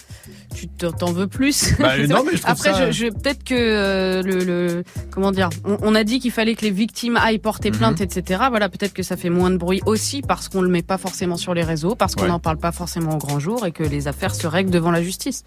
tu 0.55 0.68
t'en 0.68 1.12
veux 1.12 1.27
plus? 1.27 1.75
Bah, 1.79 1.96
non, 2.09 2.25
mais 2.25 2.37
je 2.37 2.42
Après, 2.44 2.73
ça- 2.73 2.90
je, 2.90 3.07
je- 3.07 3.11
peut-être 3.12 3.42
que 3.44 3.55
euh, 3.55 4.23
le, 4.23 4.44
le, 4.44 4.85
comment 5.11 5.33
dire, 5.33 5.49
on, 5.64 5.79
on 5.83 5.94
a 5.94 6.05
dit 6.05 6.20
qu'il 6.20 6.31
fallait 6.33 6.55
que 6.55 6.62
les 6.62 6.70
victimes 6.70 7.16
aillent 7.16 7.38
porter 7.38 7.70
plainte, 7.70 8.01
Mhm. 8.01 8.05
etc. 8.07 8.42
Voilà, 8.51 8.68
peut-être 8.68 8.92
que 8.92 9.03
ça 9.03 9.16
fait 9.16 9.31
moins 9.31 9.51
de 9.51 9.57
bruit 9.57 9.81
aussi 9.87 10.20
parce 10.23 10.49
qu'on 10.49 10.61
le 10.62 10.68
met 10.68 10.83
pas 10.83 10.99
forcément 10.99 11.37
sur 11.37 11.55
les 11.55 11.62
réseaux, 11.64 11.94
parce 11.94 12.14
qu'on 12.14 12.23
Ouais. 12.23 12.29
n'en 12.29 12.38
parle 12.38 12.59
pas 12.59 12.73
forcément 12.73 13.14
au 13.14 13.18
grand 13.18 13.38
jour 13.38 13.64
et 13.66 13.73
que 13.73 13.83
les 13.83 14.09
affaires 14.09 14.35
se 14.35 14.46
règlent 14.46 14.70
devant 14.70 14.90
la 14.90 15.03
justice. 15.03 15.44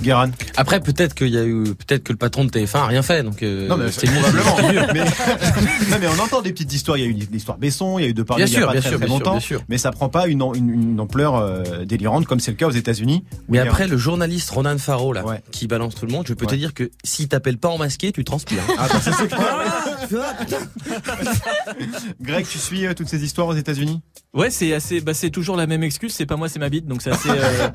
Guérin. 0.00 0.30
Après, 0.56 0.80
peut-être 0.80 1.14
qu'il 1.14 1.28
y 1.28 1.38
a 1.38 1.44
eu, 1.44 1.64
peut-être 1.64 2.04
que 2.04 2.12
le 2.12 2.18
patron 2.18 2.44
de 2.44 2.50
TF1 2.50 2.78
a 2.78 2.86
rien 2.86 3.02
fait, 3.02 3.22
donc 3.22 3.42
euh, 3.42 3.68
Non, 3.68 3.76
mais 3.76 3.90
c'est 3.90 4.10
probablement. 4.10 4.88
mais, 4.94 5.00
non, 5.90 5.96
mais 6.00 6.06
on 6.08 6.22
entend 6.22 6.42
des 6.42 6.52
petites 6.52 6.72
histoires. 6.72 6.98
Il 6.98 7.02
y 7.02 7.04
a 7.04 7.08
eu 7.08 7.12
l'histoire 7.30 7.58
Besson, 7.58 7.98
il 7.98 8.02
y 8.02 8.06
a 8.06 8.08
eu 8.08 8.14
de 8.14 8.22
Paris 8.22 8.42
Bien 8.42 8.46
il 8.46 8.52
y 8.52 8.56
a 8.56 8.58
sûr, 8.58 8.66
pas 8.66 8.72
bien 8.72 8.80
très, 8.80 8.90
sûr, 8.90 8.98
très 8.98 9.06
bien 9.06 9.16
sûr, 9.16 9.24
longtemps. 9.24 9.38
bien 9.38 9.40
sûr. 9.40 9.62
Mais 9.68 9.78
ça 9.78 9.92
prend 9.92 10.08
pas 10.08 10.26
une, 10.26 10.42
une, 10.54 10.70
une 10.70 11.00
ampleur 11.00 11.36
euh, 11.36 11.84
délirante 11.84 12.26
comme 12.26 12.40
c'est 12.40 12.50
le 12.50 12.56
cas 12.56 12.66
aux 12.66 12.70
États-Unis. 12.72 13.24
Mais 13.48 13.58
après, 13.58 13.86
le 13.86 13.96
journaliste 13.96 14.50
Ronan 14.50 14.78
Farrow, 14.78 15.12
là, 15.12 15.24
qui 15.50 15.66
balance 15.66 15.94
tout 15.94 16.06
le 16.06 16.12
monde, 16.12 16.26
je 16.26 16.34
peux 16.34 16.46
te 16.46 16.54
dire 16.54 16.74
que 16.74 16.90
s'il 17.04 17.28
t'appelle 17.28 17.58
pas 17.58 17.68
en 17.68 17.78
masqué, 17.78 18.12
tu 18.12 18.24
transpires. 18.24 18.62
Ah, 18.78 18.88
bah, 18.92 19.00
ça, 19.00 19.12
c'est 19.12 19.28
clair. 19.28 20.10
Greg, 22.20 22.46
tu 22.46 22.58
suis 22.58 22.86
euh, 22.86 22.94
toutes 22.94 23.08
ces 23.08 23.24
histoires 23.24 23.48
aux 23.48 23.54
États-Unis? 23.54 24.00
Ouais, 24.34 24.50
c'est 24.50 24.72
assez, 24.72 25.00
bah 25.00 25.14
c'est 25.14 25.30
toujours 25.30 25.56
la 25.56 25.66
même 25.66 25.82
excuse. 25.82 26.12
C'est 26.12 26.26
pas 26.26 26.36
moi, 26.36 26.48
c'est 26.48 26.58
ma 26.58 26.68
bite. 26.68 26.86
Donc 26.86 27.02
c'est 27.02 27.10
assez, 27.10 27.28
euh, 27.28 27.68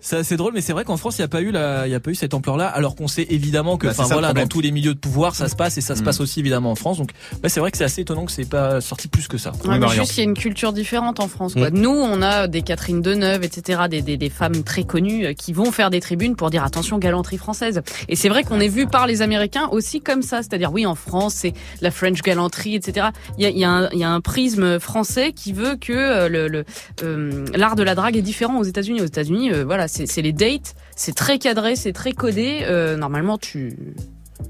c'est 0.00 0.16
assez 0.16 0.36
drôle. 0.36 0.52
Mais 0.54 0.60
c'est 0.60 0.72
vrai 0.72 0.84
qu'en 0.84 0.96
France, 0.96 1.18
il 1.18 1.20
y 1.20 1.24
a 1.24 1.28
pas 1.28 1.40
eu 1.40 1.52
la, 1.52 1.59
il 1.86 1.90
y 1.90 1.94
a 1.94 2.00
pas 2.00 2.10
eu 2.10 2.14
cette 2.14 2.34
ampleur-là. 2.34 2.66
Alors 2.68 2.94
qu'on 2.96 3.08
sait 3.08 3.26
évidemment 3.30 3.76
que, 3.76 3.86
Bah, 3.86 3.92
enfin 3.96 4.08
voilà, 4.12 4.32
dans 4.32 4.46
tous 4.46 4.60
les 4.60 4.70
milieux 4.70 4.94
de 4.94 4.98
pouvoir, 4.98 5.34
ça 5.34 5.48
se 5.48 5.56
passe 5.56 5.76
et 5.78 5.80
ça 5.80 5.96
se 5.96 6.02
Mm. 6.02 6.04
passe 6.04 6.20
aussi 6.20 6.40
évidemment 6.40 6.70
en 6.72 6.74
France. 6.74 6.98
Donc 6.98 7.10
ouais, 7.42 7.48
c'est 7.48 7.60
vrai 7.60 7.70
que 7.70 7.76
c'est 7.78 7.84
assez 7.84 8.02
étonnant 8.02 8.24
que 8.24 8.32
c'est 8.32 8.48
pas 8.48 8.80
sorti 8.80 9.08
plus 9.08 9.28
que 9.28 9.38
ça. 9.38 9.52
Ouais, 9.64 9.78
mais 9.78 9.88
juste, 9.88 10.16
il 10.16 10.18
y 10.18 10.20
a 10.22 10.24
une 10.24 10.34
culture 10.36 10.72
différente 10.72 11.20
en 11.20 11.28
France. 11.28 11.54
Quoi. 11.54 11.70
Mm. 11.70 11.74
Nous, 11.78 11.90
on 11.90 12.22
a 12.22 12.46
des 12.48 12.62
Catherine 12.62 13.02
Deneuve, 13.02 13.44
etc., 13.44 13.82
des, 13.90 14.02
des, 14.02 14.16
des 14.16 14.30
femmes 14.30 14.62
très 14.62 14.84
connues 14.84 15.26
euh, 15.26 15.32
qui 15.34 15.52
vont 15.52 15.70
faire 15.72 15.90
des 15.90 16.00
tribunes 16.00 16.36
pour 16.36 16.50
dire 16.50 16.64
attention, 16.64 16.98
galanterie 16.98 17.38
française. 17.38 17.82
Et 18.08 18.16
c'est 18.16 18.28
vrai 18.28 18.44
qu'on 18.44 18.60
est 18.60 18.68
vu 18.68 18.86
par 18.86 19.06
les 19.06 19.22
Américains 19.22 19.68
aussi 19.72 20.00
comme 20.00 20.22
ça. 20.22 20.38
C'est-à-dire, 20.42 20.72
oui, 20.72 20.86
en 20.86 20.94
France, 20.94 21.34
c'est 21.36 21.52
la 21.80 21.90
French 21.90 22.22
galanterie, 22.22 22.74
etc. 22.74 23.08
Il 23.38 23.44
y 23.44 23.46
a, 23.46 23.50
y, 23.50 23.64
a 23.64 23.70
un- 23.70 23.88
il 23.92 23.98
y 23.98 24.04
a 24.04 24.10
un 24.10 24.20
prisme 24.20 24.78
français 24.80 25.32
qui 25.32 25.52
veut 25.52 25.76
que 25.80 25.92
euh, 25.92 26.28
le, 26.28 26.48
le, 26.48 26.64
euh, 27.02 27.44
l'art 27.54 27.76
de 27.76 27.82
la 27.82 27.94
drague 27.94 28.16
est 28.16 28.22
différent 28.22 28.58
aux 28.58 28.64
États-Unis. 28.64 29.00
Aux 29.00 29.06
États-Unis, 29.06 29.52
euh, 29.52 29.64
voilà, 29.64 29.88
c'est 29.88 30.06
c'est 30.06 30.22
les 30.22 30.32
dates, 30.32 30.74
c'est 31.00 31.14
très 31.14 31.38
cadré, 31.38 31.76
c'est 31.76 31.94
très 31.94 32.12
codé. 32.12 32.60
Euh, 32.64 32.94
normalement, 32.98 33.38
tu, 33.38 33.74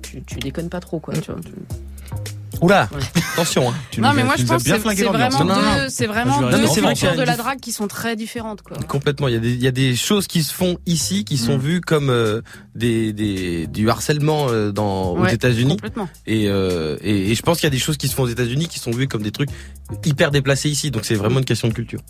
tu, 0.02 0.20
tu 0.24 0.34
déconnes 0.40 0.68
pas 0.68 0.80
trop, 0.80 0.98
quoi. 0.98 1.14
Tu 1.14 1.30
vois, 1.30 1.40
tu- 1.40 1.52
Oula, 2.60 2.88
attention. 3.32 3.70
Hein. 3.70 3.74
non, 3.98 4.12
mais 4.14 4.22
moi 4.24 4.34
je 4.38 4.44
pense 4.44 4.62
que 4.62 4.70
c'est 4.70 5.04
vraiment 5.04 5.44
deux, 5.44 5.88
c'est 5.88 6.06
vraiment 6.06 6.40
Non, 6.40 6.48
mais 6.50 6.58
deux 6.58 6.80
cultures 6.82 7.16
de 7.16 7.22
la 7.22 7.36
drague 7.36 7.60
qui 7.60 7.72
sont 7.72 7.86
très 7.88 8.16
différentes, 8.16 8.62
quoi. 8.62 8.76
Complètement. 8.88 9.28
Il 9.28 9.34
y, 9.34 9.36
a 9.36 9.40
des, 9.40 9.52
il 9.52 9.62
y 9.62 9.66
a 9.66 9.70
des 9.72 9.96
choses 9.96 10.26
qui 10.26 10.42
se 10.42 10.52
font 10.52 10.78
ici 10.86 11.24
qui 11.24 11.34
Mm. 11.34 11.38
sont 11.38 11.58
vues 11.58 11.80
comme 11.80 12.10
euh, 12.10 12.42
des, 12.74 13.12
des, 13.12 13.66
du 13.66 13.88
harcèlement 13.88 14.46
euh, 14.50 14.72
dans, 14.72 15.12
aux 15.12 15.20
Ouais, 15.20 15.34
États-Unis. 15.34 15.70
complètement. 15.76 16.08
Et, 16.26 16.48
euh, 16.48 16.96
et, 17.02 17.30
et 17.30 17.34
je 17.34 17.42
pense 17.42 17.58
qu'il 17.58 17.64
y 17.64 17.68
a 17.68 17.70
des 17.70 17.78
choses 17.78 17.96
qui 17.96 18.08
se 18.08 18.14
font 18.14 18.24
aux 18.24 18.28
États-Unis 18.28 18.68
qui 18.68 18.78
sont 18.78 18.90
vues 18.90 19.08
comme 19.08 19.22
des 19.22 19.30
trucs 19.32 19.48
hyper 20.04 20.30
déplacés 20.30 20.68
ici. 20.68 20.90
Donc 20.90 21.04
c'est 21.04 21.14
vraiment 21.14 21.38
une 21.38 21.44
question 21.44 21.68
de 21.68 21.72
culture. 21.72 22.00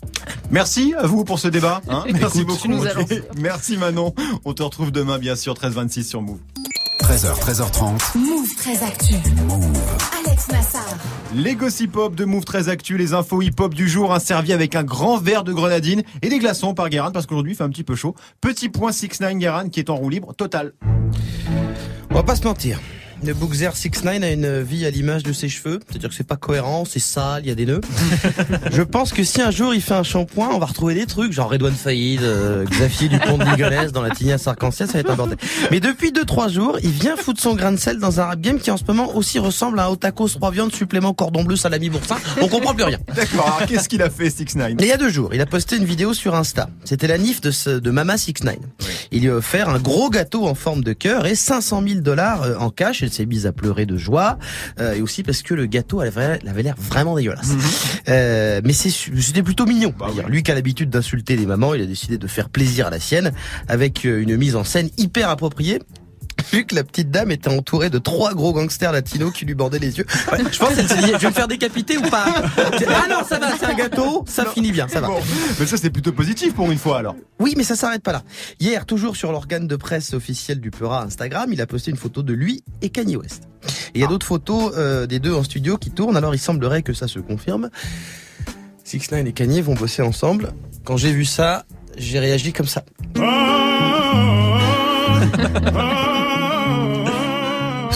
Merci 0.49 0.93
à 0.97 1.07
vous 1.07 1.23
pour 1.23 1.39
ce 1.39 1.47
débat. 1.47 1.81
hein. 1.87 2.03
Merci 2.13 2.41
Écoute, 2.41 2.61
beaucoup. 2.67 2.85
tu. 3.07 3.21
Merci 3.41 3.77
Manon. 3.77 4.13
On 4.45 4.53
te 4.53 4.63
retrouve 4.63 4.91
demain, 4.91 5.17
bien 5.17 5.35
sûr, 5.35 5.53
13h26 5.53 6.03
sur 6.03 6.21
Move. 6.21 6.39
13h, 7.11 7.41
13h30. 7.41 8.17
Move 8.17 8.55
très 8.55 8.83
actu. 8.83 9.15
Alex 10.17 10.47
Nassar. 10.47 10.85
Les 11.35 11.55
gossip 11.55 11.97
hop 11.97 12.15
de 12.15 12.23
Move 12.23 12.45
très 12.45 12.69
actu, 12.69 12.97
les 12.97 13.13
infos 13.13 13.41
hip 13.41 13.55
hop 13.59 13.73
du 13.73 13.89
jour, 13.89 14.13
hein, 14.13 14.19
servi 14.19 14.53
avec 14.53 14.77
un 14.77 14.85
grand 14.85 15.17
verre 15.17 15.43
de 15.43 15.51
grenadine 15.51 16.03
et 16.21 16.29
des 16.29 16.39
glaçons 16.39 16.73
par 16.73 16.87
Guérin 16.87 17.11
parce 17.11 17.25
qu'aujourd'hui 17.25 17.51
il 17.51 17.55
fait 17.57 17.65
un 17.65 17.69
petit 17.69 17.83
peu 17.83 17.95
chaud. 17.95 18.15
Petit 18.39 18.69
point 18.69 18.93
6 18.93 19.19
9 19.19 19.33
Guérin 19.33 19.67
qui 19.67 19.81
est 19.81 19.89
en 19.89 19.97
roue 19.97 20.07
libre 20.07 20.33
total. 20.33 20.71
On 22.11 22.13
va 22.13 22.23
pas 22.23 22.37
se 22.37 22.45
mentir. 22.45 22.79
Le 23.23 23.35
Bookzer 23.35 23.69
69 23.75 24.23
a 24.23 24.31
une 24.31 24.61
vie 24.61 24.83
à 24.83 24.89
l'image 24.89 25.21
de 25.21 25.31
ses 25.31 25.47
cheveux, 25.47 25.79
c'est-à-dire 25.87 26.09
que 26.09 26.15
c'est 26.15 26.25
pas 26.25 26.37
cohérent, 26.37 26.85
c'est 26.85 26.99
sale, 26.99 27.43
il 27.45 27.49
y 27.49 27.51
a 27.51 27.55
des 27.55 27.67
nœuds. 27.67 27.81
Je 28.71 28.81
pense 28.81 29.13
que 29.13 29.23
si 29.23 29.43
un 29.43 29.51
jour 29.51 29.75
il 29.75 29.81
fait 29.81 29.93
un 29.93 30.01
shampoing, 30.01 30.49
on 30.51 30.57
va 30.57 30.65
retrouver 30.65 30.95
des 30.95 31.05
trucs 31.05 31.31
genre 31.31 31.51
Redouane 31.51 31.75
Faïd, 31.75 32.23
euh, 32.23 32.65
Xavier 32.65 33.09
Dupont 33.09 33.37
de 33.37 33.43
Ligonnès 33.43 33.91
dans 33.91 34.01
la 34.01 34.09
tignasse 34.09 34.47
arc-en-ciel, 34.47 34.87
ça 34.87 34.93
va 34.93 34.99
être 35.01 35.11
un 35.11 35.15
bordel. 35.15 35.37
Mais 35.69 35.79
depuis 35.79 36.11
2-3 36.11 36.51
jours, 36.51 36.79
il 36.81 36.89
vient 36.89 37.15
foutre 37.15 37.39
son 37.39 37.53
grain 37.53 37.71
de 37.71 37.77
sel 37.77 37.99
dans 37.99 38.19
un 38.19 38.25
rap 38.25 38.41
game 38.41 38.59
qui 38.59 38.71
en 38.71 38.77
ce 38.77 38.83
moment 38.87 39.15
aussi 39.15 39.37
ressemble 39.37 39.79
à 39.79 39.85
un 39.85 39.89
Otakos 39.89 40.29
3 40.29 40.49
viandes 40.49 40.73
supplément 40.73 41.13
cordon 41.13 41.43
bleu 41.43 41.55
salami 41.55 41.89
boursin. 41.89 42.17
On 42.41 42.47
comprend 42.47 42.73
plus 42.73 42.85
rien. 42.85 42.97
D'accord, 43.15 43.45
alors 43.45 43.67
qu'est-ce 43.67 43.87
qu'il 43.87 44.01
a 44.01 44.09
fait 44.09 44.31
6 44.31 44.55
9 44.55 44.73
Mais 44.79 44.85
il 44.85 44.89
y 44.89 44.93
a 44.93 44.97
deux 44.97 45.09
jours, 45.09 45.31
il 45.35 45.41
a 45.41 45.45
posté 45.45 45.77
une 45.77 45.85
vidéo 45.85 46.15
sur 46.15 46.33
Insta. 46.33 46.69
C'était 46.85 47.07
la 47.07 47.19
nif 47.19 47.39
de, 47.39 47.51
ce, 47.51 47.69
de 47.69 47.91
Mama 47.91 48.17
69. 48.17 48.57
Il 49.11 49.21
lui 49.21 49.29
a 49.29 49.35
offert 49.35 49.69
un 49.69 49.79
gros 49.79 50.09
gâteau 50.09 50.47
en 50.47 50.55
forme 50.55 50.83
de 50.83 50.93
cœur 50.93 51.27
et 51.27 51.35
500 51.35 51.83
000 51.87 51.99
dollars 51.99 52.43
euh, 52.43 52.55
en 52.57 52.71
cash. 52.71 53.03
Elle 53.11 53.15
s'est 53.15 53.25
mise 53.25 53.45
à 53.45 53.51
pleurer 53.51 53.85
de 53.85 53.97
joie 53.97 54.39
euh, 54.79 54.93
et 54.93 55.01
aussi 55.01 55.21
parce 55.21 55.41
que 55.41 55.53
le 55.53 55.65
gâteau 55.65 55.99
avait, 55.99 56.39
l'air 56.39 56.75
vraiment 56.77 57.15
dégueulasse. 57.15 57.51
Euh, 58.07 58.61
mais 58.63 58.71
c'était 58.71 59.43
plutôt 59.43 59.65
mignon. 59.65 59.93
D'ailleurs, 59.99 60.29
Lui 60.29 60.43
qui 60.43 60.51
a 60.51 60.55
l'habitude 60.55 60.89
d'insulter 60.89 61.35
les 61.35 61.45
mamans, 61.45 61.73
il 61.73 61.81
a 61.81 61.85
décidé 61.85 62.17
de 62.17 62.27
faire 62.27 62.49
plaisir 62.49 62.87
à 62.87 62.89
la 62.89 62.99
sienne 62.99 63.33
avec 63.67 64.05
euh, 64.05 64.21
une 64.21 64.37
mise 64.37 64.55
en 64.55 64.63
scène 64.63 64.89
hyper 64.97 65.29
appropriée. 65.29 65.79
Vu 66.51 66.65
que 66.65 66.75
la 66.75 66.83
petite 66.83 67.09
dame 67.09 67.31
était 67.31 67.49
entourée 67.49 67.89
de 67.89 67.97
trois 67.97 68.33
gros 68.33 68.51
gangsters 68.51 68.91
latinos 68.91 69.31
qui 69.33 69.45
lui 69.45 69.53
bordaient 69.53 69.79
les 69.79 69.97
yeux. 69.97 70.05
Ouais, 70.31 70.39
je 70.51 70.59
pense 70.59 70.75
qu'elle 70.75 70.87
s'est 70.87 70.97
dit, 70.97 71.11
je 71.13 71.17
vais 71.17 71.27
me 71.27 71.33
faire 71.33 71.47
décapiter 71.47 71.97
ou 71.97 72.01
pas 72.01 72.25
Ah 72.57 73.07
non, 73.09 73.25
ça 73.27 73.39
va, 73.39 73.57
c'est 73.57 73.65
un 73.65 73.73
gâteau, 73.73 74.25
ça 74.27 74.45
finit 74.45 74.71
bien, 74.71 74.87
ça 74.87 74.99
va. 74.99 75.07
Bon, 75.07 75.19
mais 75.59 75.65
ça 75.65 75.77
c'est 75.77 75.89
plutôt 75.89 76.11
positif 76.11 76.53
pour 76.53 76.69
une 76.69 76.77
fois 76.77 76.99
alors. 76.99 77.15
Oui, 77.39 77.53
mais 77.55 77.63
ça 77.63 77.75
s'arrête 77.75 78.03
pas 78.03 78.11
là. 78.11 78.23
Hier, 78.59 78.85
toujours 78.85 79.15
sur 79.15 79.31
l'organe 79.31 79.67
de 79.67 79.75
presse 79.77 80.13
officiel 80.13 80.59
du 80.59 80.71
Peura 80.71 81.03
Instagram, 81.03 81.49
il 81.53 81.61
a 81.61 81.67
posté 81.67 81.89
une 81.89 81.97
photo 81.97 82.21
de 82.21 82.33
lui 82.33 82.63
et 82.81 82.89
Kanye 82.89 83.15
West. 83.15 83.43
Et 83.93 83.99
il 83.99 84.01
y 84.01 84.03
a 84.03 84.07
d'autres 84.07 84.27
photos 84.27 84.73
euh, 84.75 85.07
des 85.07 85.19
deux 85.19 85.33
en 85.33 85.43
studio 85.43 85.77
qui 85.77 85.91
tournent, 85.91 86.17
alors 86.17 86.35
il 86.35 86.39
semblerait 86.39 86.81
que 86.81 86.93
ça 86.93 87.07
se 87.07 87.19
confirme. 87.19 87.69
6 88.83 89.11
9 89.11 89.27
et 89.27 89.31
Kanye 89.31 89.61
vont 89.61 89.75
bosser 89.75 90.01
ensemble. 90.01 90.51
Quand 90.83 90.97
j'ai 90.97 91.13
vu 91.13 91.23
ça, 91.23 91.65
j'ai 91.97 92.19
réagi 92.19 92.51
comme 92.51 92.67
ça. 92.67 92.83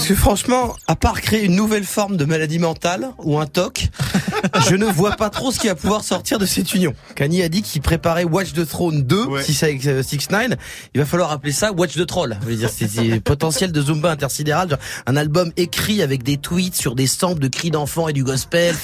Parce 0.05 0.13
que 0.19 0.21
franchement, 0.21 0.75
à 0.85 0.95
part 0.95 1.19
créer 1.19 1.45
une 1.45 1.55
nouvelle 1.55 1.83
forme 1.83 2.15
de 2.15 2.25
maladie 2.25 2.59
mentale 2.59 3.09
ou 3.23 3.39
un 3.39 3.47
TOC, 3.47 3.89
je 4.69 4.75
ne 4.75 4.85
vois 4.85 5.13
pas 5.13 5.31
trop 5.31 5.51
ce 5.51 5.59
qui 5.59 5.65
va 5.65 5.73
pouvoir 5.73 6.03
sortir 6.03 6.37
de 6.37 6.45
cette 6.45 6.75
union. 6.75 6.93
Kanye 7.15 7.41
a 7.41 7.49
dit 7.49 7.63
qu'il 7.63 7.81
préparait 7.81 8.23
Watch 8.23 8.53
the 8.53 8.67
Throne 8.67 9.01
2, 9.01 9.41
si 9.41 9.55
c'est 9.55 9.65
avec 9.65 9.81
6 9.81 10.29
9 10.29 10.49
il 10.93 11.01
va 11.01 11.07
falloir 11.07 11.31
appeler 11.31 11.53
ça 11.53 11.71
Watch 11.71 11.95
the 11.95 12.05
Troll. 12.05 12.37
Je 12.43 12.45
veux 12.45 12.55
dire, 12.55 12.69
c'est 12.69 13.19
potentiel 13.19 13.71
de 13.71 13.81
Zumba 13.81 14.11
intersidéral, 14.11 14.69
genre 14.69 14.77
un 15.07 15.15
album 15.17 15.51
écrit 15.57 16.03
avec 16.03 16.21
des 16.21 16.37
tweets 16.37 16.75
sur 16.75 16.93
des 16.93 17.07
samples 17.07 17.41
de 17.41 17.47
cris 17.47 17.71
d'enfants 17.71 18.07
et 18.07 18.13
du 18.13 18.23
gospel. 18.23 18.75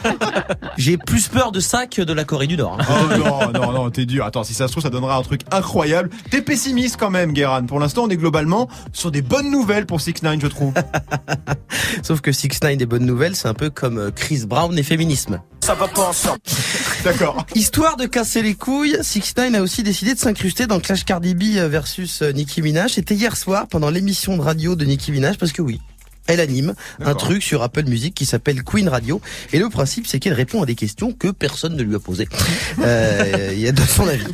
J'ai 0.78 0.96
plus 0.96 1.28
peur 1.28 1.52
de 1.52 1.60
ça 1.60 1.86
que 1.86 2.00
de 2.00 2.14
la 2.14 2.24
Corée 2.24 2.46
du 2.46 2.56
Nord. 2.56 2.78
hein. 2.80 2.86
Oh 2.88 3.18
non, 3.18 3.52
non, 3.52 3.72
non, 3.72 3.90
t'es 3.90 4.06
dur. 4.06 4.24
Attends, 4.24 4.44
si 4.44 4.54
ça 4.54 4.66
se 4.66 4.72
trouve, 4.72 4.82
ça 4.82 4.88
donnera 4.90 5.18
un 5.18 5.22
truc 5.22 5.42
incroyable. 5.50 6.08
T'es 6.30 6.40
pessimiste 6.40 6.96
quand 6.98 7.10
même, 7.10 7.34
Guérin. 7.34 7.64
Pour 7.64 7.80
l'instant, 7.80 8.04
on 8.04 8.08
est 8.08 8.16
globalement 8.16 8.70
sur 8.94 9.10
des 9.10 9.20
bonnes 9.20 9.50
nouvelles 9.50 9.84
pour 9.84 10.00
6 10.00 10.22
9 10.22 10.38
je 10.40 10.46
trouve. 10.46 10.53
Sauf 12.02 12.20
que 12.20 12.32
6 12.32 12.48
9 12.62 12.76
des 12.76 12.86
bonnes 12.86 13.06
nouvelles, 13.06 13.36
c'est 13.36 13.48
un 13.48 13.54
peu 13.54 13.70
comme 13.70 13.98
euh, 13.98 14.10
Chris 14.10 14.44
Brown 14.46 14.76
et 14.78 14.82
féminisme. 14.82 15.40
Ça 15.60 15.74
va 15.74 15.88
pas 15.88 16.08
ensemble. 16.08 16.40
D'accord. 17.04 17.46
Histoire 17.54 17.96
de 17.96 18.06
casser 18.06 18.42
les 18.42 18.54
couilles, 18.54 18.96
6 19.00 19.34
9 19.36 19.54
a 19.54 19.62
aussi 19.62 19.82
décidé 19.82 20.14
de 20.14 20.18
s'incruster 20.18 20.66
dans 20.66 20.80
Clash 20.80 21.04
Cardi 21.04 21.34
B 21.34 21.42
versus 21.70 22.22
euh, 22.22 22.32
Nicki 22.32 22.62
Minaj. 22.62 22.92
C'était 22.92 23.14
hier 23.14 23.36
soir 23.36 23.66
pendant 23.68 23.90
l'émission 23.90 24.36
de 24.36 24.42
radio 24.42 24.76
de 24.76 24.84
Nicki 24.84 25.12
Minaj 25.12 25.38
parce 25.38 25.52
que 25.52 25.62
oui. 25.62 25.80
Elle 26.26 26.40
anime 26.40 26.74
un 27.00 27.14
truc 27.14 27.42
sur 27.42 27.62
Apple 27.62 27.84
Music 27.84 28.14
qui 28.14 28.24
s'appelle 28.24 28.62
Queen 28.62 28.88
Radio 28.88 29.20
et 29.52 29.58
le 29.58 29.68
principe 29.68 30.06
c'est 30.06 30.18
qu'elle 30.18 30.32
répond 30.32 30.62
à 30.62 30.66
des 30.66 30.74
questions 30.74 31.12
que 31.12 31.28
personne 31.28 31.76
ne 31.76 31.82
lui 31.82 31.94
a 31.94 32.00
posées. 32.00 32.28
Euh, 32.80 33.50
Il 33.52 33.60
y 33.60 33.68
a 33.68 33.72
de 33.72 33.80
son 33.80 34.06
avis. 34.08 34.26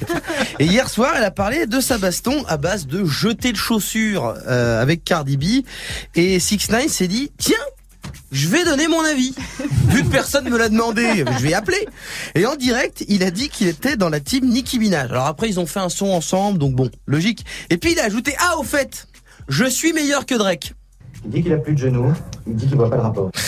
Et 0.59 0.65
hier 0.65 0.89
soir 0.89 1.15
elle 1.17 1.25
a 1.25 1.31
parlé 1.31 1.67
de 1.67 1.81
sa 1.81 1.99
baston 1.99 2.45
à 2.49 2.57
base 2.57 2.87
de 2.87 3.05
jeter 3.05 3.53
de 3.53 3.57
chaussures 3.57 4.35
euh, 4.47 4.81
avec 4.81 5.05
Cardi 5.05 5.37
B 5.37 5.65
et 6.15 6.39
6 6.39 6.71
9 6.71 6.87
s'est 6.89 7.09
dit 7.09 7.31
tiens 7.39 7.57
je 8.33 8.49
vais 8.49 8.65
donner 8.65 8.87
mon 8.89 9.05
avis. 9.05 9.35
Vu 9.89 10.05
que 10.05 10.09
personne 10.09 10.49
me 10.49 10.57
l'a 10.57 10.69
demandé, 10.69 11.25
je 11.39 11.43
vais 11.43 11.55
appeler. 11.55 11.87
Et 12.35 12.47
en 12.47 12.57
direct, 12.57 13.05
il 13.09 13.23
a 13.23 13.31
dit 13.31 13.49
qu'il 13.49 13.67
était 13.67 13.97
dans 13.97 14.09
la 14.09 14.21
team 14.21 14.49
Nicki 14.49 14.79
Minaj. 14.79 15.11
Alors 15.11 15.27
après, 15.27 15.49
ils 15.49 15.59
ont 15.59 15.67
fait 15.67 15.81
un 15.81 15.89
son 15.89 16.07
ensemble, 16.07 16.59
donc 16.59 16.75
bon, 16.75 16.91
logique. 17.07 17.45
Et 17.71 17.77
puis 17.77 17.93
il 17.93 18.01
a 18.01 18.05
ajouté, 18.05 18.35
ah, 18.39 18.57
au 18.59 18.63
fait, 18.63 19.09
je 19.49 19.65
suis 19.65 19.93
meilleur 19.93 20.27
que 20.27 20.35
Drake. 20.35 20.75
Il 21.25 21.31
dit 21.31 21.43
qu'il 21.43 21.53
a 21.53 21.59
plus 21.59 21.75
de 21.75 21.79
genoux, 21.79 22.13
il 22.47 22.57
dit 22.57 22.67
qu'il 22.67 22.77
voit 22.77 22.89
pas 22.91 22.97
le 22.97 23.03
rapport. 23.03 23.31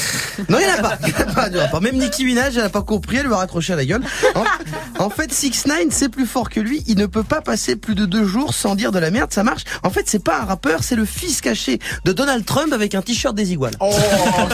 Non, 0.49 0.59
il 0.59 0.67
n'y 0.67 0.73
en 0.73 0.79
a 0.79 0.81
pas. 0.83 0.99
Il 1.07 1.11
y 1.11 1.15
en 1.15 1.29
a 1.29 1.33
pas 1.35 1.51
de 1.51 1.59
rapport. 1.59 1.83
Même 1.83 1.99
Nicki 1.99 2.25
Minaj, 2.25 2.57
elle 2.57 2.65
a 2.65 2.71
pas 2.71 2.81
compris, 2.81 3.19
elle 3.19 3.27
lui 3.27 3.35
a 3.35 3.37
raccroché 3.37 3.75
à 3.75 3.77
la 3.77 3.85
gueule. 3.85 4.03
En, 4.35 5.05
en 5.05 5.11
fait, 5.11 5.31
6 5.31 5.67
9 5.67 5.79
c'est 5.91 6.09
plus 6.09 6.25
fort 6.25 6.49
que 6.49 6.59
lui. 6.59 6.83
Il 6.87 6.97
ne 6.97 7.05
peut 7.05 7.23
pas 7.23 7.43
passer 7.43 7.77
plus 7.77 7.95
de 7.95 8.07
deux 8.07 8.25
jours 8.25 8.55
sans 8.55 8.75
dire 8.75 8.93
de 8.93 8.99
la 8.99 9.11
merde. 9.11 9.31
Ça 9.31 9.43
marche. 9.45 9.65
En 9.83 9.91
fait, 9.91 10.05
c'est 10.07 10.25
pas 10.25 10.41
un 10.41 10.45
rappeur, 10.47 10.85
c'est 10.85 10.97
le 10.97 11.05
fils 11.05 11.43
caché 11.43 11.81
de 12.07 12.13
Donald 12.13 12.47
Trump 12.47 12.73
avec 12.73 12.95
un 12.95 13.03
t-shirt 13.03 13.35
des 13.35 13.53
iguales. 13.53 13.75
Oh, 13.81 13.93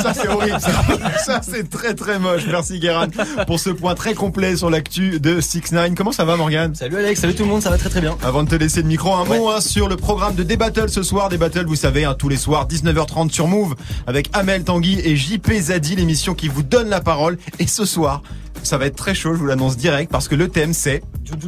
ça 0.02 0.14
c'est 0.14 0.26
horrible. 0.28 0.58
Ça, 0.60 0.72
Ça, 1.24 1.40
c'est 1.42 1.70
très 1.70 1.94
très 1.94 2.18
moche. 2.18 2.42
Merci 2.48 2.80
Guérin 2.80 3.06
pour 3.46 3.60
ce 3.60 3.70
point 3.70 3.94
très 3.94 4.14
complet 4.14 4.56
sur 4.56 4.70
l'actu 4.70 5.20
de 5.20 5.40
6 5.40 5.70
9 5.70 5.94
Comment 5.96 6.12
ça 6.12 6.24
va 6.24 6.36
Morgan 6.36 6.74
Salut 6.74 6.96
Alex, 6.96 7.20
salut 7.20 7.36
tout 7.36 7.44
le 7.44 7.50
monde, 7.50 7.62
ça 7.62 7.70
va 7.70 7.78
très 7.78 7.88
très 7.88 8.00
bien. 8.00 8.16
Avant 8.24 8.42
de 8.42 8.48
te 8.48 8.56
laisser 8.56 8.82
le 8.82 8.88
micro, 8.88 9.14
un 9.14 9.24
mot 9.24 9.48
hein, 9.50 9.60
sur 9.60 9.88
le 9.88 9.96
programme 9.96 10.34
de 10.34 10.42
Débattle 10.42 10.88
ce 10.90 11.04
soir. 11.04 11.28
Débattle, 11.28 11.66
vous 11.66 11.76
savez, 11.76 12.04
hein, 12.04 12.16
tous 12.18 12.28
les 12.28 12.36
soirs, 12.36 12.66
19h30 13.08 13.30
sur 13.30 13.48
Move, 13.48 13.74
avec 14.06 14.28
Amel 14.32 14.64
Tanguy 14.64 15.00
et 15.00 15.16
JP 15.16 15.52
Zadi, 15.52 15.96
l'émission 15.96 16.34
qui 16.34 16.48
vous 16.48 16.62
donne 16.62 16.88
la 16.88 17.00
parole. 17.00 17.38
Et 17.58 17.66
ce 17.66 17.84
soir, 17.84 18.22
ça 18.62 18.78
va 18.78 18.86
être 18.86 18.96
très 18.96 19.14
chaud, 19.14 19.34
je 19.34 19.38
vous 19.38 19.46
l'annonce 19.46 19.76
direct, 19.76 20.10
parce 20.10 20.28
que 20.28 20.34
le 20.34 20.48
thème 20.48 20.72
c'est... 20.72 21.02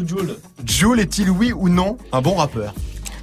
Joule. 0.06 0.36
Joule 0.66 1.00
est-il 1.00 1.30
oui 1.30 1.52
ou 1.52 1.68
non 1.68 1.96
un 2.12 2.20
bon 2.20 2.34
rappeur? 2.34 2.74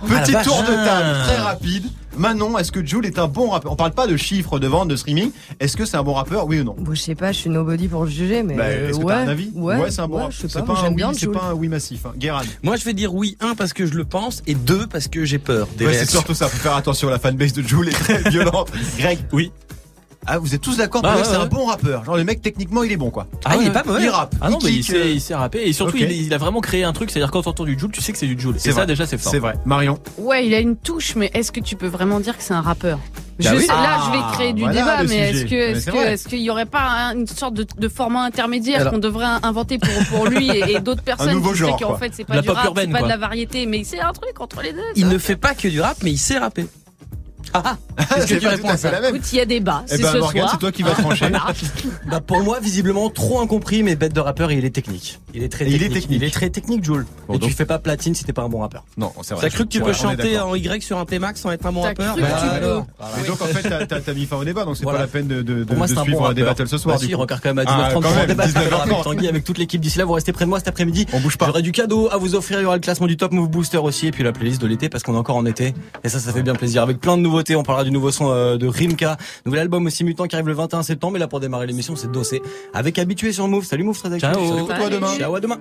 Petit 0.05 0.31
la 0.31 0.43
tour 0.43 0.61
de 0.61 0.67
table 0.67 1.17
très 1.23 1.37
rapide. 1.37 1.85
Manon, 2.17 2.57
est-ce 2.57 2.71
que 2.71 2.83
Joule 2.83 3.05
est 3.05 3.19
un 3.19 3.27
bon 3.27 3.49
rappeur? 3.51 3.71
On 3.71 3.75
parle 3.75 3.91
pas 3.91 4.07
de 4.07 4.17
chiffres 4.17 4.57
de 4.57 4.67
vente, 4.67 4.87
de 4.87 4.95
streaming. 4.95 5.29
Est-ce 5.59 5.77
que 5.77 5.85
c'est 5.85 5.97
un 5.97 6.03
bon 6.03 6.13
rappeur, 6.13 6.47
oui 6.47 6.59
ou 6.61 6.63
non? 6.63 6.75
Bon, 6.79 6.95
je 6.95 7.01
sais 7.01 7.13
pas, 7.13 7.31
je 7.31 7.37
suis 7.37 7.49
nobody 7.49 7.87
pour 7.87 8.05
le 8.05 8.09
juger, 8.09 8.41
mais 8.41 8.55
Bah, 8.55 8.69
Est-ce 8.71 8.97
que 8.97 9.03
ouais, 9.03 9.13
t'as 9.13 9.19
un 9.21 9.27
avis? 9.27 9.51
Ouais, 9.53 9.91
c'est 9.91 9.99
un 10.01 10.07
bon 10.07 10.15
ouais, 10.15 10.21
rappeur. 10.21 10.31
je 10.31 10.37
sais 10.41 10.47
C'est 10.49 10.59
pas, 10.59 10.65
pas, 10.65 10.89
oui, 10.89 11.27
pas 11.33 11.43
un 11.51 11.53
oui 11.53 11.67
massif. 11.67 12.05
Hein. 12.07 12.13
Guérin. 12.17 12.41
Moi, 12.63 12.75
je 12.75 12.85
vais 12.85 12.93
dire 12.93 13.13
oui, 13.13 13.37
un, 13.39 13.53
parce 13.53 13.73
que 13.73 13.85
je 13.85 13.93
le 13.93 14.03
pense, 14.03 14.41
et 14.47 14.55
deux, 14.55 14.87
parce 14.87 15.07
que 15.07 15.25
j'ai 15.25 15.37
peur 15.37 15.67
des 15.77 15.85
Ouais, 15.85 15.93
c'est 15.93 16.09
surtout 16.09 16.33
ça. 16.33 16.47
Faut 16.47 16.57
faire 16.57 16.75
attention. 16.75 17.07
La 17.09 17.19
fanbase 17.19 17.53
de 17.53 17.61
Joule 17.61 17.89
est 17.89 17.91
très 17.91 18.21
violente. 18.31 18.71
Greg. 18.97 19.19
Oui. 19.31 19.51
Ah, 20.27 20.37
vous 20.39 20.53
êtes 20.53 20.61
tous 20.61 20.77
d'accord 20.77 21.01
Ah, 21.05 21.07
pour 21.13 21.15
dire 21.15 21.23
que 21.23 21.27
ouais, 21.29 21.33
c'est 21.35 21.39
un 21.41 21.43
ouais. 21.45 21.49
bon 21.49 21.65
rappeur. 21.65 22.03
Genre 22.05 22.17
le 22.17 22.23
mec 22.23 22.41
techniquement 22.41 22.83
il 22.83 22.91
est 22.91 22.97
bon 22.97 23.09
quoi. 23.09 23.27
Ah, 23.45 23.55
il 23.59 23.67
est 23.67 23.71
pas 23.71 23.83
mauvais. 23.85 24.03
Il 24.03 24.09
rappe. 24.09 24.35
Ah 24.41 24.49
non, 24.49 24.59
mais 24.63 24.71
il 24.73 24.83
kick, 24.83 24.95
euh, 24.95 25.07
il 25.29 25.33
rapper. 25.35 25.67
Et 25.67 25.73
surtout, 25.73 25.97
il, 25.97 26.11
il 26.11 26.33
a 26.33 26.37
vraiment 26.37 26.59
créé 26.61 26.83
un 26.83 26.93
truc, 26.93 27.09
c'est-à-dire 27.11 27.31
quand 27.31 27.43
t'entends 27.43 27.63
du 27.65 27.77
Joule, 27.79 27.91
tu 27.91 28.01
sais 28.01 28.11
que 28.11 28.17
c'est 28.17 28.27
du 28.27 28.39
Joule. 28.39 28.55
C'est 28.57 28.69
ça, 28.71 28.77
vrai. 28.77 28.85
déjà, 28.87 29.05
c'est 29.05 29.17
fort. 29.17 29.31
C'est 29.31 29.39
vrai. 29.39 29.53
Marion. 29.65 29.99
Ouais, 30.17 30.45
il 30.45 30.53
a 30.53 30.59
une 30.59 30.75
touche, 30.75 31.15
mais 31.15 31.31
est-ce 31.33 31.51
que 31.51 31.59
tu 31.59 31.75
peux 31.75 31.87
vraiment 31.87 32.19
dire 32.19 32.37
que 32.37 32.43
c'est 32.43 32.53
un 32.53 32.61
rappeur? 32.61 32.99
Bah 33.39 33.51
Je 33.51 33.55
oui. 33.55 33.61
sais- 33.61 33.67
Là, 33.67 33.99
Ah, 33.99 34.03
je 34.07 34.17
vais 34.17 34.23
créer 34.33 34.53
du 34.53 34.61
voilà 34.63 34.73
débat, 34.81 35.03
mais 35.03 35.29
est-ce 35.29 35.45
que, 35.45 35.55
est-ce 35.55 35.85
que, 35.85 35.95
est-ce 35.97 36.27
qu'il 36.27 36.39
y 36.41 36.49
aurait 36.49 36.65
pas 36.65 36.81
un- 36.89 37.15
une 37.15 37.27
sorte 37.27 37.53
de, 37.53 37.65
de 37.77 37.87
format 37.87 38.23
intermédiaire 38.23 38.89
qu'on 38.89 38.97
devrait 38.97 39.25
inventer 39.43 39.77
pour, 39.77 39.89
pour 40.09 40.25
lui 40.27 40.49
et, 40.49 40.71
et 40.75 40.79
d'autres 40.79 41.03
personnes 41.03 41.33
nouveau 41.33 41.53
qui 41.53 41.61
qu'en 41.61 41.77
quoi. 41.77 41.97
fait 41.99 42.11
c'est 42.15 42.25
pas 42.25 42.35
la 42.35 42.41
du 42.41 42.47
pop 42.47 42.55
rap, 42.57 42.65
urbaine, 42.65 42.87
c'est 42.87 42.91
pas 42.93 42.97
quoi. 42.99 43.07
de 43.07 43.11
la 43.13 43.17
variété, 43.17 43.65
mais 43.67 43.83
c'est 43.83 43.99
un 43.99 44.11
truc 44.11 44.39
entre 44.41 44.61
les 44.63 44.73
deux. 44.73 44.81
Il 44.95 45.03
ça. 45.05 45.09
ne 45.09 45.17
fait 45.19 45.35
pas 45.35 45.53
que 45.53 45.67
du 45.67 45.79
rap, 45.81 45.97
mais 46.03 46.11
il 46.11 46.17
sait 46.17 46.37
rapper. 46.39 46.65
Ah, 47.53 47.77
ah, 47.97 48.03
Qu'est-ce 48.15 48.27
que 48.27 48.39
tu 48.39 48.47
réponds 48.47 48.69
à 48.69 48.77
ça 48.77 48.91
la 48.91 49.01
même. 49.01 49.15
Écoute, 49.15 49.31
il 49.31 49.37
y 49.37 49.41
a 49.41 49.45
débat, 49.45 49.83
Eh 49.87 49.91
c'est 49.97 50.01
ben 50.01 50.11
ce 50.13 50.17
Morgan, 50.17 50.41
soir. 50.41 50.51
c'est 50.51 50.57
toi 50.59 50.71
qui 50.71 50.83
vas 50.83 50.91
trancher. 50.91 51.25
Bah 52.09 52.21
pour 52.21 52.41
moi, 52.41 52.59
visiblement 52.61 53.09
trop 53.09 53.41
incompris, 53.41 53.83
mais 53.83 53.95
bête 53.95 54.13
de 54.13 54.19
rappeur 54.19 54.51
et 54.51 54.55
il 54.57 54.65
est 54.65 54.69
technique. 54.69 55.19
Il 55.33 55.43
est 55.43 55.49
très 55.49 55.65
Et 55.65 55.69
il 55.69 55.75
est 55.75 55.79
technique. 55.79 56.01
technique. 56.03 56.21
Il 56.21 56.23
est 56.27 56.31
très 56.33 56.49
technique, 56.49 56.83
Joule. 56.83 57.05
Bon, 57.27 57.33
et 57.35 57.37
donc- 57.39 57.49
tu 57.49 57.55
fais 57.55 57.65
pas 57.65 57.79
platine 57.79 58.15
si 58.15 58.23
t'es 58.23 58.33
pas 58.33 58.43
un 58.43 58.49
bon 58.49 58.59
rappeur. 58.59 58.85
Non, 58.97 59.11
c'est 59.21 59.33
vrai. 59.33 59.43
T'as 59.43 59.49
cru 59.53 59.63
que 59.65 59.69
tu 59.69 59.79
peux 59.79 59.87
on 59.87 59.89
est 59.89 59.93
chanter 59.93 60.39
en 60.39 60.55
Y 60.55 60.81
sur 60.83 60.97
un 60.97 61.05
P-Max 61.05 61.41
sans 61.41 61.51
être 61.51 61.65
un 61.65 61.71
bon 61.71 61.81
T'as 61.81 61.87
rappeur 61.89 62.13
cru 62.13 62.21
que 62.21 62.27
Bah, 62.27 62.37
tu 62.41 62.59
peux. 63.21 63.27
donc 63.27 63.41
en 63.41 63.45
fait 63.45 63.69
t'as- 63.69 63.85
t'as 63.85 63.99
t'as 63.99 64.13
mis 64.13 64.25
fin 64.25 64.37
au 64.37 64.43
débat 64.45 64.63
donc 64.65 64.77
c'est 64.77 64.83
Voilà. 64.83 64.99
pas 64.99 65.05
la 65.05 65.11
peine 65.11 65.27
de, 65.27 65.41
de, 65.41 65.59
de, 65.59 65.63
Pour 65.65 65.75
moi, 65.77 65.87
de 65.87 65.93
c'est 65.93 65.97
un 65.99 66.03
suivre 66.03 66.19
bon 66.27 66.33
des 66.33 66.43
battles 66.43 66.67
ce 66.67 66.77
soir. 66.77 66.95
Bah 66.95 66.99
du 66.99 67.05
si, 67.07 67.11
coup. 67.11 67.19
regarde 67.19 67.41
quand 67.41 67.53
même 67.53 67.59
à 67.59 67.63
Ah, 67.67 67.89
19h30 67.89 67.93
quand 67.93 68.01
pour 68.01 68.11
même, 68.11 68.19
un 68.19 68.25
débat 68.27 68.43
avec 68.43 68.55
19h30. 68.55 69.03
Tanguy, 69.03 69.27
avec 69.27 69.43
toute 69.43 69.57
l'équipe 69.57 69.81
d'ici 69.81 69.97
là. 69.97 70.05
Vous 70.05 70.13
restez 70.13 70.31
près 70.31 70.45
de 70.45 70.49
moi 70.49 70.59
cet 70.59 70.67
après-midi. 70.69 71.05
On 71.13 71.19
bouge 71.19 71.37
pas. 71.37 71.47
J'aurai 71.47 71.61
du 71.61 71.71
cadeau 71.71 72.09
à 72.11 72.17
vous 72.17 72.35
offrir. 72.35 72.59
Il 72.59 72.63
y 72.63 72.65
aura 72.65 72.75
le 72.75 72.81
classement 72.81 73.07
du 73.07 73.17
Top 73.17 73.31
Move 73.31 73.49
Booster 73.49 73.77
aussi, 73.77 74.07
et 74.07 74.11
puis 74.11 74.23
la 74.23 74.31
playlist 74.31 74.61
de 74.61 74.67
l'été 74.67 74.89
parce 74.89 75.03
qu'on 75.03 75.13
est 75.13 75.17
encore 75.17 75.35
en 75.35 75.45
été. 75.45 75.73
Et 76.03 76.09
ça, 76.09 76.19
ça 76.19 76.31
fait 76.31 76.43
bien 76.43 76.55
plaisir. 76.55 76.81
Avec 76.83 76.99
plein 76.99 77.17
de 77.17 77.21
nouveautés. 77.37 77.55
On 77.55 77.63
parlera 77.63 77.83
du 77.83 77.91
nouveau 77.91 78.11
son 78.11 78.31
euh, 78.31 78.57
de 78.57 78.67
Rimka, 78.67 79.17
nouvel 79.45 79.61
album 79.61 79.85
aussi 79.85 80.03
mutant 80.03 80.25
qui 80.25 80.35
arrive 80.35 80.47
le 80.47 80.53
21 80.53 80.83
septembre. 80.83 81.17
Et 81.17 81.19
là 81.19 81.27
pour 81.27 81.39
démarrer 81.39 81.67
l'émission, 81.67 81.95
c'est 81.95 82.11
Dossé 82.11 82.41
avec 82.73 82.97
habitué 82.97 83.31
sur 83.31 83.47
Move. 83.47 83.65
Salut 83.65 83.83
Move. 83.83 83.97
Ciao. 83.97 84.19
Salut. 84.19 84.65
Toi, 84.65 84.89
demain. 84.89 85.15
Ciao 85.17 85.35
à 85.35 85.39
demain. 85.39 85.55